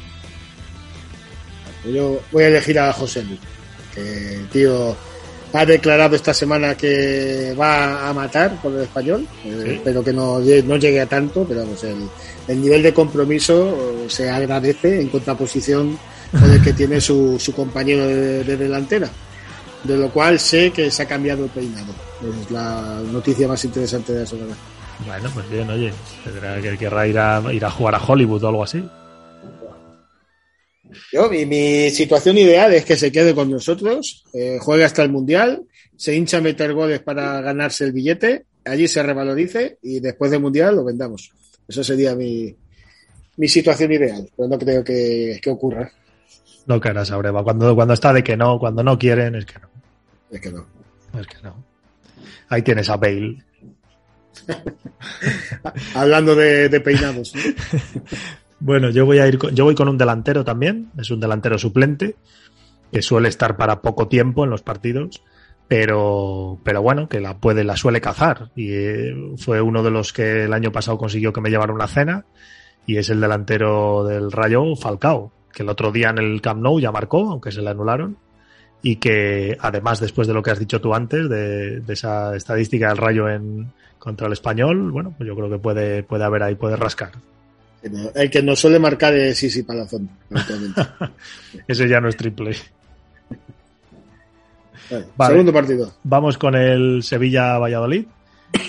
Yo 1.91 2.21
voy 2.31 2.45
a 2.45 2.49
elegir 2.49 2.79
a 2.79 2.93
José 2.93 3.25
Lu, 3.25 3.39
que 3.95 4.35
el 4.35 4.47
tío 4.49 4.95
ha 5.53 5.65
declarado 5.67 6.15
esta 6.17 6.35
semana 6.35 6.77
que 6.77 7.55
va 7.59 8.09
a 8.09 8.13
matar 8.13 8.61
por 8.63 8.73
el 8.73 8.83
español, 8.83 9.27
eh, 9.45 9.63
Sí. 9.77 9.81
pero 9.85 10.03
que 10.05 10.13
no, 10.13 10.39
no 10.41 10.77
llegue 10.77 11.01
a 11.01 11.07
tanto, 11.07 11.45
pero 11.49 11.61
vamos, 11.61 11.83
el, 11.85 11.97
el 12.49 12.61
nivel 12.61 12.83
de 12.83 12.93
compromiso 12.95 13.69
eh, 14.05 14.07
se 14.09 14.29
agradece 14.31 15.01
en 15.01 15.09
contraposición 15.09 15.99
con 16.31 16.51
el 16.51 16.63
que 16.63 16.73
tiene 16.75 17.01
su, 17.01 17.39
su 17.39 17.53
compañero 17.55 18.07
de, 18.07 18.45
de 18.45 18.57
delantera. 18.57 19.09
De 19.85 19.97
lo 19.97 20.11
cual 20.11 20.41
sé 20.41 20.71
que 20.73 20.91
se 20.91 21.03
ha 21.05 21.07
cambiado 21.07 21.45
el 21.45 21.51
peinado. 21.51 21.93
Es 22.45 22.51
la 22.51 23.01
noticia 23.13 23.47
más 23.47 23.65
interesante 23.65 24.13
de 24.13 24.21
la 24.21 24.27
semana. 24.27 24.55
Bueno, 25.07 25.31
pues 25.33 25.49
bien, 25.49 25.71
oye, 25.71 25.93
tendrá 26.25 26.61
que 26.61 26.77
querrá 26.77 27.07
ir 27.07 27.17
a, 27.19 27.41
ir 27.53 27.65
a 27.65 27.71
jugar 27.71 27.95
a 27.95 28.03
Hollywood 28.05 28.43
o 28.43 28.49
algo 28.49 28.65
así. 28.65 28.85
Yo, 31.13 31.29
mi, 31.29 31.47
mi 31.47 31.91
situación 31.91 32.39
ideal 32.39 32.73
es 32.73 32.85
que 32.85 32.97
se 32.97 33.13
quede 33.13 33.35
con 33.35 33.51
nosotros, 33.51 34.25
eh, 34.33 34.59
juegue 34.61 34.85
hasta 34.85 35.03
el 35.03 35.11
Mundial, 35.11 35.65
se 35.97 36.15
hincha 36.15 36.39
a 36.39 36.43
meter 36.43 36.73
goles 36.73 37.01
para 37.01 37.41
ganarse 37.41 37.85
el 37.85 37.93
billete, 37.93 38.47
allí 38.65 38.89
se 38.89 39.03
revalorice 39.03 39.79
y 39.83 40.01
después 40.01 40.31
del 40.31 40.41
Mundial 40.41 40.77
lo 40.77 40.85
vendamos. 40.85 41.33
Eso 41.67 41.85
sería 41.85 42.15
mi, 42.15 42.55
mi 43.37 43.49
situación 43.49 43.93
ideal, 43.93 44.29
pero 44.37 44.49
no 44.49 44.59
creo 44.59 44.83
que, 44.83 45.39
que 45.43 45.51
ocurra. 45.51 45.91
No 46.67 46.81
querrás, 46.81 47.11
Abreva. 47.11 47.43
Cuando, 47.43 47.75
cuando 47.75 47.95
está 47.95 48.13
de 48.13 48.23
que 48.23 48.37
no, 48.37 48.59
cuando 48.59 48.83
no 48.83 48.99
quieren, 48.99 49.35
es 49.35 49.47
que 49.47 49.59
no. 49.59 49.69
Es 50.31 50.41
que 50.41 50.53
no. 50.53 50.67
Es 51.19 51.27
que 51.27 51.37
no. 51.43 51.65
Ahí 52.49 52.63
tienes 52.63 52.89
a 52.91 52.97
Bale. 52.97 53.43
Hablando 55.95 56.35
de, 56.35 56.69
de 56.69 56.81
peinados. 56.81 57.35
¿no? 57.35 57.43
Bueno, 58.61 58.91
yo 58.91 59.07
voy 59.07 59.19
a 59.19 59.29
ir 59.29 59.39
con, 59.39 59.55
yo 59.55 59.65
voy 59.65 59.75
con 59.75 59.89
un 59.89 59.99
delantero 59.99 60.45
también, 60.45 60.91
es 60.99 61.11
un 61.11 61.21
delantero 61.21 61.59
suplente, 61.59 62.17
que 62.93 63.03
suele 63.03 63.29
estar 63.29 63.57
para 63.57 63.83
poco 63.83 64.09
tiempo 64.09 64.45
en 64.45 64.51
los 64.51 64.63
partidos, 64.63 65.23
pero, 65.69 66.59
pero 66.65 66.83
bueno, 66.83 67.09
que 67.09 67.21
la 67.21 67.39
puede, 67.39 67.63
la 67.63 67.77
suele 67.77 68.01
cazar. 68.01 68.51
Y 68.57 68.71
eh, 68.73 69.15
fue 69.37 69.61
uno 69.61 69.83
de 69.83 69.91
los 69.91 70.13
que 70.13 70.45
el 70.45 70.53
año 70.53 70.73
pasado 70.73 70.99
consiguió 70.99 71.33
que 71.33 71.41
me 71.41 71.51
llevara 71.51 71.73
una 71.73 71.87
cena, 71.87 72.25
y 72.87 72.97
es 72.97 73.11
el 73.11 73.21
delantero 73.21 74.05
del 74.05 74.33
Rayo, 74.33 74.75
Falcao, 74.75 75.31
que 75.53 75.63
el 75.63 75.69
otro 75.69 75.93
día 75.93 76.11
en 76.11 76.19
el 76.19 76.41
Camp 76.41 76.63
Nou 76.63 76.81
ya 76.81 76.91
marcó, 76.91 77.31
aunque 77.31 77.53
se 77.53 77.63
le 77.63 77.71
anularon, 77.71 78.17
y 78.83 78.97
que 78.97 79.57
además 79.61 80.01
después 80.01 80.27
de 80.27 80.35
lo 80.35 80.43
que 80.43 80.51
has 80.51 80.59
dicho 80.59 80.81
tú 80.81 80.95
antes, 80.95 81.29
de, 81.29 81.81
de 81.81 81.93
esa 81.93 82.35
estadística 82.35 82.89
del 82.89 82.97
Rayo 82.97 83.29
en 83.29 83.73
contra 83.99 84.27
el 84.27 84.33
Español, 84.33 84.91
bueno, 84.91 85.15
pues 85.17 85.29
yo 85.29 85.37
creo 85.37 85.51
que 85.51 85.59
puede, 85.59 86.03
puede 86.03 86.25
haber 86.25 86.43
ahí, 86.43 86.55
puede 86.55 86.77
rascar. 86.77 87.13
El 87.83 88.31
que 88.31 88.43
nos 88.43 88.59
suele 88.59 88.79
marcar 88.79 89.15
es 89.15 89.39
Sisi 89.39 89.63
Palazón. 89.63 90.09
Ese 91.69 91.89
ya 91.89 92.01
no 92.01 92.09
es 92.09 92.17
triple. 92.17 92.57
Vale, 94.91 95.05
Vale. 95.17 95.33
Segundo 95.33 95.53
partido. 95.53 95.95
Vamos 96.03 96.39
con 96.39 96.55
el 96.55 97.03
Sevilla-Valladolid. 97.03 98.07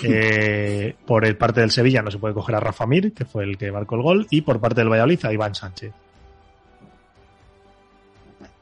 Eh, 0.04 0.94
por 1.06 1.24
el 1.24 1.36
parte 1.36 1.60
del 1.60 1.70
Sevilla 1.70 2.02
no 2.02 2.10
se 2.10 2.18
puede 2.18 2.34
coger 2.34 2.54
a 2.54 2.60
Rafa 2.60 2.86
Mir, 2.86 3.12
que 3.12 3.24
fue 3.24 3.44
el 3.44 3.56
que 3.56 3.72
marcó 3.72 3.96
el 3.96 4.02
gol, 4.02 4.26
y 4.30 4.42
por 4.42 4.60
parte 4.60 4.80
del 4.82 4.90
Valladolid 4.90 5.24
a 5.24 5.32
Iván 5.32 5.54
Sánchez. 5.54 5.92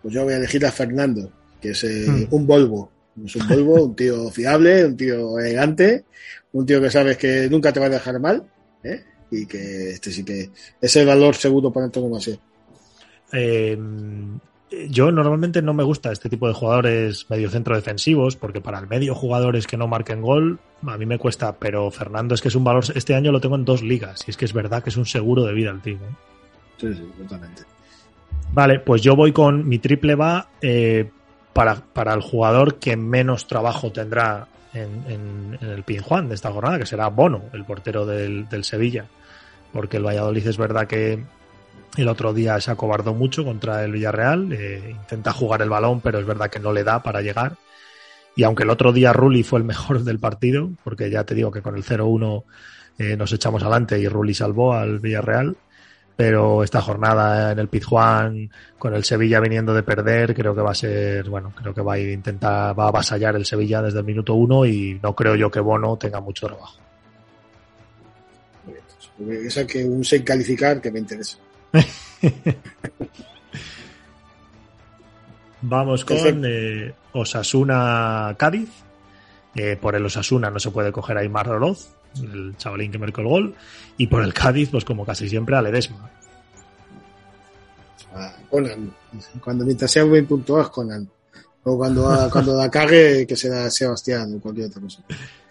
Pues 0.02 0.14
yo 0.14 0.24
voy 0.24 0.34
a 0.34 0.36
elegir 0.36 0.64
a 0.64 0.70
Fernando, 0.70 1.30
que 1.60 1.70
es 1.70 1.84
eh, 1.84 2.06
Hmm. 2.08 2.26
un 2.30 2.46
Volvo. 2.46 2.90
Es 3.24 3.34
un 3.34 3.48
Volvo, 3.48 3.84
un 3.86 3.96
tío 3.96 4.30
fiable, 4.30 4.86
un 4.86 4.96
tío 4.96 5.38
elegante, 5.40 6.04
un 6.52 6.64
tío 6.64 6.80
que 6.80 6.90
sabes 6.90 7.16
que 7.18 7.48
nunca 7.50 7.72
te 7.72 7.80
va 7.80 7.86
a 7.86 7.90
dejar 7.90 8.20
mal, 8.20 8.44
¿eh? 8.84 9.02
Y 9.30 9.46
que 9.46 9.90
este 9.90 10.10
sí 10.10 10.24
que 10.24 10.50
es 10.80 10.96
el 10.96 11.06
valor 11.06 11.34
seguro 11.34 11.70
para 11.72 11.86
Antonio 11.86 12.08
Masé. 12.10 12.38
Eh, 13.32 13.78
yo 14.90 15.10
normalmente 15.10 15.62
no 15.62 15.72
me 15.72 15.82
gusta 15.82 16.12
este 16.12 16.28
tipo 16.28 16.46
de 16.46 16.54
jugadores 16.54 17.26
mediocentro 17.30 17.74
defensivos, 17.74 18.36
porque 18.36 18.60
para 18.60 18.78
el 18.78 18.86
medio 18.86 19.14
jugadores 19.14 19.66
que 19.66 19.78
no 19.78 19.86
marquen 19.88 20.20
gol, 20.20 20.58
a 20.86 20.96
mí 20.98 21.06
me 21.06 21.18
cuesta, 21.18 21.56
pero 21.58 21.90
Fernando 21.90 22.34
es 22.34 22.42
que 22.42 22.48
es 22.48 22.54
un 22.54 22.64
valor, 22.64 22.84
este 22.94 23.14
año 23.14 23.32
lo 23.32 23.40
tengo 23.40 23.56
en 23.56 23.64
dos 23.64 23.82
ligas, 23.82 24.24
y 24.26 24.30
es 24.30 24.36
que 24.36 24.44
es 24.44 24.52
verdad 24.52 24.82
que 24.82 24.90
es 24.90 24.96
un 24.98 25.06
seguro 25.06 25.44
de 25.44 25.54
vida 25.54 25.70
el 25.70 25.80
tío. 25.80 25.96
¿eh? 25.96 26.14
Sí, 26.76 26.92
sí, 26.94 27.02
totalmente. 27.18 27.62
Vale, 28.52 28.80
pues 28.80 29.02
yo 29.02 29.16
voy 29.16 29.32
con 29.32 29.66
mi 29.66 29.78
triple 29.78 30.14
va 30.14 30.48
eh, 30.60 31.10
para, 31.54 31.76
para 31.76 32.12
el 32.14 32.20
jugador 32.20 32.76
que 32.78 32.96
menos 32.96 33.46
trabajo 33.46 33.90
tendrá 33.90 34.48
en, 34.74 35.02
en- 35.08 35.58
en 35.60 35.68
el 35.70 35.82
Pinjuan 35.82 36.28
de 36.28 36.34
esta 36.34 36.52
jornada, 36.52 36.78
que 36.78 36.86
será 36.86 37.08
Bono, 37.08 37.44
el 37.54 37.64
portero 37.64 38.04
del, 38.04 38.48
del 38.48 38.64
Sevilla. 38.64 39.06
Porque 39.72 39.98
el 39.98 40.06
Valladolid 40.06 40.46
es 40.46 40.56
verdad 40.56 40.86
que 40.86 41.22
el 41.96 42.08
otro 42.08 42.32
día 42.32 42.60
se 42.60 42.70
acobardó 42.70 43.14
mucho 43.14 43.44
contra 43.44 43.84
el 43.84 43.92
Villarreal, 43.92 44.52
eh, 44.52 44.90
intenta 44.90 45.32
jugar 45.32 45.62
el 45.62 45.70
balón, 45.70 46.00
pero 46.00 46.18
es 46.18 46.26
verdad 46.26 46.50
que 46.50 46.60
no 46.60 46.72
le 46.72 46.84
da 46.84 47.02
para 47.02 47.22
llegar. 47.22 47.56
Y 48.36 48.44
aunque 48.44 48.62
el 48.62 48.70
otro 48.70 48.92
día 48.92 49.12
Rulli 49.12 49.42
fue 49.42 49.58
el 49.58 49.64
mejor 49.64 50.02
del 50.04 50.18
partido, 50.18 50.70
porque 50.84 51.10
ya 51.10 51.24
te 51.24 51.34
digo 51.34 51.50
que 51.50 51.62
con 51.62 51.76
el 51.76 51.84
0-1 51.84 52.44
eh, 52.98 53.16
nos 53.16 53.32
echamos 53.32 53.62
adelante 53.62 53.98
y 53.98 54.08
Rulli 54.08 54.34
salvó 54.34 54.74
al 54.74 55.00
Villarreal, 55.00 55.56
pero 56.14 56.62
esta 56.62 56.80
jornada 56.80 57.52
en 57.52 57.58
el 57.58 57.68
Pizjuán 57.68 58.50
con 58.78 58.94
el 58.94 59.04
Sevilla 59.04 59.40
viniendo 59.40 59.74
de 59.74 59.82
perder 59.82 60.34
creo 60.34 60.54
que 60.54 60.62
va 60.62 60.72
a 60.72 60.74
ser 60.74 61.28
bueno 61.30 61.52
creo 61.54 61.72
que 61.72 61.80
va 61.80 61.94
a 61.94 62.00
intentar 62.00 62.76
va 62.76 62.86
a 62.86 62.88
avasallar 62.88 63.36
el 63.36 63.46
Sevilla 63.46 63.82
desde 63.82 64.00
el 64.00 64.04
minuto 64.04 64.34
uno 64.34 64.66
y 64.66 64.98
no 65.00 65.14
creo 65.14 65.36
yo 65.36 65.48
que 65.48 65.60
Bono 65.60 65.96
tenga 65.96 66.20
mucho 66.20 66.48
trabajo 66.48 66.87
Esa 69.44 69.66
que 69.66 69.84
un 69.84 70.04
sin 70.04 70.22
calificar 70.22 70.80
que 70.80 70.90
me 70.90 71.00
interesa. 71.00 71.38
vamos 75.62 76.04
con 76.04 76.44
eh, 76.44 76.94
Osasuna 77.12 78.34
Cádiz 78.38 78.68
Eh, 79.54 79.76
por 79.80 79.94
el 79.96 80.06
Osasuna 80.06 80.50
no 80.50 80.58
se 80.58 80.70
puede 80.70 80.92
coger 80.92 81.18
a 81.18 81.20
Aymar 81.20 81.48
Oroz 81.48 81.90
el 82.22 82.56
chavalín 82.56 82.90
que 82.92 82.98
marcó 82.98 83.20
el 83.20 83.26
gol 83.26 83.54
y 83.96 84.06
por 84.06 84.22
el 84.22 84.32
Cádiz 84.32 84.70
pues 84.70 84.84
como 84.84 85.04
casi 85.04 85.28
siempre 85.28 85.56
a 85.56 85.62
Ledesma 85.62 86.10
Conan. 88.50 88.92
Cuando 89.42 89.64
mientras 89.64 89.90
sea 89.90 90.04
bien 90.04 90.26
puntuado 90.26 90.70
Conan. 90.70 91.08
O 91.64 91.76
cuando, 91.76 92.30
cuando 92.32 92.56
la 92.56 92.70
cague, 92.70 93.26
que 93.26 93.36
será 93.36 93.70
Sebastián 93.70 94.34
o 94.36 94.40
cualquier 94.40 94.68
otra 94.68 94.80
cosa. 94.80 95.02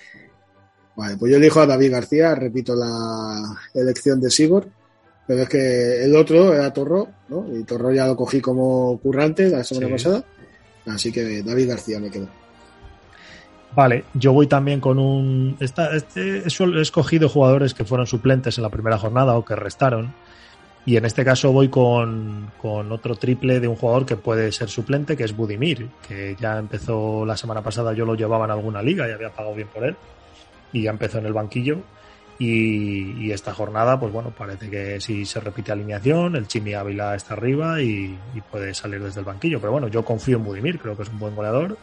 Vale, 0.97 1.15
pues 1.15 1.31
yo 1.31 1.37
elijo 1.37 1.59
a 1.61 1.67
David 1.67 1.91
García, 1.91 2.33
repito 2.33 2.75
la 2.75 3.55
elección 3.75 4.19
de 4.19 4.31
Sigor, 4.31 4.67
pero 5.27 5.43
es 5.43 5.47
que 5.49 6.03
el 6.03 6.15
otro 6.15 6.53
era 6.53 6.73
Torro, 6.73 7.07
¿no? 7.29 7.45
Y 7.55 7.63
Torro 7.65 7.93
ya 7.93 8.07
lo 8.07 8.15
cogí 8.15 8.41
como 8.41 8.97
currante 8.97 9.47
la 9.47 9.63
semana 9.63 9.85
Sí. 9.87 9.93
pasada, 9.93 10.23
así 10.87 11.11
que 11.11 11.43
David 11.43 11.69
García 11.69 11.99
me 11.99 12.09
quedo. 12.09 12.27
Vale, 13.75 14.05
yo 14.15 14.33
voy 14.33 14.47
también 14.47 14.79
con 14.79 14.97
un. 14.97 15.55
Esta, 15.59 15.95
este, 15.95 16.39
he 16.39 16.81
escogido 16.81 17.29
jugadores 17.29 17.75
que 17.75 17.85
fueron 17.85 18.07
suplentes 18.07 18.57
en 18.57 18.63
la 18.63 18.69
primera 18.69 18.97
jornada 18.97 19.37
o 19.37 19.45
que 19.45 19.55
restaron. 19.55 20.15
Y 20.83 20.95
en 20.97 21.05
este 21.05 21.23
caso 21.23 21.51
voy 21.51 21.67
con, 21.67 22.49
con 22.59 22.91
otro 22.91 23.17
triple 23.17 23.59
de 23.59 23.67
un 23.67 23.75
jugador 23.75 24.05
que 24.05 24.15
puede 24.15 24.51
ser 24.51 24.69
suplente, 24.69 25.15
que 25.15 25.25
es 25.25 25.35
Budimir, 25.35 25.89
que 26.07 26.35
ya 26.39 26.57
empezó 26.57 27.23
la 27.25 27.37
semana 27.37 27.61
pasada, 27.61 27.93
yo 27.93 28.05
lo 28.05 28.15
llevaba 28.15 28.45
en 28.45 28.51
alguna 28.51 28.81
liga 28.81 29.07
y 29.07 29.11
había 29.11 29.29
pagado 29.29 29.53
bien 29.53 29.67
por 29.67 29.83
él. 29.83 29.95
Y 30.73 30.83
ya 30.83 30.91
empezó 30.91 31.19
en 31.19 31.25
el 31.27 31.33
banquillo. 31.33 31.81
Y, 32.39 33.13
y 33.25 33.31
esta 33.31 33.53
jornada, 33.53 33.99
pues 33.99 34.13
bueno, 34.13 34.31
parece 34.31 34.69
que 34.69 35.01
si 35.01 35.25
se 35.25 35.39
repite 35.39 35.71
alineación, 35.71 36.35
el 36.35 36.47
Chimi 36.47 36.73
Ávila 36.75 37.15
está 37.15 37.33
arriba 37.33 37.81
y, 37.81 38.15
y 38.35 38.41
puede 38.41 38.73
salir 38.75 39.01
desde 39.03 39.21
el 39.21 39.25
banquillo. 39.25 39.59
Pero 39.59 39.71
bueno, 39.71 39.87
yo 39.87 40.05
confío 40.05 40.37
en 40.37 40.43
Budimir, 40.43 40.79
creo 40.79 40.95
que 40.95 41.03
es 41.03 41.09
un 41.09 41.19
buen 41.19 41.35
goleador 41.35 41.77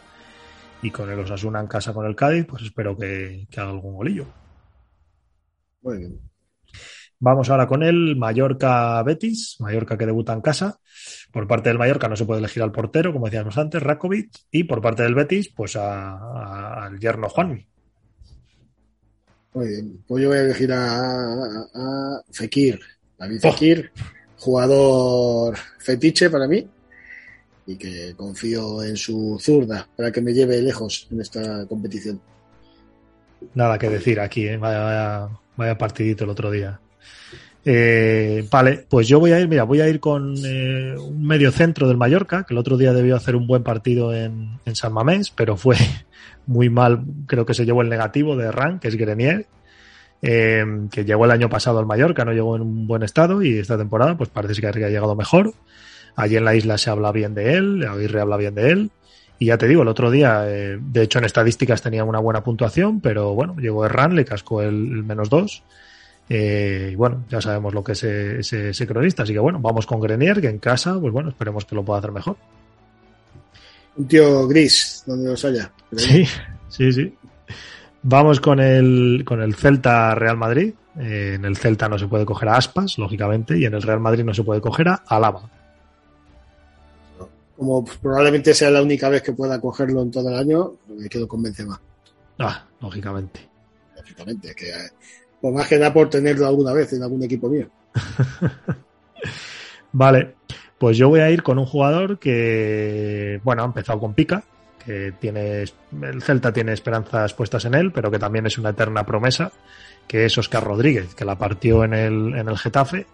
y 0.81 0.91
con 0.91 1.09
el 1.11 1.19
Osasuna 1.19 1.59
en 1.61 1.67
casa 1.67 1.93
con 1.93 2.05
el 2.05 2.15
Cádiz, 2.15 2.45
pues 2.47 2.63
espero 2.63 2.97
que, 2.97 3.47
que 3.51 3.59
haga 3.61 3.71
algún 3.71 3.95
golillo. 3.95 4.27
Muy 5.81 5.97
bien. 5.99 6.19
Vamos 7.19 7.49
ahora 7.49 7.67
con 7.67 7.83
el 7.83 8.15
Mallorca 8.17 9.01
Betis, 9.03 9.57
Mallorca 9.59 9.97
que 9.97 10.05
debuta 10.05 10.33
en 10.33 10.41
casa. 10.41 10.79
Por 11.31 11.47
parte 11.47 11.69
del 11.69 11.77
Mallorca 11.77 12.07
no 12.09 12.15
se 12.15 12.25
puede 12.25 12.39
elegir 12.39 12.63
al 12.63 12.71
portero, 12.71 13.13
como 13.13 13.25
decíamos 13.25 13.57
antes, 13.57 13.81
Rakovic, 13.81 14.31
y 14.51 14.65
por 14.65 14.81
parte 14.81 15.03
del 15.03 15.15
Betis, 15.15 15.49
pues 15.55 15.75
a- 15.75 16.11
a- 16.17 16.85
al 16.85 16.99
yerno 16.99 17.29
Juanmi. 17.29 17.67
Muy 19.55 19.67
bien. 19.67 19.99
Pues 20.07 20.21
yo 20.21 20.29
voy 20.29 20.37
a 20.37 20.41
elegir 20.41 20.71
a, 20.71 20.85
a- 20.85 21.67
a 21.73 22.21
Fekir. 22.31 22.79
David. 23.17 23.39
Fekir, 23.39 23.91
jugador 24.37 25.55
fetiche 25.79 26.29
para 26.29 26.47
mí 26.47 26.67
y 27.65 27.77
que 27.77 28.13
confío 28.15 28.83
en 28.83 28.95
su 28.97 29.39
zurda 29.41 29.87
para 29.95 30.11
que 30.11 30.21
me 30.21 30.33
lleve 30.33 30.61
lejos 30.61 31.07
en 31.11 31.21
esta 31.21 31.65
competición. 31.65 32.19
Nada 33.53 33.79
que 33.79 33.89
decir 33.89 34.19
aquí, 34.19 34.47
¿eh? 34.47 34.57
vaya 34.57 35.29
partidito 35.77 36.25
el 36.25 36.29
otro 36.29 36.51
día. 36.51 36.79
Eh, 37.63 38.45
vale, 38.51 38.85
pues 38.87 39.07
yo 39.07 39.19
voy 39.19 39.31
a 39.31 39.39
ir, 39.39 39.47
mira, 39.47 39.63
voy 39.63 39.81
a 39.81 39.87
ir 39.89 39.99
con 39.99 40.35
eh, 40.45 40.95
un 40.99 41.25
medio 41.25 41.51
centro 41.51 41.87
del 41.87 41.97
Mallorca, 41.97 42.43
que 42.43 42.53
el 42.53 42.59
otro 42.59 42.77
día 42.77 42.93
debió 42.93 43.15
hacer 43.15 43.35
un 43.35 43.47
buen 43.47 43.63
partido 43.63 44.13
en, 44.13 44.59
en 44.65 44.75
San 44.75 44.93
Mamés, 44.93 45.31
pero 45.31 45.57
fue 45.57 45.75
muy 46.47 46.69
mal, 46.69 47.03
creo 47.27 47.45
que 47.45 47.53
se 47.53 47.65
llevó 47.65 47.81
el 47.81 47.89
negativo 47.89 48.35
de 48.35 48.51
Ran, 48.51 48.79
que 48.79 48.87
es 48.87 48.95
Grenier, 48.95 49.47
eh, 50.21 50.65
que 50.91 51.05
llegó 51.05 51.25
el 51.25 51.31
año 51.31 51.49
pasado 51.49 51.79
al 51.79 51.85
Mallorca, 51.85 52.25
no 52.25 52.33
llegó 52.33 52.55
en 52.55 52.61
un 52.61 52.87
buen 52.87 53.03
estado 53.03 53.41
y 53.43 53.57
esta 53.57 53.77
temporada 53.77 54.17
pues 54.17 54.29
parece 54.29 54.59
que 54.59 54.67
ha 54.67 54.89
llegado 54.89 55.15
mejor. 55.15 55.53
Allí 56.15 56.37
en 56.37 56.45
la 56.45 56.55
isla 56.55 56.77
se 56.77 56.89
habla 56.89 57.11
bien 57.11 57.33
de 57.33 57.53
él, 57.53 57.85
Aguirre 57.85 58.21
habla 58.21 58.37
bien 58.37 58.55
de 58.55 58.71
él. 58.71 58.91
Y 59.37 59.47
ya 59.47 59.57
te 59.57 59.67
digo, 59.67 59.81
el 59.81 59.89
otro 59.89 60.11
día, 60.11 60.45
eh, 60.47 60.79
de 60.79 61.01
hecho 61.01 61.19
en 61.19 61.25
estadísticas 61.25 61.81
tenía 61.81 62.05
una 62.05 62.19
buena 62.19 62.41
puntuación, 62.43 63.01
pero 63.01 63.33
bueno, 63.33 63.55
llegó 63.57 63.85
Herrán, 63.85 64.15
le 64.15 64.23
cascó 64.23 64.61
el, 64.61 65.03
menos 65.03 65.29
dos. 65.29 65.63
Eh, 66.29 66.91
y 66.93 66.95
bueno, 66.95 67.25
ya 67.29 67.41
sabemos 67.41 67.73
lo 67.73 67.83
que 67.83 67.91
es 67.91 68.03
ese 68.03 68.87
cronista, 68.87 69.23
así 69.23 69.33
que 69.33 69.39
bueno, 69.39 69.59
vamos 69.59 69.85
con 69.85 69.99
Grenier, 69.99 70.41
que 70.41 70.47
en 70.47 70.59
casa, 70.59 70.97
pues 70.99 71.11
bueno, 71.11 71.29
esperemos 71.29 71.65
que 71.65 71.75
lo 71.75 71.83
pueda 71.83 71.99
hacer 71.99 72.11
mejor. 72.13 72.37
Un 73.97 74.07
tío 74.07 74.47
gris, 74.47 75.03
donde 75.05 75.29
los 75.29 75.45
haya. 75.45 75.71
Sí, 75.95 76.25
sí, 76.69 76.91
sí. 76.91 77.13
Vamos 78.03 78.39
con 78.39 78.59
el, 78.59 79.23
con 79.25 79.41
el 79.41 79.55
Celta 79.55 80.13
Real 80.15 80.37
Madrid. 80.37 80.73
Eh, 80.99 81.33
en 81.35 81.45
el 81.45 81.57
Celta 81.57 81.89
no 81.89 81.97
se 81.97 82.07
puede 82.07 82.25
coger 82.25 82.49
a 82.49 82.57
Aspas, 82.57 82.97
lógicamente, 82.97 83.57
y 83.57 83.65
en 83.65 83.73
el 83.73 83.81
Real 83.81 83.99
Madrid 83.99 84.23
no 84.23 84.33
se 84.33 84.43
puede 84.43 84.61
coger 84.61 84.89
a 84.89 85.03
Alaba. 85.07 85.49
Como 87.55 87.85
probablemente 87.85 88.53
sea 88.53 88.69
la 88.69 88.81
única 88.81 89.09
vez 89.09 89.21
que 89.21 89.31
pueda 89.31 89.59
cogerlo 89.59 90.01
en 90.01 90.11
todo 90.11 90.29
el 90.29 90.35
año, 90.35 90.73
me 90.87 91.09
quedo 91.09 91.27
con 91.27 91.41
Benzema. 91.41 91.79
Ah, 92.37 92.65
lógicamente. 92.81 93.39
Lógicamente, 93.95 94.53
que 94.53 94.69
eh, 94.69 94.89
por 95.41 95.53
más 95.53 95.67
que 95.67 95.77
nada 95.77 95.93
por 95.93 96.09
tenerlo 96.09 96.47
alguna 96.47 96.73
vez 96.73 96.93
en 96.93 97.03
algún 97.03 97.23
equipo 97.23 97.49
mío. 97.49 97.69
Vale, 99.93 100.35
pues 100.77 100.97
yo 100.97 101.09
voy 101.09 101.21
a 101.21 101.29
ir 101.29 101.43
con 101.43 101.59
un 101.59 101.65
jugador 101.65 102.19
que, 102.19 103.39
bueno, 103.43 103.63
ha 103.63 103.65
empezado 103.65 103.99
con 103.99 104.13
pica, 104.13 104.43
que 104.85 105.13
tiene, 105.19 105.63
el 106.01 106.21
Celta 106.21 106.51
tiene 106.53 106.73
esperanzas 106.73 107.33
puestas 107.33 107.65
en 107.65 107.73
él, 107.73 107.91
pero 107.91 108.11
que 108.11 108.19
también 108.19 108.45
es 108.45 108.57
una 108.57 108.69
eterna 108.69 109.05
promesa, 109.05 109.51
que 110.07 110.25
es 110.25 110.37
Oscar 110.37 110.63
Rodríguez, 110.63 111.15
que 111.15 111.25
la 111.25 111.37
partió 111.37 111.83
en 111.83 111.93
el, 111.93 112.35
en 112.35 112.47
el 112.47 112.57
Getafe 112.57 113.07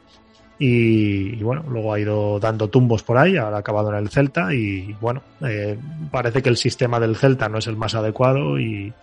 y, 0.63 1.41
bueno, 1.41 1.63
luego 1.67 1.91
ha 1.91 1.99
ido 1.99 2.39
dando 2.39 2.69
tumbos 2.69 3.01
por 3.01 3.17
ahí, 3.17 3.35
ahora 3.35 3.57
ha 3.57 3.59
acabado 3.61 3.89
en 3.89 3.95
el 3.95 4.09
Celta 4.09 4.53
y 4.53 4.95
bueno, 5.01 5.23
eh, 5.43 5.75
parece 6.11 6.43
que 6.43 6.49
el 6.49 6.57
sistema 6.57 6.99
del 6.99 7.15
Celta 7.15 7.49
no 7.49 7.57
es 7.57 7.65
el 7.65 7.77
más 7.77 7.95
adecuado 7.95 8.59
y, 8.59 8.93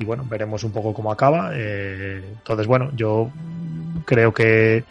bueno, 0.00 0.26
veremos 0.28 0.64
un 0.64 0.72
poco 0.72 0.92
cómo 0.92 1.12
acaba. 1.12 1.52
Eh, 1.54 2.20
entonces, 2.32 2.66
bueno, 2.66 2.90
yo 2.96 3.30
creo 4.06 4.34
que 4.34 4.82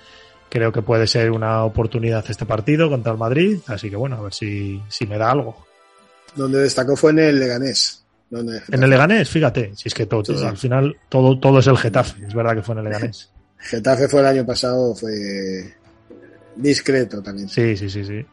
creo 0.58 0.72
que 0.72 0.82
puede 0.82 1.06
ser 1.06 1.30
una 1.30 1.64
oportunidad 1.64 2.26
este 2.28 2.46
partido 2.48 2.90
contra 2.90 3.12
el 3.12 3.18
Madrid, 3.20 3.60
así 3.68 3.92
que 3.92 3.96
bueno, 3.96 4.16
a 4.18 4.22
ver 4.22 4.34
si, 4.34 4.82
si 4.90 5.06
me 5.06 5.18
da 5.20 5.30
algo. 5.32 5.66
Donde 6.36 6.60
destacó 6.60 6.96
fue 6.96 7.12
en 7.12 7.20
el 7.20 7.40
Leganés. 7.40 8.04
en 8.32 8.84
el 8.84 8.90
Leganés, 8.90 9.30
fíjate, 9.30 9.74
si 9.76 9.88
es 9.88 9.94
que 9.94 10.08
todo, 10.08 10.26
Sí, 10.26 10.36
sí. 10.36 10.44
al 10.46 10.58
final 10.58 10.98
todo, 11.10 11.40
todo 11.40 11.60
es 11.60 11.68
el 11.68 11.78
Getafe, 11.78 12.26
es 12.26 12.34
verdad 12.34 12.56
que 12.56 12.64
fue 12.64 12.74
en 12.74 12.80
el 12.80 12.86
Leganés. 12.86 13.30
Getafe 13.60 14.08
fue 14.08 14.22
el 14.22 14.26
año 14.26 14.46
pasado, 14.46 14.96
fue 14.96 15.74
discreto 16.56 17.22
también. 17.22 17.48
Sí, 17.50 17.78
sí, 17.78 17.88
sí, 17.90 18.04
sí. 18.04 18.26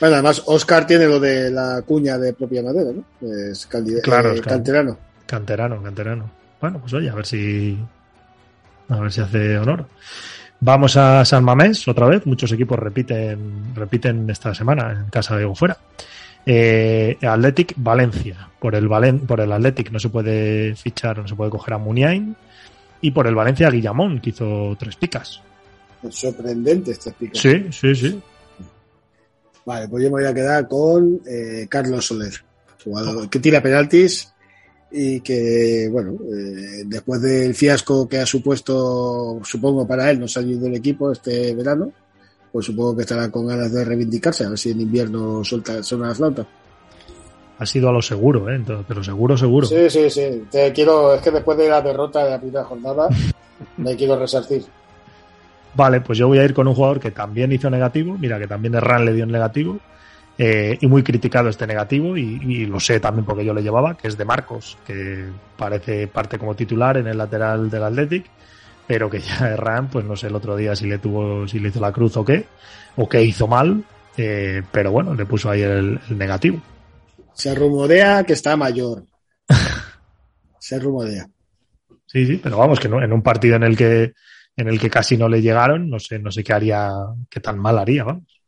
Bueno, 0.00 0.14
además, 0.16 0.42
Oscar 0.46 0.84
tiene 0.84 1.06
lo 1.06 1.20
de 1.20 1.48
la 1.50 1.82
cuña 1.86 2.18
de 2.18 2.32
propia 2.32 2.60
madera, 2.62 2.90
¿no? 2.92 3.04
Es 3.52 3.66
Claro, 4.02 4.32
eh, 4.32 4.40
canterano. 4.40 4.98
Canterano, 5.26 5.80
canterano. 5.80 6.28
Bueno, 6.60 6.80
pues 6.80 6.92
oye, 6.94 7.08
a 7.08 7.14
ver 7.14 7.24
si. 7.24 7.78
A 8.88 8.98
ver 8.98 9.12
si 9.12 9.20
hace 9.20 9.56
honor. 9.58 9.86
Vamos 10.64 10.96
a 10.96 11.24
San 11.24 11.42
Mamés 11.42 11.88
otra 11.88 12.06
vez. 12.06 12.24
Muchos 12.24 12.52
equipos 12.52 12.78
repiten, 12.78 13.74
repiten 13.74 14.30
esta 14.30 14.54
semana 14.54 14.92
en 14.92 15.10
casa 15.10 15.36
de 15.36 15.44
o 15.44 15.56
fuera. 15.56 15.76
Eh, 16.46 17.18
Athletic 17.20 17.74
Valencia. 17.78 18.48
Por 18.60 18.76
el, 18.76 18.86
Valen, 18.86 19.26
por 19.26 19.40
el 19.40 19.50
Athletic 19.50 19.90
no 19.90 19.98
se 19.98 20.08
puede 20.08 20.76
fichar, 20.76 21.18
no 21.18 21.26
se 21.26 21.34
puede 21.34 21.50
coger 21.50 21.74
a 21.74 21.78
Muniain. 21.78 22.36
Y 23.00 23.10
por 23.10 23.26
el 23.26 23.34
Valencia 23.34 23.70
Guillamón, 23.70 24.20
que 24.20 24.30
hizo 24.30 24.76
tres 24.78 24.94
picas. 24.94 25.42
Sorprendente 26.08 26.92
este 26.92 27.10
pico. 27.10 27.34
Sí, 27.34 27.66
sí, 27.72 27.94
sí. 27.96 28.22
Vale, 29.66 29.88
pues 29.88 30.04
yo 30.04 30.10
me 30.10 30.22
voy 30.22 30.26
a 30.26 30.34
quedar 30.34 30.68
con 30.68 31.20
eh, 31.26 31.66
Carlos 31.68 32.06
Soler, 32.06 32.34
jugador 32.84 33.28
que 33.28 33.40
tira 33.40 33.60
penaltis 33.60 34.31
y 34.92 35.20
que, 35.20 35.88
bueno, 35.90 36.12
eh, 36.12 36.82
después 36.84 37.20
del 37.22 37.54
fiasco 37.54 38.06
que 38.06 38.18
ha 38.18 38.26
supuesto, 38.26 39.40
supongo, 39.42 39.86
para 39.86 40.10
él 40.10 40.20
no 40.20 40.28
salir 40.28 40.58
del 40.58 40.74
equipo 40.74 41.10
este 41.10 41.54
verano, 41.54 41.90
pues 42.52 42.66
supongo 42.66 42.96
que 42.96 43.02
estará 43.02 43.30
con 43.30 43.46
ganas 43.46 43.72
de 43.72 43.84
reivindicarse, 43.84 44.44
a 44.44 44.50
ver 44.50 44.58
si 44.58 44.70
en 44.70 44.82
invierno 44.82 45.42
suelta, 45.42 45.82
suena 45.82 46.08
la 46.08 46.14
flauta. 46.14 46.46
Ha 47.58 47.64
sido 47.64 47.88
a 47.88 47.92
lo 47.92 48.02
seguro, 48.02 48.50
¿eh? 48.50 48.56
Entonces, 48.56 48.84
pero 48.86 49.02
seguro, 49.02 49.36
seguro. 49.36 49.66
Sí, 49.66 49.88
sí, 49.88 50.10
sí. 50.10 50.44
Te 50.50 50.72
quiero, 50.72 51.14
es 51.14 51.22
que 51.22 51.30
después 51.30 51.56
de 51.56 51.68
la 51.68 51.80
derrota 51.80 52.24
de 52.24 52.30
la 52.30 52.40
primera 52.40 52.64
jornada, 52.64 53.08
me 53.78 53.96
quiero 53.96 54.18
resarcir. 54.18 54.64
Vale, 55.74 56.02
pues 56.02 56.18
yo 56.18 56.28
voy 56.28 56.38
a 56.38 56.44
ir 56.44 56.52
con 56.52 56.68
un 56.68 56.74
jugador 56.74 57.00
que 57.00 57.12
también 57.12 57.50
hizo 57.50 57.70
negativo, 57.70 58.18
mira 58.18 58.38
que 58.38 58.46
también 58.46 58.74
Ran 58.74 59.06
le 59.06 59.14
dio 59.14 59.24
en 59.24 59.30
negativo, 59.30 59.78
eh, 60.38 60.78
y 60.80 60.86
muy 60.86 61.02
criticado 61.02 61.48
este 61.48 61.66
negativo, 61.66 62.16
y, 62.16 62.40
y 62.42 62.66
lo 62.66 62.80
sé 62.80 63.00
también 63.00 63.24
porque 63.24 63.44
yo 63.44 63.54
le 63.54 63.62
llevaba, 63.62 63.96
que 63.96 64.08
es 64.08 64.16
de 64.16 64.24
Marcos, 64.24 64.78
que 64.86 65.26
parece 65.56 66.06
parte 66.06 66.38
como 66.38 66.54
titular 66.54 66.96
en 66.96 67.06
el 67.06 67.18
lateral 67.18 67.70
del 67.70 67.84
Athletic, 67.84 68.26
pero 68.86 69.10
que 69.10 69.20
ya 69.20 69.48
Herrán, 69.52 69.88
pues 69.88 70.04
no 70.04 70.16
sé 70.16 70.28
el 70.28 70.34
otro 70.34 70.56
día 70.56 70.74
si 70.74 70.86
le 70.86 70.98
tuvo, 70.98 71.46
si 71.46 71.58
le 71.58 71.68
hizo 71.68 71.80
la 71.80 71.92
cruz 71.92 72.16
o 72.16 72.24
qué, 72.24 72.46
o 72.96 73.08
qué 73.08 73.22
hizo 73.22 73.46
mal, 73.46 73.84
eh, 74.16 74.62
pero 74.70 74.92
bueno, 74.92 75.14
le 75.14 75.26
puso 75.26 75.50
ahí 75.50 75.62
el, 75.62 76.00
el 76.08 76.18
negativo. 76.18 76.60
Se 77.34 77.54
rumorea 77.54 78.24
que 78.24 78.34
está 78.34 78.56
mayor. 78.56 79.04
Se 80.58 80.78
rumorea. 80.78 81.28
Sí, 82.06 82.26
sí, 82.26 82.40
pero 82.42 82.58
vamos, 82.58 82.78
que 82.78 82.88
no, 82.88 83.02
en 83.02 83.12
un 83.12 83.22
partido 83.22 83.56
en 83.56 83.62
el 83.62 83.76
que 83.76 84.12
en 84.56 84.68
el 84.68 84.78
que 84.78 84.90
casi 84.90 85.16
no 85.16 85.28
le 85.28 85.40
llegaron, 85.40 85.88
no 85.88 85.98
sé, 85.98 86.18
no 86.18 86.30
sé 86.30 86.44
qué 86.44 86.52
haría, 86.52 86.90
qué 87.30 87.40
tan 87.40 87.58
mal 87.58 87.78
haría, 87.78 88.04
vamos. 88.04 88.41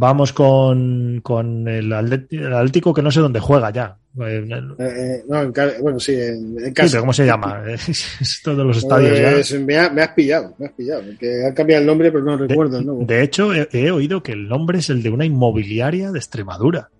Vamos 0.00 0.32
con, 0.32 1.20
con 1.24 1.66
el, 1.66 1.92
Atlético 1.92 2.94
que 2.94 3.02
no 3.02 3.10
sé 3.10 3.18
dónde 3.18 3.40
juega 3.40 3.70
ya. 3.70 3.96
Eh, 4.20 4.46
Eh, 4.48 4.68
eh, 4.78 5.24
no, 5.28 5.42
en 5.42 5.52
bueno, 5.80 5.98
sí, 5.98 6.12
en, 6.14 6.56
en 6.64 6.72
casa. 6.72 7.00
¿Cómo 7.00 7.12
se 7.12 7.26
llama? 7.26 7.64
Esto 8.20 8.54
de 8.54 8.62
los 8.64 8.76
estadios 8.78 9.18
Pues, 9.18 9.48
ya. 9.48 9.58
me, 9.58 9.76
ha- 9.76 9.90
me 9.90 10.02
has 10.02 10.10
pillado, 10.10 10.54
me 10.56 10.66
has 10.66 10.72
pillado. 10.72 11.02
Porque 11.04 11.44
han 11.44 11.52
cambiado 11.52 11.80
el 11.80 11.86
nombre, 11.88 12.12
pero 12.12 12.22
no 12.22 12.36
recuerdo 12.36 12.78
el 12.78 12.86
nuevo. 12.86 13.04
De 13.04 13.22
hecho, 13.24 13.52
he, 13.52 13.68
he 13.72 13.90
oído 13.90 14.22
que 14.22 14.30
el 14.32 14.48
nombre 14.48 14.78
es 14.78 14.88
el 14.88 15.02
de 15.02 15.10
una 15.10 15.24
inmobiliaria 15.24 16.12
de 16.12 16.18
Extremadura. 16.20 16.90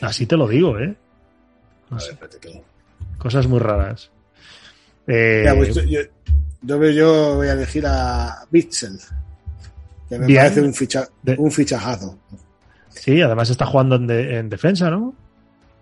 Así 0.00 0.26
te 0.26 0.36
lo 0.36 0.46
digo, 0.46 0.78
¿eh? 0.78 0.94
No 1.90 1.98
cosas 3.18 3.48
muy 3.48 3.58
raras. 3.58 4.10
Eh, 5.08 5.42
Ya, 5.44 5.56
pues, 5.56 5.74
yo- 5.74 6.00
yo 6.62 7.34
voy 7.36 7.48
a 7.48 7.52
elegir 7.54 7.84
a 7.86 8.44
Bitzel, 8.50 8.98
que 10.18 10.26
me 10.26 10.34
parece 10.34 10.60
un, 10.60 10.74
ficha, 10.74 11.08
De- 11.22 11.36
un 11.38 11.50
fichajazo. 11.50 12.18
sí, 12.90 13.20
además 13.22 13.50
está 13.50 13.66
jugando 13.66 13.96
en, 13.96 14.06
de- 14.06 14.38
en 14.38 14.48
defensa, 14.48 14.90
¿no? 14.90 15.14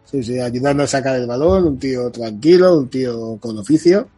Sí, 0.05 0.23
sí, 0.23 0.41
ayudando 0.41 0.83
a 0.83 0.87
sacar 0.87 1.17
el 1.17 1.27
balón, 1.27 1.65
un 1.65 1.79
tío 1.79 2.11
tranquilo, 2.11 2.79
un 2.79 2.89
tío 2.89 3.37
con 3.39 3.57
oficio 3.59 4.09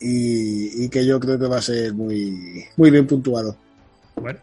y, 0.00 0.84
y 0.84 0.88
que 0.88 1.04
yo 1.06 1.18
creo 1.18 1.38
que 1.38 1.46
va 1.46 1.58
a 1.58 1.62
ser 1.62 1.94
muy, 1.94 2.64
muy 2.76 2.90
bien 2.90 3.06
puntuado. 3.06 3.56
Bueno, 4.16 4.38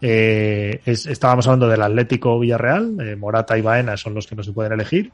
eh, 0.00 0.80
es- 0.84 1.06
estábamos 1.06 1.46
hablando 1.46 1.68
del 1.68 1.82
Atlético 1.82 2.38
Villarreal, 2.38 2.96
eh, 3.00 3.16
Morata 3.16 3.56
y 3.56 3.62
Baena 3.62 3.96
son 3.96 4.14
los 4.14 4.26
que 4.26 4.36
no 4.36 4.42
se 4.42 4.52
pueden 4.52 4.72
elegir. 4.72 5.12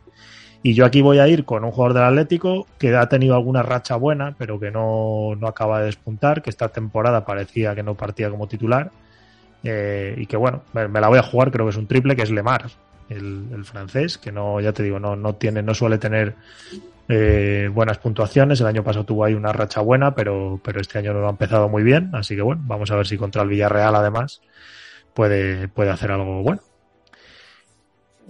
Y 0.60 0.74
yo 0.74 0.84
aquí 0.84 1.02
voy 1.02 1.20
a 1.20 1.28
ir 1.28 1.44
con 1.44 1.62
un 1.64 1.70
jugador 1.70 1.94
del 1.94 2.02
Atlético 2.04 2.66
que 2.78 2.96
ha 2.96 3.08
tenido 3.08 3.36
alguna 3.36 3.62
racha 3.62 3.94
buena, 3.94 4.34
pero 4.36 4.58
que 4.58 4.72
no, 4.72 5.36
no 5.38 5.46
acaba 5.46 5.78
de 5.78 5.86
despuntar, 5.86 6.42
que 6.42 6.50
esta 6.50 6.68
temporada 6.68 7.24
parecía 7.24 7.76
que 7.76 7.84
no 7.84 7.94
partía 7.94 8.28
como 8.28 8.48
titular. 8.48 8.90
Eh, 9.64 10.14
y 10.16 10.26
que 10.26 10.36
bueno, 10.36 10.62
me, 10.72 10.88
me 10.88 11.00
la 11.00 11.08
voy 11.08 11.18
a 11.18 11.22
jugar, 11.22 11.50
creo 11.50 11.66
que 11.66 11.70
es 11.70 11.76
un 11.76 11.86
triple, 11.86 12.16
que 12.16 12.22
es 12.22 12.30
Lemar, 12.30 12.70
el, 13.08 13.46
el 13.52 13.64
francés, 13.64 14.18
que 14.18 14.32
no, 14.32 14.60
ya 14.60 14.72
te 14.72 14.82
digo, 14.82 14.98
no, 14.98 15.16
no 15.16 15.34
tiene, 15.34 15.62
no 15.62 15.74
suele 15.74 15.98
tener 15.98 16.34
eh, 17.08 17.70
buenas 17.72 17.98
puntuaciones. 17.98 18.60
El 18.60 18.66
año 18.66 18.84
pasado 18.84 19.04
tuvo 19.04 19.24
ahí 19.24 19.34
una 19.34 19.52
racha 19.52 19.80
buena, 19.80 20.14
pero, 20.14 20.60
pero 20.62 20.80
este 20.80 20.98
año 20.98 21.12
no 21.12 21.20
lo 21.20 21.26
ha 21.26 21.30
empezado 21.30 21.68
muy 21.68 21.82
bien. 21.82 22.10
Así 22.12 22.36
que 22.36 22.42
bueno, 22.42 22.62
vamos 22.66 22.90
a 22.90 22.96
ver 22.96 23.06
si 23.06 23.16
contra 23.16 23.42
el 23.42 23.48
Villarreal 23.48 23.94
además 23.94 24.42
puede, 25.14 25.68
puede 25.68 25.90
hacer 25.90 26.12
algo 26.12 26.42
bueno. 26.42 26.60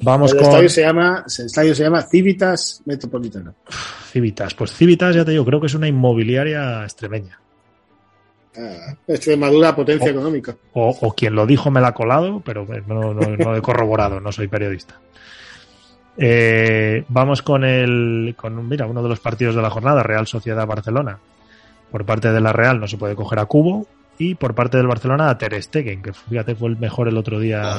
Vamos 0.01 0.33
el 0.33 0.39
con 0.39 0.47
estadio 0.47 0.69
se 0.69 0.83
llama, 0.83 1.25
el 1.27 1.47
estadio 1.47 1.75
se 1.75 1.83
llama 1.83 2.03
Civitas 2.03 2.83
Metropolitano. 2.85 3.55
Civitas. 4.13 4.55
Pues 4.55 4.73
Civitas, 4.73 5.17
ya 5.17 5.25
te 5.25 5.33
digo, 5.33 5.45
creo 5.45 5.61
que 5.61 5.67
es 5.67 5.75
una 5.75 5.89
inmobiliaria 5.89 6.85
extremeña. 6.85 7.41
Ah, 8.59 8.95
Extremadura, 9.07 9.77
potencia 9.77 10.11
económica. 10.11 10.57
O, 10.73 10.89
o 11.01 11.13
quien 11.15 11.35
lo 11.35 11.47
dijo 11.47 11.71
me 11.71 11.81
la 11.81 11.89
ha 11.89 11.95
colado, 11.95 12.43
pero 12.45 12.67
no, 12.87 13.15
no, 13.15 13.37
no 13.37 13.55
he 13.57 13.63
corroborado, 13.63 14.19
no 14.21 14.33
soy 14.33 14.49
periodista. 14.49 14.97
Eh, 16.17 17.05
vamos 17.09 17.43
con 17.43 17.65
el, 17.65 18.35
con, 18.37 18.69
mira, 18.69 18.87
uno 18.87 19.03
de 19.03 19.09
los 19.09 19.21
partidos 19.21 19.55
de 19.55 19.63
la 19.63 19.71
jornada, 19.71 20.03
Real 20.03 20.27
Sociedad 20.27 20.67
Barcelona. 20.67 21.19
Por 21.93 22.05
parte 22.05 22.33
de 22.33 22.41
la 22.41 22.53
Real 22.53 22.81
no 22.81 22.89
se 22.89 22.97
puede 22.99 23.15
coger 23.15 23.39
a 23.39 23.47
Cubo 23.47 23.87
y 24.19 24.35
por 24.35 24.55
parte 24.55 24.77
del 24.77 24.89
Barcelona 24.89 25.31
a 25.31 25.39
Ter 25.39 25.63
Stegen, 25.63 26.03
que 26.03 26.13
fíjate 26.13 26.55
fue 26.57 26.69
el 26.71 26.77
mejor 26.77 27.09
el 27.09 27.17
otro 27.17 27.39
día. 27.39 27.79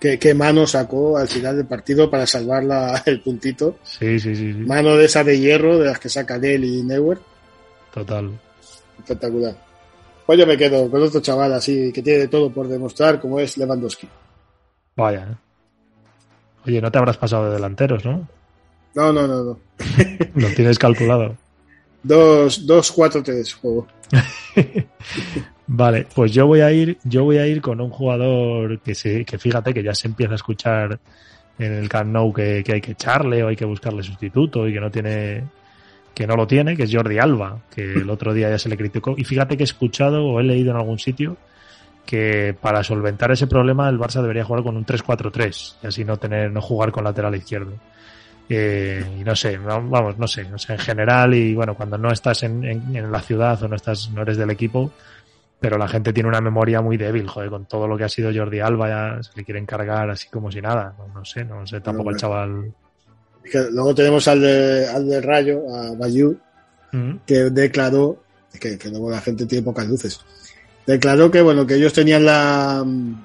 ¿Qué, 0.00 0.18
qué 0.18 0.34
mano 0.34 0.66
sacó 0.66 1.16
al 1.16 1.28
final 1.28 1.56
del 1.56 1.66
partido 1.66 2.10
para 2.10 2.26
salvar 2.26 2.64
la- 2.64 3.02
el 3.06 3.20
puntito? 3.20 3.78
Sí, 3.84 4.18
sí, 4.18 4.34
sí, 4.34 4.52
sí, 4.52 4.58
Mano 4.58 4.96
de 4.96 5.04
esa 5.06 5.22
de 5.24 5.38
hierro, 5.38 5.78
de 5.78 5.86
las 5.86 5.98
que 6.00 6.08
sacan 6.08 6.44
él 6.44 6.64
y 6.64 6.82
Neuer. 6.82 7.18
total. 7.94 8.32
Espectacular. 8.98 9.54
Pues 10.26 10.38
yo 10.38 10.46
me 10.46 10.56
quedo 10.56 10.90
con 10.90 11.02
otro 11.02 11.20
chaval 11.20 11.52
así 11.52 11.92
que 11.92 12.02
tiene 12.02 12.26
todo 12.26 12.50
por 12.50 12.66
demostrar, 12.66 13.20
como 13.20 13.38
es 13.38 13.56
Lewandowski. 13.56 14.08
Vaya. 14.96 15.28
¿eh? 15.30 15.36
Oye, 16.66 16.80
no 16.80 16.90
te 16.90 16.98
habrás 16.98 17.16
pasado 17.16 17.46
de 17.46 17.54
delanteros, 17.54 18.04
¿no? 18.04 18.28
No, 18.94 19.12
no, 19.12 19.26
no, 19.26 19.44
no. 19.44 19.58
Lo 20.34 20.48
tienes 20.48 20.78
calculado. 20.78 21.36
Dos, 22.02 22.66
dos, 22.66 22.90
cuatro, 22.90 23.22
tres 23.22 23.54
juego. 23.54 23.86
Vale, 25.68 26.06
pues 26.14 26.32
yo 26.32 26.46
voy 26.46 26.60
a 26.60 26.72
ir, 26.72 26.98
yo 27.04 27.24
voy 27.24 27.38
a 27.38 27.46
ir 27.46 27.60
con 27.60 27.80
un 27.80 27.90
jugador 27.90 28.80
que 28.80 28.94
se, 28.94 29.24
que 29.24 29.38
fíjate 29.38 29.74
que 29.74 29.82
ya 29.82 29.94
se 29.94 30.08
empieza 30.08 30.32
a 30.32 30.36
escuchar 30.36 30.98
en 31.58 31.72
el 31.72 31.88
Camp 31.88 32.12
Nou 32.12 32.32
que, 32.32 32.62
que 32.62 32.74
hay 32.74 32.80
que 32.80 32.92
echarle 32.92 33.42
o 33.42 33.48
hay 33.48 33.56
que 33.56 33.64
buscarle 33.64 34.02
sustituto 34.02 34.68
y 34.68 34.72
que 34.72 34.80
no 34.80 34.90
tiene, 34.90 35.44
que 36.16 36.26
no 36.26 36.34
lo 36.34 36.46
tiene, 36.46 36.74
que 36.76 36.84
es 36.84 36.90
Jordi 36.94 37.18
Alba, 37.18 37.58
que 37.70 37.82
el 38.00 38.08
otro 38.10 38.32
día 38.32 38.48
ya 38.48 38.58
se 38.58 38.70
le 38.70 38.76
criticó. 38.78 39.14
Y 39.18 39.24
fíjate 39.24 39.56
que 39.56 39.62
he 39.62 39.70
escuchado 39.70 40.24
o 40.24 40.40
he 40.40 40.42
leído 40.42 40.70
en 40.70 40.78
algún 40.78 40.98
sitio 40.98 41.36
que 42.06 42.56
para 42.58 42.82
solventar 42.82 43.30
ese 43.32 43.46
problema 43.46 43.88
el 43.88 43.98
Barça 43.98 44.22
debería 44.22 44.44
jugar 44.44 44.62
con 44.62 44.76
un 44.76 44.86
3-4-3 44.86 45.76
y 45.82 45.86
así 45.88 46.04
no 46.04 46.16
tener, 46.16 46.50
no 46.50 46.62
jugar 46.62 46.90
con 46.90 47.04
lateral 47.04 47.34
izquierdo. 47.34 47.72
Eh, 48.48 49.04
y 49.20 49.24
no 49.24 49.34
sé, 49.34 49.58
no- 49.58 49.82
vamos, 49.88 50.16
no 50.16 50.26
sé, 50.28 50.44
no 50.48 50.56
sé, 50.56 50.74
en 50.74 50.78
general 50.78 51.34
y 51.34 51.52
bueno, 51.54 51.74
cuando 51.74 51.98
no 51.98 52.10
estás 52.12 52.44
en, 52.44 52.64
en- 52.64 52.96
en 52.96 53.10
la 53.12 53.20
ciudad 53.20 53.60
o 53.62 53.68
no 53.68 53.74
estás, 53.76 54.08
no 54.14 54.22
eres 54.22 54.36
del 54.36 54.50
equipo, 54.50 54.92
pero 55.58 55.76
la 55.78 55.88
gente 55.88 56.12
tiene 56.12 56.28
una 56.28 56.40
memoria 56.40 56.80
muy 56.80 56.96
débil, 56.96 57.26
joder, 57.26 57.50
con 57.50 57.66
todo 57.66 57.88
lo 57.88 57.96
que 57.98 58.04
ha 58.04 58.08
sido 58.08 58.30
Jordi 58.32 58.60
Alba 58.60 58.88
ya 59.16 59.22
se 59.22 59.32
le 59.36 59.44
quiere 59.44 59.58
encargar 59.58 60.08
así 60.10 60.28
como 60.30 60.50
si 60.52 60.60
nada, 60.62 60.94
no, 60.96 61.08
no 61.12 61.24
sé, 61.24 61.44
no 61.44 61.66
sé 61.66 61.80
tampoco 61.80 62.10
el 62.10 62.16
chaval. 62.16 62.72
Que 63.50 63.68
luego 63.70 63.94
tenemos 63.94 64.26
al 64.28 64.40
de, 64.40 64.86
al 64.88 65.08
de 65.08 65.20
Rayo, 65.20 65.62
a 65.74 65.92
Bayou, 65.92 66.36
Mm, 66.92 67.16
que 67.26 67.34
declaró, 67.50 68.22
que, 68.58 68.78
que 68.78 68.88
luego 68.88 69.10
la 69.10 69.20
gente 69.20 69.44
tiene 69.46 69.64
pocas 69.64 69.86
luces, 69.86 70.20
declaró 70.86 71.30
que 71.30 71.42
bueno, 71.42 71.66
que 71.66 71.74
ellos 71.74 71.92
tenían 71.92 72.24
la 72.24 72.82
mm, 72.86 73.24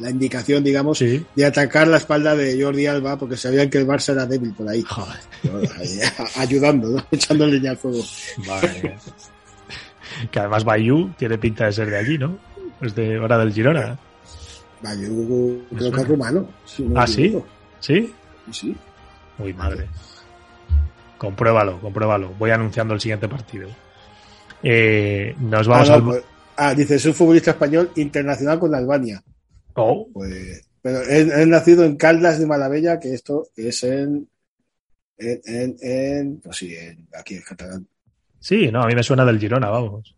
la 0.00 0.10
indicación, 0.10 0.62
digamos, 0.62 0.98
Sí, 0.98 1.24
de 1.34 1.44
atacar 1.44 1.88
la 1.88 1.96
espalda 1.96 2.36
de 2.36 2.62
Jordi 2.62 2.86
Alba 2.86 3.16
porque 3.18 3.36
sabían 3.36 3.70
que 3.70 3.78
el 3.78 3.86
Barça 3.86 4.12
era 4.12 4.26
débil 4.26 4.52
por 4.54 4.68
ahí, 4.68 4.82
joder, 4.82 5.18
ayudando, 6.36 6.88
¿no? 6.88 7.06
echando 7.10 7.46
leña 7.46 7.70
al 7.72 7.78
fuego. 7.78 8.02
mía. 8.38 8.96
que 10.30 10.38
además 10.40 10.64
Bayou 10.64 11.10
tiene 11.16 11.38
pinta 11.38 11.66
de 11.66 11.72
ser 11.72 11.90
de 11.90 11.96
allí, 11.96 12.18
¿no? 12.18 12.38
Es 12.80 12.94
de 12.94 13.16
ahora 13.16 13.38
del 13.38 13.52
Girona. 13.52 13.98
Bayou 14.82 15.64
creo 15.76 15.92
que 15.92 16.00
es 16.00 16.08
rumano. 16.08 16.48
si 16.64 16.82
no 16.82 16.90
me 16.90 17.00
¿Ah, 17.00 17.06
sí? 17.06 17.36
¿Sí? 17.80 18.12
Sí. 18.52 18.76
Uy, 19.38 19.52
madre. 19.54 19.86
Compruébalo, 21.16 21.80
compruébalo. 21.80 22.30
Voy 22.38 22.50
anunciando 22.50 22.94
el 22.94 23.00
siguiente 23.00 23.28
partido. 23.28 23.68
Eh, 24.62 25.34
nos 25.40 25.66
Ah, 25.68 25.70
vamos 25.70 25.88
no, 25.88 25.94
al... 25.94 26.04
pues- 26.04 26.22
ah, 26.56 26.74
dice, 26.74 26.94
es 26.96 27.06
un 27.06 27.14
futbolista 27.14 27.52
español 27.52 27.90
internacional 27.96 28.58
con 28.58 28.74
Albania. 28.74 29.22
Oh, 29.74 30.08
Pues, 30.12 30.64
pero 30.82 31.00
es, 31.02 31.46
nacido 31.46 31.84
en 31.84 31.96
Caldas 31.96 32.38
de 32.38 32.46
Malavella, 32.46 32.98
que 32.98 33.14
esto 33.14 33.48
es 33.56 33.82
en, 33.84 34.28
en, 35.18 35.40
en, 35.44 35.76
en- 35.80 36.40
pues 36.40 36.56
sí, 36.56 36.74
en- 36.74 37.06
aquí 37.16 37.34
en 37.36 37.42
catalán. 37.42 37.86
sí, 38.40 38.70
no, 38.72 38.82
a 38.82 38.86
mí 38.86 38.94
me 38.94 39.02
suena 39.02 39.24
del 39.24 39.38
Girona, 39.38 39.68
vamos. 39.70 40.14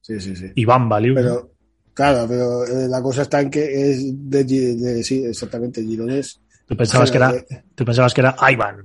Sí, 0.00 0.18
sí, 0.20 0.34
sí. 0.34 0.46
Iván 0.54 0.88
Baliu. 0.88 1.14
Pero, 1.14 1.50
claro, 1.92 2.26
pero 2.28 2.64
eh, 2.64 2.88
la 2.88 3.02
cosa 3.02 3.22
está 3.22 3.40
en 3.40 3.50
que 3.50 3.90
es 3.90 4.00
de, 4.30 4.44
de- 4.44 5.02
sí, 5.04 5.24
exactamente, 5.24 5.82
gironés. 5.82 6.40
Tú 6.68 6.76
pensabas 6.76 7.10
que 7.10 7.16
era, 7.16 7.30
Eh, 7.34 7.62
tú 7.74 7.84
pensabas 7.84 8.12
que 8.14 8.20
era 8.20 8.36
Ivan. 8.50 8.76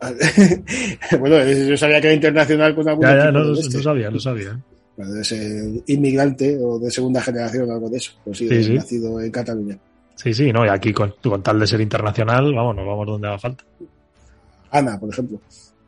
bueno, 1.18 1.36
es- 1.38 1.66
yo 1.68 1.76
sabía 1.76 2.00
que 2.00 2.08
era 2.08 2.14
internacional 2.14 2.74
con 2.74 2.88
algún 2.88 3.04
Ya, 3.04 3.16
ya, 3.16 3.30
no, 3.32 3.40
del 3.44 3.52
no 3.54 3.58
este. 3.60 3.82
sabía, 3.82 4.10
no 4.10 4.18
sabía. 4.18 4.58
Bueno, 4.96 5.24
ser 5.24 5.62
inmigrante 5.86 6.58
o 6.60 6.78
de 6.78 6.90
segunda 6.90 7.20
generación 7.22 7.70
o 7.70 7.72
algo 7.72 7.88
de 7.88 7.96
eso. 7.98 8.12
Pues 8.24 8.38
sí, 8.38 8.48
Sí, 8.48 8.64
sí. 8.64 8.74
nacido 8.74 9.20
en 9.20 9.30
Cataluña. 9.30 9.78
Sí, 10.14 10.34
sí, 10.34 10.52
no, 10.52 10.66
y 10.66 10.68
aquí 10.68 10.92
con, 10.92 11.14
con 11.22 11.42
tal 11.42 11.58
de 11.60 11.66
ser 11.66 11.80
internacional, 11.80 12.52
vamos, 12.54 12.76
nos 12.76 12.86
vamos 12.86 13.06
donde 13.06 13.28
haga 13.28 13.38
falta. 13.38 13.64
Ana, 14.70 14.98
por 15.00 15.08
ejemplo. 15.10 15.40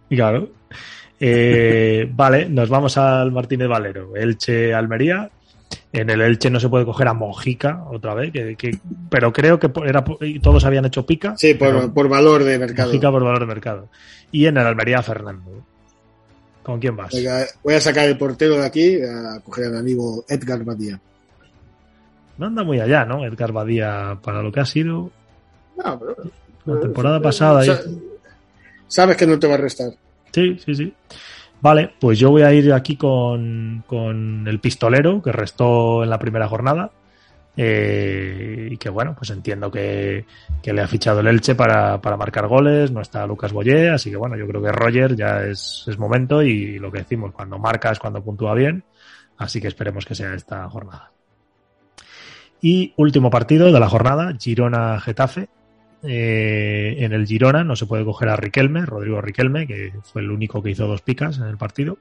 Claro. 0.08 0.48
Eh, 1.20 2.08
vale, 2.14 2.48
nos 2.48 2.68
vamos 2.68 2.96
al 2.96 3.30
Martínez 3.32 3.68
Valero. 3.68 4.16
Elche 4.16 4.72
Almería. 4.74 5.30
En 5.93 6.09
el 6.09 6.22
Elche 6.22 6.49
no 6.49 6.59
se 6.59 6.68
puede 6.70 6.86
coger 6.86 7.07
a 7.09 7.12
Mojica 7.14 7.84
otra 7.90 8.14
vez, 8.14 8.32
que, 8.32 8.57
que- 8.57 8.78
pero 9.11 9.30
creo 9.32 9.59
que 9.59 9.70
era, 9.84 10.03
todos 10.43 10.64
habían 10.64 10.86
hecho 10.86 11.05
pica. 11.05 11.34
Sí, 11.36 11.53
por, 11.55 12.09
valor 12.09 12.45
de 12.45 12.59
mercado. 12.59 12.88
Mojica 12.88 13.11
por 13.11 13.22
valor 13.24 13.40
de 13.40 13.47
mercado. 13.47 13.88
Y 14.30 14.47
en 14.47 14.57
el 14.57 14.66
Almería 14.66 15.03
Fernando. 15.03 15.64
¿Con 16.62 16.78
quién 16.80 16.97
vas? 16.97 17.12
Venga, 17.12 17.45
voy 17.62 17.74
a 17.74 17.80
sacar 17.80 18.09
el 18.09 18.16
portero 18.16 18.57
de 18.57 18.64
aquí 18.64 18.97
a 19.03 19.40
coger 19.40 19.66
a 19.66 19.70
mi 19.70 19.78
amigo 19.78 20.24
Edgar 20.28 20.64
Badía. 20.64 20.99
No 22.38 22.47
anda 22.47 22.62
muy 22.62 22.80
allá, 22.80 23.05
¿no? 23.05 23.24
Edgar 23.26 23.53
Badía 23.53 24.16
para 24.22 24.43
lo 24.43 24.51
que 24.51 24.61
ha 24.61 24.64
sido 24.64 25.11
No, 25.76 25.99
pero, 25.99 26.16
la 26.64 26.80
temporada 26.80 27.20
pasada. 27.20 27.64
Sa- 27.64 27.82
y- 27.86 28.03
Sabes 28.88 29.16
que 29.16 29.26
no 29.26 29.38
te 29.38 29.47
va 29.47 29.55
a 29.55 29.59
restar. 29.59 29.90
Sí, 30.32 30.57
sí, 30.64 30.74
sí. 30.74 30.95
Vale, 31.62 31.94
pues 32.00 32.18
yo 32.18 32.30
voy 32.30 32.42
a 32.42 32.52
ir 32.52 32.72
aquí 32.72 32.96
con, 32.96 33.84
con 33.86 34.46
el 34.48 34.58
pistolero 34.58 35.22
que 35.22 35.30
restó 35.32 36.02
en 36.02 36.10
la 36.10 36.18
primera 36.18 36.48
jornada. 36.48 36.90
eh, 37.56 38.68
y 38.70 38.76
que 38.78 38.88
bueno, 38.88 39.14
pues 39.16 39.30
entiendo 39.30 39.70
que, 39.70 40.24
que 40.62 40.72
le 40.72 40.80
ha 40.82 40.88
fichado 40.88 41.20
el 41.20 41.26
Elche 41.28 41.54
para, 41.54 42.00
para 42.00 42.16
marcar 42.16 42.48
goles, 42.48 42.90
no 42.90 43.00
está 43.02 43.26
Lucas 43.26 43.52
Boyé, 43.52 43.90
así 43.90 44.10
que 44.10 44.16
bueno, 44.16 44.36
yo 44.36 44.46
creo 44.46 44.62
que 44.62 44.72
Roger 44.72 45.14
ya 45.14 45.44
es, 45.44 45.84
es 45.86 45.98
momento 45.98 46.42
y 46.42 46.78
lo 46.78 46.90
que 46.90 47.00
decimos, 47.00 47.32
cuando 47.32 47.58
marca 47.58 47.92
es 47.92 47.98
cuando 47.98 48.24
puntúa 48.24 48.54
bien, 48.54 48.84
así 49.36 49.60
que 49.60 49.68
esperemos 49.68 50.06
que 50.06 50.14
sea 50.14 50.34
esta 50.34 50.68
jornada. 50.68 51.12
Y 52.60 52.94
último 52.96 53.28
partido 53.28 53.70
de 53.72 53.80
la 53.80 53.88
jornada, 53.88 54.32
Girona-Getafe. 54.38 55.48
Eh, 56.03 56.96
en 56.98 57.12
el 57.12 57.26
Girona 57.26 57.62
no 57.62 57.76
se 57.76 57.86
puede 57.86 58.05
coger 58.05 58.28
a 58.28 58.36
Riquelme, 58.36 58.84
Rodrigo 58.84 59.20
Riquelme, 59.20 59.66
que 59.66 59.92
fue 60.03 60.22
el 60.22 60.30
único 60.30 60.62
que 60.62 60.70
hizo 60.70 60.86
dos 60.86 61.03
picas 61.03 61.38
en 61.38 61.44
el 61.44 61.57
partido. 61.57 61.98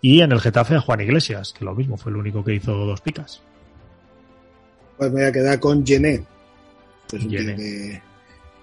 Y 0.00 0.20
en 0.20 0.32
el 0.32 0.40
Getafe 0.40 0.74
a 0.74 0.80
Juan 0.80 1.00
Iglesias, 1.00 1.54
que 1.56 1.64
lo 1.64 1.74
mismo, 1.74 1.96
fue 1.96 2.10
el 2.10 2.16
único 2.16 2.42
que 2.44 2.54
hizo 2.54 2.72
dos 2.72 3.00
picas. 3.00 3.40
Pues 4.96 5.10
me 5.10 5.20
voy 5.20 5.28
a 5.28 5.32
quedar 5.32 5.60
con 5.60 5.86
Gené. 5.86 6.24
que 7.08 7.16
es 7.16 7.22
un 7.22 7.28
tío 7.28 7.38
Gené. 7.38 7.56
que, 7.56 8.02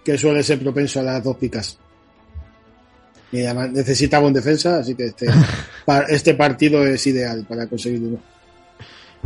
que 0.03 0.17
suele 0.17 0.43
ser 0.43 0.59
propenso 0.59 0.99
a 0.99 1.03
las 1.03 1.23
dos 1.23 1.37
picas. 1.37 1.77
Y 3.31 3.43
además 3.43 3.71
necesitaba 3.71 4.27
un 4.27 4.33
defensa, 4.33 4.79
así 4.79 4.95
que 4.95 5.05
este, 5.05 5.27
este 6.09 6.33
partido 6.33 6.85
es 6.85 7.05
ideal 7.07 7.45
para 7.47 7.67
conseguir 7.67 8.01
uno. 8.01 8.19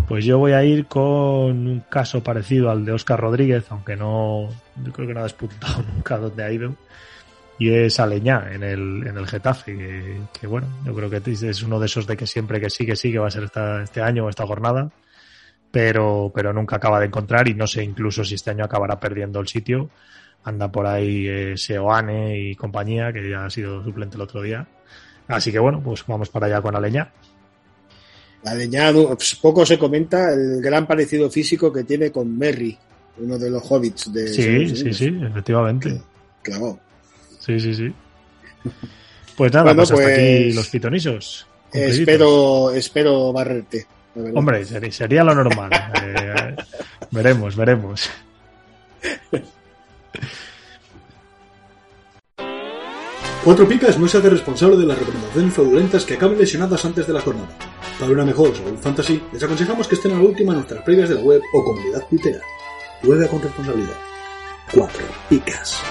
Pues 0.08 0.26
yo 0.26 0.38
voy 0.38 0.52
a 0.52 0.64
ir 0.64 0.86
con 0.88 1.68
un 1.68 1.84
caso 1.90 2.22
parecido 2.22 2.70
al 2.70 2.84
de 2.84 2.92
Óscar 2.92 3.20
Rodríguez, 3.20 3.66
aunque 3.70 3.96
no, 3.96 4.50
yo 4.84 4.92
creo 4.92 5.08
que 5.08 5.14
no 5.14 5.22
ha 5.22 5.24
despuntado 5.24 5.84
nunca 5.96 6.18
donde 6.18 6.44
ha 6.44 6.52
ido. 6.52 6.76
Y 7.60 7.70
es 7.70 8.00
Aleñá 8.00 8.50
en 8.52 8.64
el, 8.64 9.08
en 9.08 9.18
el 9.18 9.28
Getafe, 9.28 9.78
que, 9.78 10.22
que 10.40 10.48
bueno, 10.48 10.68
yo 10.86 10.94
creo 10.94 11.10
que 11.10 11.22
es 11.26 11.64
uno 11.64 11.80
de 11.80 11.86
esos 11.86 12.08
de 12.08 12.18
que 12.18 12.28
siempre 12.28 12.60
que 12.60 12.70
sí, 12.70 12.86
que 12.86 12.96
sí, 12.96 13.12
que 13.12 13.20
va 13.20 13.28
a 13.28 13.32
ser 13.32 13.44
esta, 13.44 13.84
este 13.84 14.02
año 14.02 14.26
o 14.26 14.30
esta 14.30 14.46
jornada, 14.46 14.90
pero, 15.72 16.32
pero 16.34 16.52
nunca 16.52 16.78
acaba 16.78 17.00
de 17.00 17.06
encontrar 17.06 17.48
y 17.48 17.54
no 17.54 17.68
sé 17.68 17.84
incluso 17.84 18.24
si 18.26 18.36
este 18.36 18.52
año 18.52 18.66
acabará 18.66 19.00
perdiendo 19.00 19.40
el 19.40 19.48
sitio. 19.48 19.90
Anda 20.44 20.72
por 20.72 20.86
ahí 20.86 21.28
eh, 21.28 21.58
Seoane 21.58 22.38
y 22.38 22.56
compañía, 22.56 23.14
que 23.14 23.30
ya 23.30 23.46
ha 23.46 23.50
sido 23.50 23.84
suplente 23.84 24.16
el 24.16 24.22
otro 24.22 24.42
día. 24.42 24.68
Así 25.28 25.52
que 25.52 25.60
bueno, 25.60 25.82
pues 25.82 26.06
vamos 26.06 26.30
para 26.30 26.48
allá 26.48 26.62
con 26.62 26.76
Aleñá. 26.76 27.12
La 28.44 28.56
de 28.56 28.70
ya, 28.70 28.92
no, 28.92 29.08
pues 29.08 29.36
poco 29.36 29.66
se 29.66 29.80
comenta 29.80 30.34
el 30.34 30.62
gran 30.62 30.86
parecido 30.86 31.30
físico 31.30 31.72
que 31.72 31.84
tiene 31.84 32.12
con 32.12 32.38
Merry, 32.38 32.78
uno 33.20 33.38
de 33.38 33.50
los 33.50 33.64
hobbits 33.70 34.12
de 34.12 34.28
Sí, 34.28 34.76
sí, 34.76 34.94
sí, 34.94 35.18
efectivamente. 35.22 36.02
Claro. 36.42 36.80
Sí, 37.40 37.60
sí, 37.60 37.74
sí. 37.74 37.94
Pues 39.38 39.52
nada, 39.52 39.66
Bueno, 39.66 39.78
pues 39.78 39.92
hasta 39.92 40.04
pues, 40.04 40.18
aquí 40.18 40.54
los 40.54 40.70
pitonisos. 40.70 41.48
Espero, 41.72 42.72
espero 42.72 43.34
barrerte. 43.34 43.88
Hombre, 44.36 44.64
sería, 44.66 44.92
sería 44.92 45.24
lo 45.24 45.34
normal. 45.34 45.72
Eh, 46.04 46.56
veremos, 47.12 47.56
veremos. 47.56 48.10
Cuatro 53.44 53.68
Picas 53.68 54.00
no 54.00 54.08
se 54.08 54.18
hace 54.18 54.30
responsable 54.30 54.78
de 54.78 54.86
las 54.86 54.98
recomendaciones 54.98 55.54
fraudulentas 55.54 56.06
que 56.06 56.14
acaben 56.14 56.38
lesionadas 56.38 56.86
antes 56.86 57.06
de 57.06 57.12
la 57.12 57.20
jornada. 57.20 57.50
Para 58.00 58.14
una 58.14 58.24
mejor 58.24 58.56
salud 58.56 58.80
fantasy, 58.80 59.22
les 59.34 59.44
aconsejamos 59.44 59.86
que 59.86 59.96
estén 59.96 60.14
a 60.14 60.16
la 60.16 60.24
última 60.24 60.54
en 60.54 60.60
nuestras 60.60 60.82
previas 60.84 61.10
de 61.10 61.16
la 61.16 61.22
web 61.22 61.42
o 61.54 61.62
comunidad 61.62 62.08
tuitera. 62.10 62.40
Juega 63.04 63.28
con 63.28 63.42
responsabilidad. 63.42 63.98
Cuatro 64.74 65.04
Picas. 65.28 65.84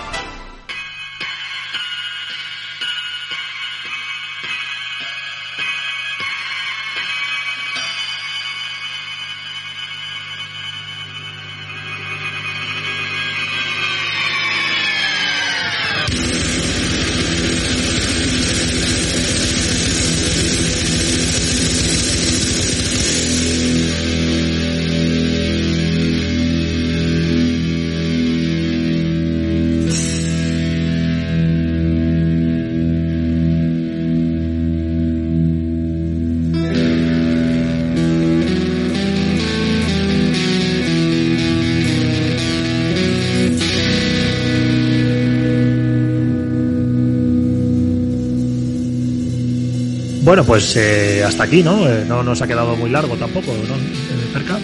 Bueno, 50.32 50.46
pues 50.46 50.74
eh, 50.76 51.22
hasta 51.22 51.44
aquí, 51.44 51.62
¿no? 51.62 51.86
Eh, 51.86 52.06
no 52.08 52.22
nos 52.22 52.40
ha 52.40 52.46
quedado 52.46 52.74
muy 52.74 52.88
largo 52.88 53.16
tampoco, 53.16 53.48
¿no? 53.68 53.74
Eh, 53.74 54.30
Cerca. 54.32 54.58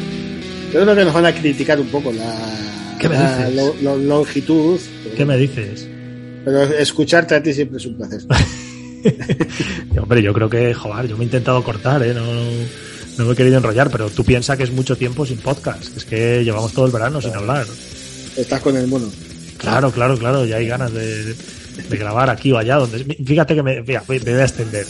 Yo 0.73 0.81
creo 0.81 0.97
que 0.97 1.05
nos 1.05 1.13
van 1.13 1.27
a 1.27 1.35
criticar 1.35 1.79
un 1.79 1.89
poco 1.89 2.11
la, 2.11 2.25
¿Qué 2.99 3.07
me 3.07 3.17
la 3.17 3.37
dices? 3.37 3.55
lo- 3.55 3.75
lo- 3.83 3.99
longitud. 3.99 4.81
Pero, 5.05 5.15
¿Qué 5.15 5.27
me 5.27 5.37
dices? 5.37 5.87
pero 6.43 6.63
escucharte 6.63 7.35
a 7.35 7.43
ti 7.43 7.53
siempre 7.53 7.77
es 7.77 7.85
un 7.85 7.99
placer. 7.99 8.23
Hombre, 10.01 10.23
yo 10.23 10.33
creo 10.33 10.49
que, 10.49 10.73
joder, 10.73 11.07
yo 11.07 11.19
me 11.19 11.25
he 11.25 11.27
intentado 11.27 11.63
cortar, 11.63 12.03
¿eh? 12.03 12.15
No, 12.15 12.23
no 13.19 13.25
me 13.27 13.33
he 13.35 13.37
querido 13.37 13.59
enrollar, 13.59 13.91
pero 13.91 14.09
tú 14.09 14.25
piensas 14.25 14.57
que 14.57 14.63
es 14.65 14.73
mucho 14.73 14.97
tiempo 14.97 15.27
sin 15.27 15.37
podcast. 15.37 15.95
Es 15.95 16.07
que 16.07 16.45
llevamos 16.45 16.73
todo 16.73 16.87
el 16.87 16.93
verano 16.93 17.21
sin 17.21 17.35
hablar. 17.35 17.67
Estás 18.39 18.63
con 18.63 18.75
el 18.75 18.87
mono. 18.87 19.11
Claro, 19.59 19.91
claro, 19.91 20.17
claro, 20.17 20.47
ya 20.47 20.57
hay 20.57 20.67
ganas 20.67 20.95
de, 20.95 21.25
de 21.35 21.97
grabar 21.99 22.31
aquí 22.31 22.53
o 22.53 22.57
allá. 22.57 22.77
Donde, 22.77 23.05
fíjate 23.23 23.55
que 23.55 23.63
me, 23.63 23.83
mira, 23.83 24.03
me 24.09 24.19
voy 24.19 24.33
a 24.33 24.45
extender. 24.45 24.87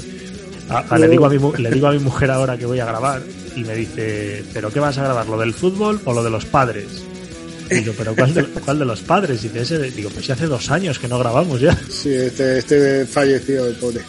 A- 0.68 0.84
a- 0.90 0.98
le, 0.98 1.08
digo 1.08 1.26
a 1.26 1.30
mi, 1.30 1.38
mu- 1.38 1.52
le 1.56 1.70
digo 1.70 1.86
a 1.86 1.92
mi 1.92 1.98
mujer 1.98 2.30
ahora 2.30 2.56
que 2.58 2.66
voy 2.66 2.78
a 2.80 2.84
grabar 2.84 3.22
y 3.56 3.60
me 3.64 3.74
dice, 3.74 4.44
¿pero 4.52 4.70
qué 4.70 4.80
vas 4.80 4.98
a 4.98 5.04
grabar? 5.04 5.26
¿Lo 5.26 5.38
del 5.38 5.54
fútbol 5.54 6.00
o 6.04 6.12
lo 6.12 6.22
de 6.22 6.30
los 6.30 6.44
padres? 6.44 6.86
Y 7.70 7.74
digo, 7.76 7.92
¿pero 7.96 8.14
cuál 8.14 8.32
de, 8.34 8.44
cuál 8.44 8.78
de 8.78 8.84
los 8.84 9.00
padres? 9.00 9.44
Y 9.44 9.50
ese, 9.58 9.78
digo, 9.90 10.10
pues 10.10 10.26
si 10.26 10.32
hace 10.32 10.46
dos 10.46 10.70
años 10.70 10.98
que 10.98 11.08
no 11.08 11.18
grabamos 11.18 11.60
ya. 11.60 11.78
Sí, 11.90 12.10
este, 12.12 12.58
este 12.58 13.06
falleció 13.06 13.66
el 13.66 13.74
pobre. 13.76 14.00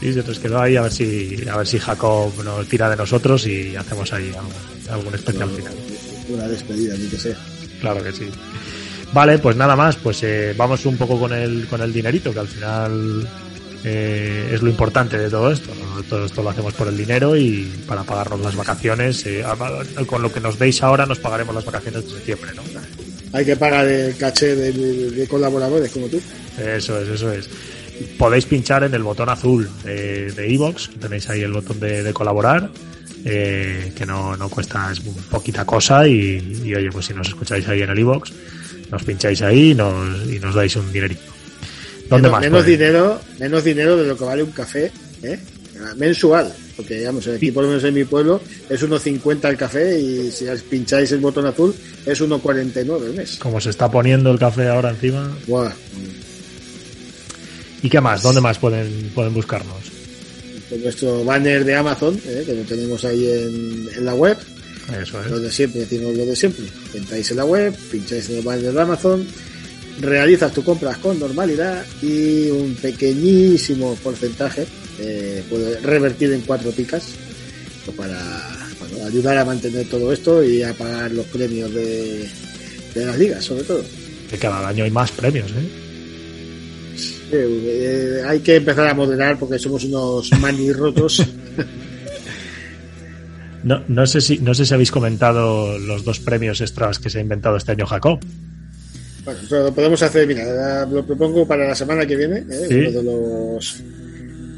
Sí, 0.00 0.12
se 0.14 0.22
nos 0.22 0.38
quedó 0.38 0.60
ahí 0.60 0.76
a 0.76 0.82
ver 0.82 0.92
si 0.92 1.36
a 1.50 1.56
ver 1.58 1.66
si 1.66 1.78
Jacob 1.78 2.32
nos 2.42 2.66
tira 2.66 2.88
de 2.88 2.96
nosotros 2.96 3.46
y 3.46 3.76
hacemos 3.76 4.10
ahí 4.14 4.28
algún, 4.34 4.52
algún 4.90 5.14
especial 5.14 5.50
final. 5.50 5.72
Una 6.30 6.48
despedida, 6.48 6.94
ni 6.96 7.06
que 7.08 7.18
sea. 7.18 7.36
Claro 7.80 8.02
que 8.02 8.12
sí. 8.12 8.28
Vale, 9.12 9.38
pues 9.38 9.56
nada 9.56 9.76
más, 9.76 9.96
pues 9.96 10.22
eh, 10.22 10.54
vamos 10.56 10.86
un 10.86 10.96
poco 10.96 11.18
con 11.18 11.32
el, 11.34 11.66
con 11.68 11.80
el 11.82 11.92
dinerito, 11.92 12.32
que 12.32 12.38
al 12.40 12.48
final 12.48 13.28
eh, 13.84 14.50
es 14.52 14.62
lo 14.62 14.68
importante 14.70 15.18
de 15.18 15.30
todo 15.30 15.50
esto. 15.50 15.70
¿no? 15.74 16.02
Todo 16.02 16.26
esto 16.26 16.42
lo 16.42 16.50
hacemos 16.50 16.74
por 16.74 16.88
el 16.88 16.96
dinero 16.96 17.36
y 17.36 17.72
para 17.86 18.02
pagarnos 18.04 18.40
las 18.40 18.56
vacaciones. 18.56 19.24
eh, 19.26 19.44
con 20.06 20.22
lo 20.22 20.32
que 20.32 20.40
nos 20.40 20.58
deis 20.58 20.82
ahora 20.82 21.06
nos 21.06 21.18
pagaremos 21.18 21.54
las 21.54 21.64
vacaciones 21.64 22.04
de 22.04 22.10
septiembre, 22.10 22.50
¿no? 22.54 22.62
Hay 23.32 23.44
que 23.44 23.56
pagar 23.56 23.86
el 23.86 24.16
caché 24.16 24.56
de, 24.56 24.72
de 25.10 25.28
colaboradores 25.28 25.90
como 25.92 26.06
tú. 26.08 26.20
Eso 26.58 27.00
es, 27.00 27.08
eso 27.08 27.32
es. 27.32 27.48
Podéis 28.18 28.46
pinchar 28.46 28.82
en 28.84 28.94
el 28.94 29.02
botón 29.02 29.28
azul 29.28 29.68
de 29.84 30.46
iVoox, 30.48 30.90
tenéis 30.98 31.28
ahí 31.28 31.42
el 31.42 31.52
botón 31.52 31.78
de, 31.78 32.02
de 32.02 32.12
colaborar, 32.12 32.70
eh, 33.24 33.92
que 33.94 34.06
no, 34.06 34.36
no 34.36 34.48
cuesta, 34.48 34.90
es 34.90 35.00
poquita 35.30 35.64
cosa 35.64 36.08
y, 36.08 36.62
y, 36.64 36.74
oye, 36.74 36.90
pues 36.90 37.06
si 37.06 37.14
nos 37.14 37.28
escucháis 37.28 37.68
ahí 37.68 37.82
en 37.82 37.90
el 37.90 37.98
iVoox, 37.98 38.30
nos 38.90 39.04
pincháis 39.04 39.42
ahí 39.42 39.72
y 39.72 39.74
nos, 39.74 40.26
y 40.30 40.38
nos 40.38 40.54
dais 40.54 40.74
un 40.76 40.90
dinerito. 40.90 41.20
¿Dónde 42.10 42.28
menos, 42.28 42.32
más? 42.32 42.40
Menos 42.42 42.60
podéis? 42.60 42.78
dinero, 42.78 43.20
menos 43.38 43.64
dinero 43.64 43.96
de 43.96 44.06
lo 44.06 44.16
que 44.16 44.24
vale 44.24 44.42
un 44.42 44.50
café, 44.50 44.90
¿eh? 45.22 45.38
mensual, 45.96 46.52
porque 46.76 46.98
digamos, 46.98 47.26
aquí 47.26 47.50
por 47.50 47.62
lo 47.62 47.70
menos 47.70 47.84
en 47.84 47.94
mi 47.94 48.04
pueblo 48.04 48.40
es 48.68 48.82
1,50 48.82 49.48
el 49.48 49.56
café 49.56 49.98
y 49.98 50.30
si 50.30 50.44
pincháis 50.68 51.10
el 51.12 51.20
botón 51.20 51.46
azul 51.46 51.74
es 52.04 52.20
1,49 52.20 53.04
el 53.06 53.14
mes. 53.14 53.36
Como 53.38 53.60
se 53.60 53.70
está 53.70 53.90
poniendo 53.90 54.30
el 54.30 54.38
café 54.38 54.68
ahora 54.68 54.90
encima. 54.90 55.34
Buah. 55.46 55.72
¿Y 57.82 57.88
qué 57.88 58.00
más? 58.00 58.22
¿Dónde 58.22 58.40
más 58.40 58.58
pueden, 58.58 59.10
pueden 59.14 59.32
buscarnos? 59.32 59.90
Con 60.68 60.82
nuestro 60.82 61.24
banner 61.24 61.64
de 61.64 61.74
Amazon, 61.74 62.20
¿eh? 62.26 62.42
que 62.44 62.54
lo 62.54 62.62
tenemos 62.62 63.04
ahí 63.04 63.26
en, 63.26 63.88
en 63.96 64.04
la 64.04 64.14
web. 64.14 64.36
Eso 65.00 65.22
es. 65.22 65.30
Lo 65.30 65.40
de 65.40 65.50
siempre, 65.50 65.80
decimos 65.80 66.14
lo 66.16 66.26
de 66.26 66.36
siempre. 66.36 66.64
Entráis 66.94 67.30
en 67.30 67.36
la 67.38 67.44
web, 67.44 67.74
pincháis 67.90 68.28
en 68.28 68.38
el 68.38 68.42
banner 68.42 68.72
de 68.72 68.80
Amazon, 68.80 69.26
realizas 70.00 70.52
tu 70.52 70.64
compras 70.64 70.98
con 70.98 71.18
normalidad 71.18 71.84
y 72.02 72.50
un 72.50 72.74
pequeñísimo 72.74 73.94
porcentaje 74.02 74.66
eh, 74.98 75.42
puede 75.48 75.78
revertir 75.80 76.32
en 76.32 76.40
cuatro 76.42 76.70
picas 76.70 77.04
pues 77.84 77.96
para 77.96 78.16
ayudar 79.06 79.38
a 79.38 79.44
mantener 79.44 79.86
todo 79.88 80.12
esto 80.12 80.42
y 80.42 80.62
a 80.62 80.74
pagar 80.74 81.10
los 81.12 81.26
premios 81.26 81.72
de, 81.72 82.28
de 82.94 83.06
las 83.06 83.18
ligas, 83.18 83.44
sobre 83.44 83.64
todo. 83.64 83.82
Que 84.28 84.38
cada 84.38 84.68
año 84.68 84.84
hay 84.84 84.90
más 84.90 85.10
premios, 85.10 85.50
¿eh? 85.50 85.90
Eh, 87.32 88.22
hay 88.26 88.40
que 88.40 88.56
empezar 88.56 88.88
a 88.88 88.94
moderar 88.94 89.38
porque 89.38 89.58
somos 89.58 89.84
unos 89.84 90.30
manirrotos. 90.40 91.24
no, 93.62 93.82
no, 93.86 94.06
sé 94.06 94.20
si, 94.20 94.38
no 94.38 94.52
sé 94.54 94.66
si 94.66 94.74
habéis 94.74 94.90
comentado 94.90 95.78
los 95.78 96.04
dos 96.04 96.18
premios 96.18 96.60
extras 96.60 96.98
que 96.98 97.08
se 97.08 97.18
ha 97.18 97.22
inventado 97.22 97.56
este 97.56 97.72
año 97.72 97.86
Jacob. 97.86 98.20
Bueno, 99.24 99.40
lo 99.50 99.74
podemos 99.74 100.02
hacer, 100.02 100.26
mira, 100.26 100.86
lo 100.86 101.04
propongo 101.04 101.46
para 101.46 101.68
la 101.68 101.74
semana 101.74 102.06
que 102.06 102.16
viene, 102.16 102.38
¿eh? 102.38 102.66
¿Sí? 102.68 102.74
uno 102.74 102.90
de 102.90 103.02
los 103.02 103.82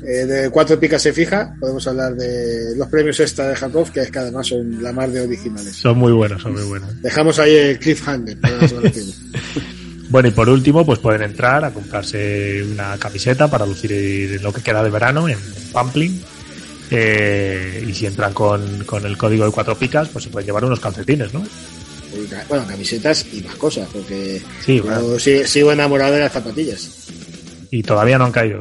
eh, 0.05 0.27
de 0.27 0.51
cuatro 0.51 0.79
picas 0.81 1.01
se 1.01 1.13
fija, 1.13 1.55
podemos 1.61 1.87
hablar 1.87 2.15
de 2.15 2.75
los 2.77 2.89
premios 2.89 3.21
extra 3.21 3.49
de 3.49 3.57
Jacob, 3.57 3.91
que 3.93 4.01
es 4.01 4.11
que 4.11 4.19
además 4.19 4.49
son 4.49 4.83
la 4.83 4.93
más 4.93 5.13
de 5.13 5.21
originales. 5.21 5.77
Son 5.77 5.97
muy 5.97 6.13
buenos, 6.13 6.43
son 6.43 6.55
muy 6.55 6.65
buenos. 6.65 7.01
Dejamos 7.01 7.39
ahí 7.39 7.55
el 7.55 7.79
cliffhanger 7.79 8.41
para 8.41 8.57
la 8.57 8.69
semana 8.69 8.91
que 8.91 9.01
viene. 9.01 9.15
Bueno, 10.13 10.29
y 10.29 10.33
por 10.33 10.47
último, 10.51 10.85
pues 10.85 10.99
pueden 10.99 11.23
entrar 11.23 11.65
a 11.65 11.71
comprarse 11.71 12.63
una 12.71 12.99
camiseta 12.99 13.49
para 13.49 13.65
lucir 13.65 14.39
lo 14.43 14.53
que 14.53 14.61
queda 14.61 14.85
de 14.85 14.91
verano 14.91 15.27
en, 15.27 15.39
en 15.39 15.73
Pampling. 15.73 16.21
Eh, 16.91 17.83
y 17.89 17.95
si 17.95 18.05
entran 18.05 18.35
con, 18.35 18.85
con, 18.85 19.07
el 19.07 19.17
código 19.17 19.47
de 19.47 19.51
cuatro 19.51 19.75
picas, 19.75 20.11
pues 20.11 20.25
se 20.25 20.31
pueden 20.31 20.45
llevar 20.45 20.67
unos 20.67 20.81
calcetines, 20.81 21.33
¿no? 21.33 21.43
Bueno, 22.49 22.67
camisetas 22.67 23.27
y 23.33 23.41
más 23.43 23.57
cosas, 23.57 23.89
porque 23.93 24.41
sí, 24.65 24.81
bueno. 24.81 25.19
sigo, 25.19 25.47
sigo, 25.47 25.73
enamorado 25.73 26.15
de 26.15 26.21
las 26.21 26.33
zapatillas. 26.33 26.91
Y 27.71 27.83
todavía 27.83 28.19
no 28.19 28.27
han 28.27 28.33
caído. 28.33 28.61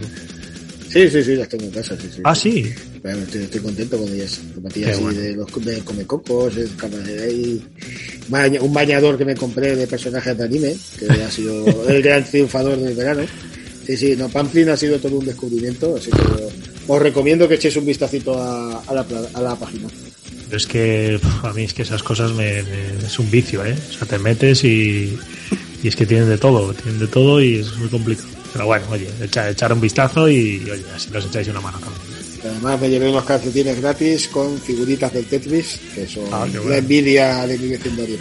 Sí, 0.89 1.10
sí, 1.10 1.24
sí, 1.24 1.36
las 1.36 1.47
tengo 1.47 1.66
en 1.66 1.72
casa. 1.72 1.95
Sí, 1.99 2.10
sí. 2.14 2.22
Ah, 2.24 2.36
sí. 2.36 2.74
Bueno, 3.02 3.20
estoy, 3.20 3.43
estoy, 3.43 3.62
contento 3.62 3.97
con 3.97 4.14
ellas. 4.14 4.41
Zapatillas 4.54 4.99
bueno. 4.99 5.20
de 5.20 5.36
los 5.36 5.66
de 5.66 5.80
comecocos, 5.80 6.54
hay 6.58 7.62
un 8.60 8.74
bañador 8.74 9.18
que 9.18 9.26
me 9.26 9.36
compré 9.36 9.76
de 9.76 9.88
personajes 9.88 10.38
de 10.38 10.43
anime, 10.43 10.76
que 10.99 11.06
ha 11.06 11.32
sido 11.32 11.66
el 11.89 12.02
gran 12.02 12.24
triunfador 12.24 12.78
del 12.78 12.95
verano. 12.95 13.24
Sí, 13.86 13.97
sí, 13.97 14.16
no, 14.16 14.30
Pamplin 14.30 14.70
ha 14.70 14.78
sido 14.78 14.99
todo 14.99 15.18
un 15.18 15.26
descubrimiento, 15.26 15.95
así 15.95 16.12
que 16.12 16.49
os 16.88 17.02
recomiendo 17.02 17.47
que 17.47 17.56
echéis 17.56 17.76
un 17.78 17.86
vistacito 17.86 18.38
a, 18.38 18.82
a, 18.82 18.93
la, 18.93 19.06
a 19.34 19.41
la 19.41 19.56
página. 19.56 19.88
Pero 20.52 20.58
es 20.58 20.68
que 20.68 21.18
a 21.43 21.54
mí 21.54 21.64
es 21.64 21.74
que 21.74 21.84
esas 21.84 22.04
cosas 22.04 22.34
me, 22.34 22.62
me, 22.64 23.06
es 23.06 23.18
un 23.20 23.32
vicio, 23.32 23.64
¿eh? 23.64 23.74
O 23.89 23.93
sea, 23.93 24.06
te 24.06 24.20
metes 24.20 24.66
y, 24.66 25.18
y, 25.82 25.88
es 25.88 25.95
que 25.95 26.06
tienen 26.06 26.28
de 26.28 26.38
todo, 26.38 26.74
tienen 26.74 26.99
de 26.99 27.08
todo 27.08 27.41
y 27.41 27.60
es 27.60 27.74
muy 27.78 27.88
complicado. 27.88 28.28
Pero 28.52 28.66
bueno, 28.66 28.86
oye, 28.89 29.08
echar, 29.22 29.47
echar 29.49 29.72
un 29.72 29.80
vistazo 29.80 30.28
y 30.28 30.70
oye, 30.70 30.84
así 30.93 31.10
los 31.10 31.26
echáis 31.26 31.47
una 31.47 31.62
mano 31.62 31.80
también. 31.80 32.02
Además 32.43 32.82
me 32.82 32.89
llevé 32.89 33.10
unos 33.10 33.24
calcetines 33.24 33.80
gratis 33.80 34.28
con 34.28 34.60
figuritas 34.60 35.14
del 35.14 35.24
Tetris, 35.24 35.80
que 35.95 36.06
son 36.06 36.26
ah, 36.34 36.39
bueno. 36.39 36.68
la 36.68 36.80
envidia 36.80 37.47
de 37.47 37.58
mi 37.58 37.70
vecindario. 37.70 38.18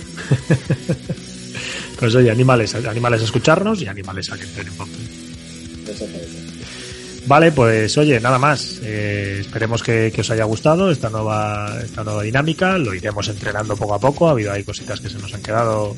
pues 1.99 2.15
oye, 2.15 2.31
animales, 2.31 2.77
animales 2.77 3.23
a 3.23 3.25
escucharnos 3.25 3.83
y 3.83 3.89
animales 3.89 4.31
a 4.31 4.39
que 4.39 4.45
entren 4.45 4.69
en 4.69 5.91
Exactamente. 5.91 6.50
Vale, 7.31 7.53
pues 7.53 7.97
oye, 7.97 8.19
nada 8.19 8.41
más. 8.41 8.81
Eh, 8.83 9.39
esperemos 9.43 9.85
que, 9.85 10.11
que, 10.13 10.23
os 10.23 10.31
haya 10.33 10.43
gustado 10.43 10.91
esta 10.91 11.09
nueva, 11.11 11.79
esta 11.81 12.03
nueva 12.03 12.25
dinámica. 12.25 12.77
Lo 12.77 12.93
iremos 12.93 13.29
entrenando 13.29 13.77
poco 13.77 13.95
a 13.95 14.01
poco. 14.01 14.27
Ha 14.27 14.33
habido 14.33 14.51
ahí 14.51 14.65
cositas 14.65 15.01
que 15.01 15.09
se 15.09 15.17
nos 15.17 15.33
han 15.33 15.41
quedado. 15.41 15.95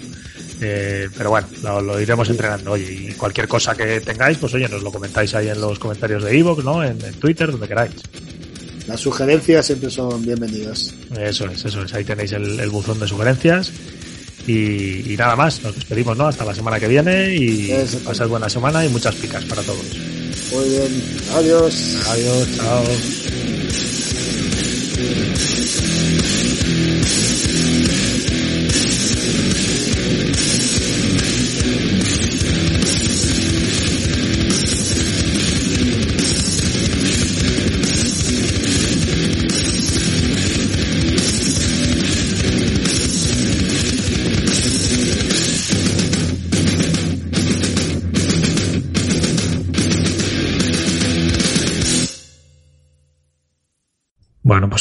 Eh, 0.61 1.09
pero 1.17 1.31
bueno, 1.31 1.49
lo, 1.63 1.81
lo, 1.81 1.99
iremos 1.99 2.29
entrenando. 2.29 2.73
Oye, 2.73 2.93
y 2.93 3.13
cualquier 3.15 3.49
cosa 3.49 3.75
que 3.75 4.03
tengáis, 4.03 4.37
pues 4.37 4.53
oye, 4.53 4.69
nos 4.69 4.83
lo 4.83 4.93
comentáis 4.93 5.35
ahí 5.35 5.49
en 5.49 5.59
los 5.59 5.79
comentarios 5.79 6.23
de 6.23 6.39
Evox, 6.39 6.63
¿no? 6.65 6.85
En, 6.85 7.03
en, 7.03 7.15
Twitter, 7.15 7.51
donde 7.51 7.67
queráis. 7.67 7.93
Las 8.87 9.01
sugerencias 9.01 9.65
siempre 9.65 9.89
son 9.89 10.21
bienvenidas. 10.21 10.93
Eso 11.19 11.47
es, 11.47 11.65
eso 11.65 11.83
es. 11.83 11.95
Ahí 11.95 12.05
tenéis 12.05 12.33
el, 12.33 12.61
el 12.61 12.69
buzón 12.69 13.01
de 13.01 13.09
sugerencias. 13.09 13.73
Y, 14.47 15.11
y, 15.11 15.17
nada 15.17 15.35
más, 15.35 15.63
nos 15.63 15.75
despedimos, 15.75 16.15
¿no? 16.15 16.27
Hasta 16.27 16.45
la 16.45 16.55
semana 16.55 16.79
que 16.79 16.89
viene 16.89 17.35
y 17.35 17.73
pasad 18.05 18.29
buena 18.29 18.51
semana 18.51 18.85
y 18.85 18.91
muchas 18.91 19.15
picas 19.15 19.47
para 19.47 19.63
todos. 19.63 20.12
Muy 20.53 20.69
bien, 20.69 21.03
adiós. 21.35 21.75
Adiós, 22.11 22.49
chao. 22.57 22.85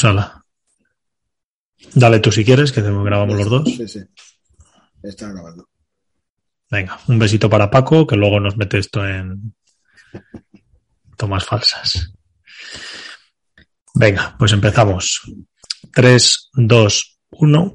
Hala. 0.04 0.44
Dale 1.94 2.20
tú 2.20 2.30
si 2.32 2.44
quieres, 2.44 2.72
que 2.72 2.80
grabamos 2.80 3.36
los 3.36 3.50
dos. 3.50 3.64
Sí, 3.68 3.88
sí. 3.88 4.00
Está 5.02 5.30
grabando. 5.32 5.68
Venga, 6.70 6.98
un 7.08 7.18
besito 7.18 7.50
para 7.50 7.70
Paco, 7.70 8.06
que 8.06 8.16
luego 8.16 8.40
nos 8.40 8.56
mete 8.56 8.78
esto 8.78 9.06
en 9.06 9.54
tomas 11.16 11.44
falsas. 11.44 12.12
Venga, 13.94 14.34
pues 14.38 14.52
empezamos. 14.52 15.20
3, 15.92 16.50
2, 16.54 17.18
1. 17.30 17.74